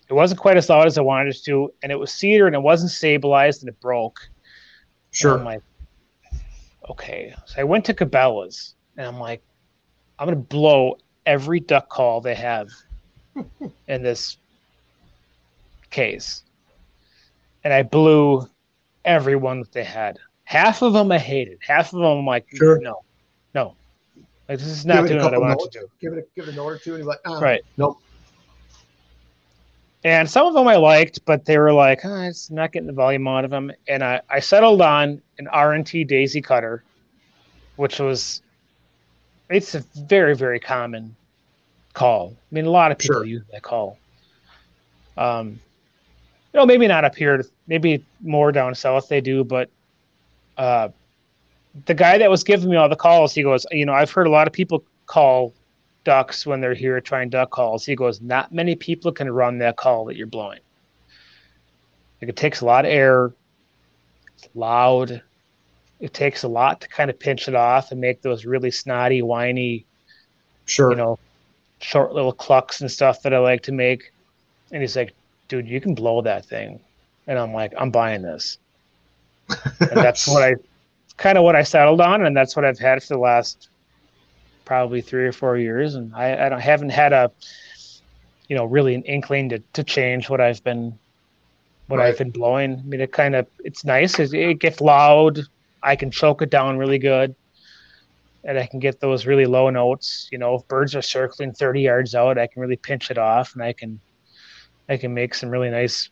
[0.09, 1.73] it wasn't quite as loud as I wanted it to.
[1.83, 4.21] And it was cedar, and it wasn't stabilized, and it broke.
[5.11, 5.39] Sure.
[5.39, 5.63] Like,
[6.91, 7.35] okay.
[7.47, 9.43] So I went to Cabela's, and I'm like,
[10.19, 12.71] I'm gonna blow every duck call they have
[13.89, 14.39] in this
[15.91, 16.43] case,
[17.69, 18.49] and I blew
[19.05, 20.19] everyone that they had.
[20.45, 21.59] Half of them I hated.
[21.61, 22.81] Half of them I'm like, sure.
[22.81, 23.05] no,
[23.55, 23.75] no.
[24.49, 25.91] Like this is not doing what I want notes, to do.
[26.01, 27.99] Give it a, give it a note or two, and you're like, uh, right, nope.
[30.03, 32.95] And some of them I liked, but they were like, oh, it's not getting the
[32.95, 33.71] volume out of them.
[33.87, 36.83] And I, I settled on an R&T Daisy Cutter,
[37.77, 38.41] which was,
[39.51, 41.15] it's a very, very common
[41.93, 42.35] call.
[42.51, 43.25] I mean, a lot of people sure.
[43.27, 43.99] use that call.
[45.19, 45.61] Um,
[46.59, 49.71] know, maybe not up here, maybe more down south they do, but
[50.57, 50.89] uh,
[51.87, 54.27] the guy that was giving me all the calls, he goes, you know, I've heard
[54.27, 55.55] a lot of people call
[56.05, 57.85] ducks when they're here trying duck calls.
[57.85, 60.61] He goes, not many people can run that call that you're blowing.
[62.21, 63.33] Like it takes a lot of air,
[64.37, 65.23] it's loud.
[66.01, 69.21] It takes a lot to kind of pinch it off and make those really snotty,
[69.21, 69.85] whiny,
[70.65, 71.19] sure, you know,
[71.81, 74.13] short little clucks and stuff that I like to make.
[74.71, 75.13] And he's like,
[75.49, 76.81] dude, you can blow that thing.
[77.27, 78.59] And I'm like, I'm buying this.
[79.81, 80.57] and that's what I
[81.17, 82.25] kind of what I settled on.
[82.25, 83.69] And that's what I've had for the last
[84.65, 85.95] probably three or four years.
[85.95, 87.31] And I, I don't, haven't had a,
[88.49, 90.99] you know, really an inkling to, to change what I've been,
[91.87, 92.09] what right.
[92.09, 92.79] I've been blowing.
[92.79, 94.19] I mean, it kind of, it's nice.
[94.19, 95.41] It, it gets loud.
[95.83, 97.35] I can choke it down really good
[98.45, 100.29] and I can get those really low notes.
[100.33, 103.55] You know, if birds are circling 30 yards out, I can really pinch it off
[103.55, 104.01] and I can
[104.89, 106.09] I can make some really nice,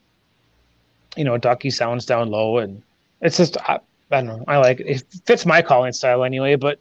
[1.17, 2.83] you know, ducky sounds down low, and
[3.21, 3.81] it's just I,
[4.11, 4.45] I don't know.
[4.47, 4.87] I like it.
[4.87, 6.79] it fits my calling style anyway, but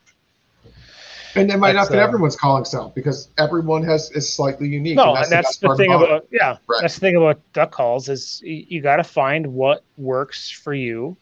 [1.36, 4.96] and it might not fit uh, everyone's calling style because everyone has is slightly unique.
[4.96, 6.82] No, and that's, and that's the, the thing about, about yeah, right.
[6.82, 10.74] that's the thing about duck calls is you, you got to find what works for
[10.74, 11.16] you.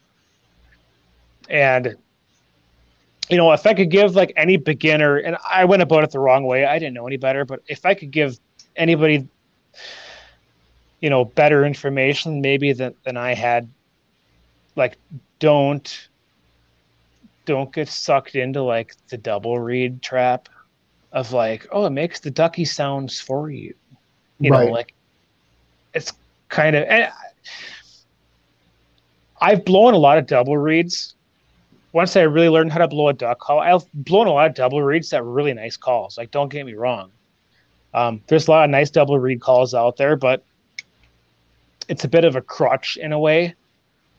[1.49, 1.95] And
[3.29, 6.19] you know, if I could give like any beginner, and I went about it the
[6.19, 8.39] wrong way, I didn't know any better, but if I could give
[8.75, 9.27] anybody
[11.03, 13.69] you know better information maybe than, than i had.
[14.77, 14.97] Like
[15.38, 16.07] don't
[17.45, 20.47] don't get sucked into like the double reed trap
[21.11, 23.75] of like oh it makes the ducky sounds for you.
[24.39, 24.65] You right.
[24.65, 24.93] know like
[25.93, 26.13] it's
[26.47, 27.11] kind of and
[29.41, 31.15] i've blown a lot of double reeds.
[31.91, 34.55] Once i really learned how to blow a duck call i've blown a lot of
[34.55, 37.11] double reeds that were really nice calls like don't get me wrong.
[37.93, 40.45] Um, there's a lot of nice double reed calls out there but
[41.88, 43.55] it's a bit of a crutch in a way.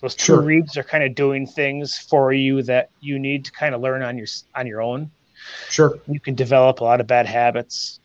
[0.01, 0.43] Those two sure.
[0.43, 4.03] reeds are kind of doing things for you that you need to kind of learn
[4.03, 5.11] on your on your own.
[5.71, 5.99] Sure.
[6.07, 8.01] You can develop a lot of bad habits.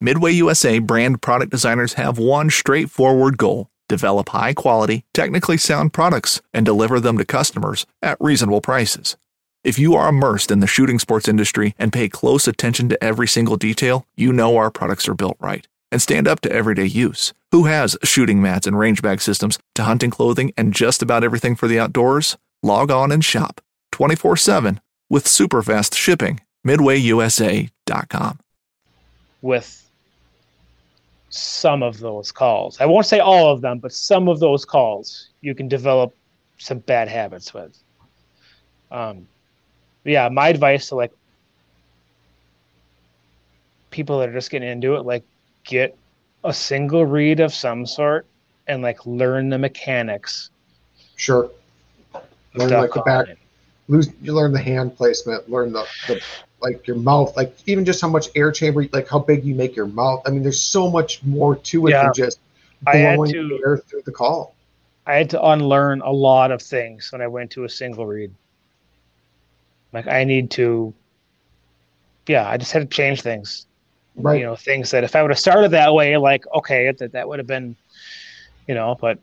[0.00, 6.40] Midway USA brand product designers have one straightforward goal develop high quality, technically sound products
[6.54, 9.16] and deliver them to customers at reasonable prices.
[9.62, 13.28] If you are immersed in the shooting sports industry and pay close attention to every
[13.28, 17.32] single detail, you know our products are built right and stand up to everyday use.
[17.52, 21.54] Who has shooting mats and range bag systems to hunting clothing and just about everything
[21.54, 22.36] for the outdoors?
[22.64, 23.60] Log on and shop
[23.92, 28.38] 24 7 with super fast shipping MidwayUSA.com.
[29.40, 29.88] With
[31.30, 35.28] some of those calls, I won't say all of them, but some of those calls,
[35.42, 36.12] you can develop
[36.58, 37.78] some bad habits with.
[38.90, 39.28] Um,
[40.02, 41.12] yeah, my advice to like
[43.90, 45.22] people that are just getting into it, like
[45.64, 45.96] get
[46.44, 48.26] a single reed of some sort
[48.66, 50.50] and like learn the mechanics.
[51.16, 51.50] Sure.
[52.54, 53.26] Learn like the back.
[53.88, 54.10] Lose.
[54.22, 55.50] You learn the hand placement.
[55.50, 56.22] Learn the the
[56.60, 57.36] like your mouth.
[57.36, 58.86] Like even just how much air chamber.
[58.92, 60.22] Like how big you make your mouth.
[60.26, 62.04] I mean, there's so much more to it yeah.
[62.04, 62.38] than just
[62.82, 64.54] blowing to, air through the call.
[65.06, 68.32] I had to unlearn a lot of things when I went to a single reed.
[69.92, 70.94] Like I need to.
[72.26, 73.66] Yeah, I just had to change things.
[74.16, 74.40] Right.
[74.40, 77.28] You know, things that if I would have started that way, like okay, that that
[77.28, 77.76] would have been,
[78.68, 79.18] you know, but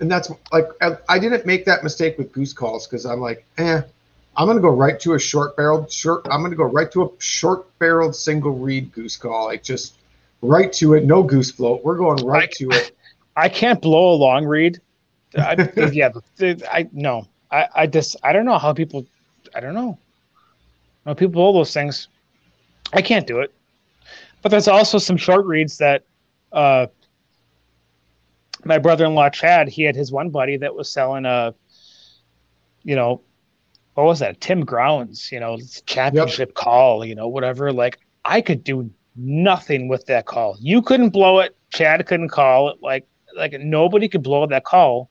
[0.00, 3.46] and that's like I, I didn't make that mistake with goose calls because I'm like,
[3.58, 3.80] eh,
[4.36, 6.26] I'm gonna go right to a short barreled short.
[6.30, 9.94] I'm gonna go right to a short barreled single reed goose call, like just
[10.42, 11.84] right to it, no goose flute.
[11.84, 12.96] We're going right I, to it.
[13.36, 14.80] I can't blow a long reed.
[15.38, 16.10] I, yeah,
[16.70, 19.06] I no, I I just I don't know how people.
[19.54, 19.98] I don't know.
[21.06, 22.08] No, people blow those things.
[22.92, 23.52] I can't do it.
[24.42, 26.04] But there's also some short reeds that
[26.52, 26.86] uh,
[28.64, 31.54] my brother-in-law Chad, he had his one buddy that was selling a,
[32.82, 33.22] you know,
[33.94, 34.40] what was that?
[34.40, 36.54] Tim Grounds, you know, championship yep.
[36.54, 37.72] call, you know, whatever.
[37.72, 40.56] Like I could do nothing with that call.
[40.60, 41.56] You couldn't blow it.
[41.72, 42.78] Chad couldn't call it.
[42.82, 43.06] Like
[43.36, 45.10] like nobody could blow that call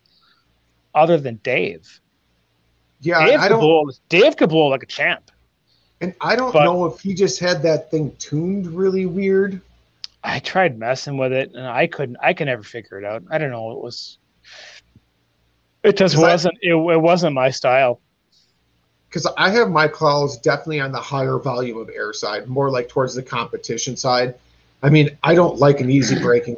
[0.95, 1.99] other than Dave.
[3.01, 3.59] Yeah, Dave I don't.
[3.59, 5.31] Blow, Dave could blow like a champ.
[6.01, 9.61] And I don't but, know if he just had that thing tuned really weird
[10.23, 12.17] I tried messing with it and I couldn't.
[12.21, 13.23] I can never figure it out.
[13.31, 13.71] I don't know.
[13.71, 14.17] It was.
[15.83, 16.55] It just wasn't.
[16.63, 17.99] I, it, it wasn't my style.
[19.09, 22.87] Because I have my calls definitely on the higher volume of air side, more like
[22.87, 24.35] towards the competition side.
[24.83, 26.55] I mean, I don't like an easy breaking.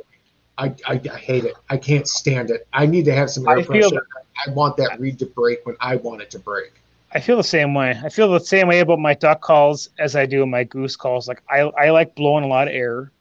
[0.58, 1.56] I, I, I hate it.
[1.70, 2.68] I can't stand it.
[2.74, 4.06] I need to have some air I pressure.
[4.46, 6.74] I want that reed to break when I want it to break.
[7.14, 8.00] I feel the same way.
[8.04, 11.28] I feel the same way about my duck calls as I do my goose calls.
[11.28, 13.12] Like I, I like blowing a lot of air.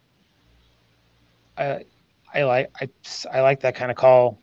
[1.57, 1.85] I
[2.33, 2.89] I like I
[3.31, 4.39] I like that kind of call,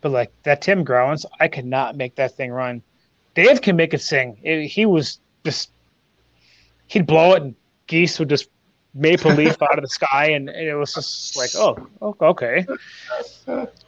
[0.00, 2.82] but like that Tim Grounds, I could not make that thing run.
[3.34, 4.36] Dave can make it sing.
[4.42, 5.70] It, he was just
[6.88, 7.54] he'd blow it and
[7.86, 8.48] geese would just
[8.94, 12.66] maple leaf out of the sky, and, and, it was just like, oh, okay.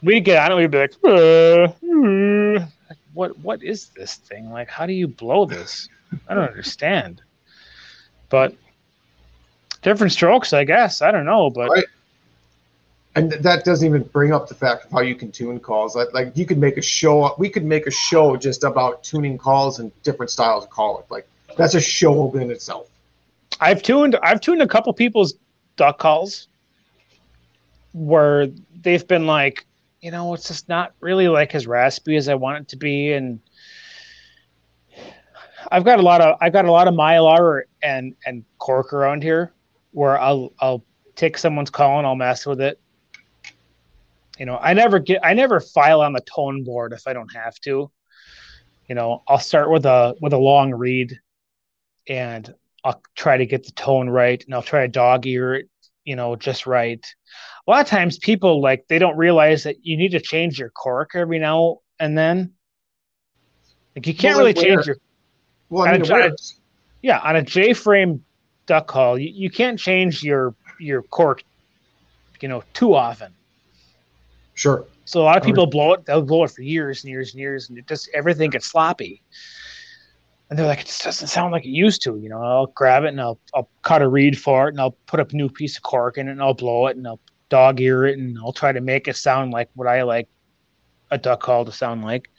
[0.01, 2.65] We'd get on it, we'd be like, uh,
[3.13, 4.51] what what is this thing?
[4.51, 5.89] Like, how do you blow this?
[6.27, 7.21] I don't understand.
[8.29, 8.55] But
[9.81, 11.01] different strokes, I guess.
[11.01, 11.69] I don't know, but.
[11.69, 11.85] Right
[13.15, 15.95] and that doesn't even bring up the fact of how you can tune calls.
[15.95, 17.35] Like, like you could make a show.
[17.37, 21.03] We could make a show just about tuning calls and different styles of calling.
[21.09, 21.27] Like
[21.57, 22.87] that's a show in itself.
[23.59, 24.17] I've tuned.
[24.23, 25.33] I've tuned a couple people's
[25.75, 26.47] duck calls
[27.93, 28.47] where
[28.81, 29.65] they've been like,
[30.01, 33.13] you know, it's just not really like as raspy as I want it to be,
[33.13, 33.39] and
[35.71, 39.23] I've got a lot of I've got a lot of mylar and and cork around
[39.23, 39.53] here
[39.91, 40.83] where I'll I'll
[41.15, 42.79] take someone's call and I'll mess with it
[44.41, 47.31] you know, I never get I never file on the tone board if I don't
[47.35, 47.91] have to.
[48.87, 51.19] You know, I'll start with a with a long reed
[52.07, 52.51] and
[52.83, 55.69] I'll try to get the tone right and I'll try to dog ear it,
[56.05, 57.05] you know, just right.
[57.67, 60.69] A lot of times people like they don't realize that you need to change your
[60.69, 62.53] cork every now and then.
[63.95, 64.97] Like you can't well, really change your
[65.69, 66.31] well, I mean, a,
[67.01, 68.23] yeah, on a J frame
[68.65, 71.43] duck call, you, you can't change your your cork,
[72.41, 73.33] you know, too often.
[74.53, 74.85] Sure.
[75.05, 76.05] So a lot of people blow it.
[76.05, 79.21] They'll blow it for years and years and years, and it just everything gets sloppy.
[80.49, 82.17] And they're like, it just doesn't sound like it used to.
[82.17, 84.97] You know, I'll grab it and I'll I'll cut a reed for it, and I'll
[85.07, 87.19] put a new piece of cork in it, and I'll blow it, and I'll
[87.51, 90.27] dog ear it, and I'll try to make it sound like what I like
[91.11, 92.31] a duck call to sound like.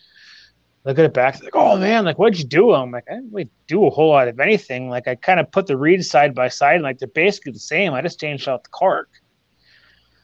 [0.84, 2.72] Look at it back, like, oh man, like what'd you do?
[2.72, 4.88] I'm like, I didn't really do a whole lot of anything.
[4.90, 7.60] Like I kind of put the reeds side by side, and like they're basically the
[7.60, 7.94] same.
[7.94, 9.08] I just changed out the cork.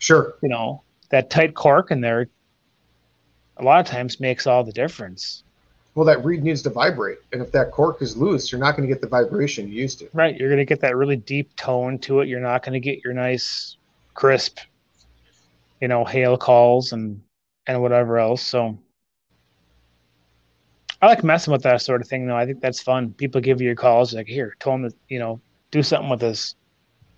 [0.01, 0.35] Sure.
[0.43, 2.28] You know, that tight cork in there
[3.59, 5.44] a lot of times makes all the difference.
[5.94, 8.89] Well, that reed needs to vibrate, and if that cork is loose, you're not going
[8.89, 10.09] to get the vibration you used to.
[10.12, 12.28] Right, you're going to get that really deep tone to it.
[12.28, 13.77] You're not going to get your nice,
[14.15, 14.59] crisp,
[15.80, 17.22] you know, hail calls and
[17.66, 18.42] and whatever else.
[18.42, 18.78] So,
[21.02, 22.36] I like messing with that sort of thing, though.
[22.36, 23.12] I think that's fun.
[23.12, 25.40] People give you your calls like, "Here, tell them that you know,
[25.70, 26.55] do something with this."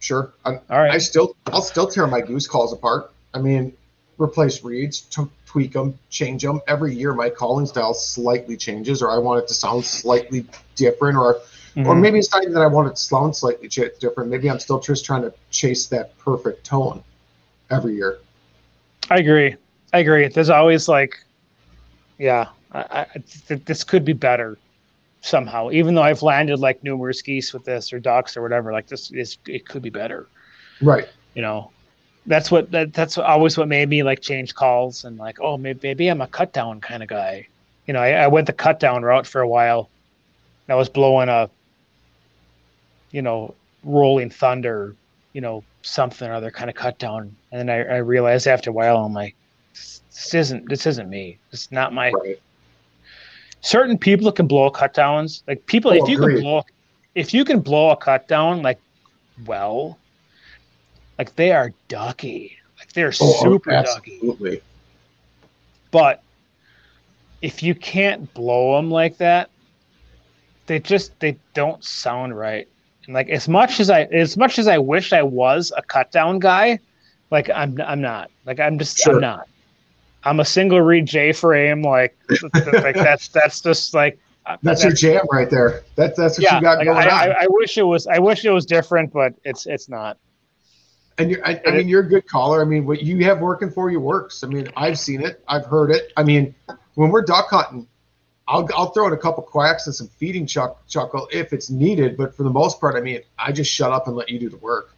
[0.01, 0.33] Sure.
[0.45, 0.93] I'm, All right.
[0.93, 3.13] I still, I'll still tear my goose calls apart.
[3.35, 3.77] I mean,
[4.17, 6.63] replace reeds, t- tweak them, change them.
[6.67, 11.19] Every year, my calling style slightly changes, or I want it to sound slightly different,
[11.19, 11.43] or
[11.77, 11.87] Mm-hmm.
[11.87, 14.29] Or maybe it's not even that I want it to sound slightly different.
[14.29, 17.05] Maybe I'm still just trying to chase that perfect tone
[17.71, 18.19] every year.
[19.11, 19.57] I agree.
[19.93, 20.29] I agree.
[20.29, 21.23] There's always like,
[22.19, 24.57] yeah, I, I, this could be better
[25.21, 25.71] somehow.
[25.71, 29.11] Even though I've landed like numerous geese with this or ducks or whatever, like this
[29.11, 30.29] is it could be better.
[30.81, 31.09] Right.
[31.35, 31.71] You know,
[32.27, 35.81] that's what that, that's always what made me like change calls and like, oh, maybe,
[35.83, 37.49] maybe I'm a cut down kind of guy.
[37.87, 39.91] You know, I, I went the cut down route for a while.
[40.69, 41.51] I was blowing a,
[43.11, 44.95] you know, rolling thunder,
[45.33, 47.35] you know, something or other kind of cut down.
[47.53, 49.35] And then I, I realized after a while, I'm like,
[49.73, 51.39] this isn't this isn't me.
[51.53, 52.11] It's not my.
[52.11, 52.41] Right.
[53.63, 55.43] Certain people can blow cut downs.
[55.47, 56.35] Like people, oh, if you agreed.
[56.37, 56.65] can blow,
[57.15, 58.81] if you can blow a cut down like
[59.47, 59.99] well,
[61.19, 62.57] like they are ducky.
[62.79, 64.57] Like they're oh, oh super absolutely.
[64.57, 64.63] ducky.
[65.91, 66.23] But
[67.43, 69.51] if you can't blow them like that,
[70.67, 72.69] they just they don't sound right.
[73.07, 76.11] And like as much as I as much as I wish I was a cut
[76.13, 76.79] down guy,
[77.31, 78.31] like I'm I'm not.
[78.47, 79.15] Like I'm just sure.
[79.15, 79.49] I'm not.
[80.25, 81.83] I'm a single reed J frame.
[81.83, 82.17] Like
[82.55, 85.83] like that's that's just like that's, that's your jam right there.
[85.97, 87.31] That's that's what yeah, you got like going I, on.
[87.31, 90.19] I, I wish it was I wish it was different, but it's it's not.
[91.19, 92.63] And you're, I, I, mean, you're a good caller.
[92.63, 94.43] I mean, what you have working for you works.
[94.43, 96.13] I mean, I've seen it, I've heard it.
[96.17, 96.55] I mean,
[96.95, 97.87] when we're duck hunting,
[98.51, 102.17] I'll, I'll throw in a couple quacks and some feeding chuck, chuckle if it's needed.
[102.17, 104.49] But for the most part, I mean, I just shut up and let you do
[104.49, 104.93] the work.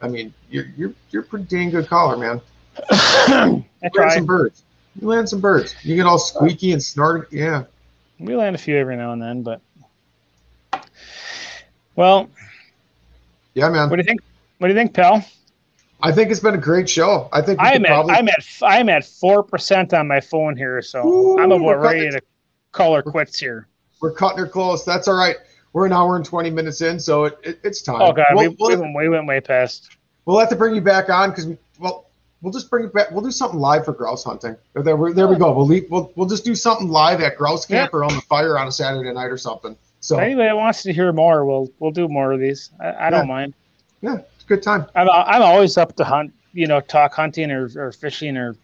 [0.00, 2.40] I mean, you're you're you're a pretty dang good caller, man.
[3.82, 4.62] you land some birds.
[5.00, 5.74] You land some birds.
[5.82, 7.32] You get all squeaky and snort.
[7.32, 7.64] Yeah.
[8.20, 9.60] We land a few every now and then, but
[11.96, 12.30] well.
[13.54, 13.90] Yeah, man.
[13.90, 14.20] What do you think?
[14.58, 15.26] What do you think, pal?
[16.02, 17.28] I think it's been a great show.
[17.32, 18.14] I think I'm at probably...
[18.14, 22.10] I'm at I'm at four percent on my phone here, so Ooh, I'm about ready
[22.10, 22.20] to
[22.76, 23.66] call her quits here.
[24.00, 24.84] We're cutting her close.
[24.84, 25.36] That's all right.
[25.72, 28.00] We're an hour and twenty minutes in, so it, it, it's time.
[28.00, 29.96] Oh god, we'll, we, we'll, we, went, we went way past.
[30.24, 31.48] We'll have to bring you back on because
[31.78, 32.06] well,
[32.40, 33.10] we'll just bring it back.
[33.10, 34.56] We'll do something live for grouse hunting.
[34.74, 35.52] There, we, there we go.
[35.52, 37.98] We'll leave, we'll we'll just do something live at grouse camp yeah.
[37.98, 39.76] or on the fire on a Saturday night or something.
[40.00, 42.70] So anybody that wants to hear more, we'll we'll do more of these.
[42.80, 43.10] I, I yeah.
[43.10, 43.54] don't mind.
[44.00, 44.86] Yeah, it's a good time.
[44.94, 48.56] I'm I'm always up to hunt you know talk hunting or, or fishing or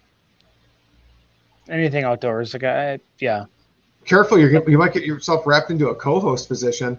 [1.68, 2.54] anything outdoors.
[2.54, 3.46] Like I, yeah.
[4.04, 6.98] Careful, you're you might get yourself wrapped into a co-host position.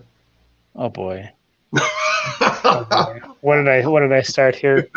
[0.75, 1.29] Oh boy.
[1.75, 2.87] oh
[3.21, 3.27] boy.
[3.41, 4.87] What did I what did I start here?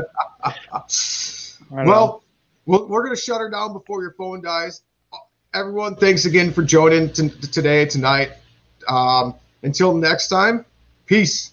[1.70, 2.22] well,
[2.66, 4.82] well, we're gonna shut her down before your phone dies.
[5.54, 8.32] Everyone, thanks again for joining t- today, tonight.
[8.88, 10.64] Um, until next time,
[11.06, 11.52] peace.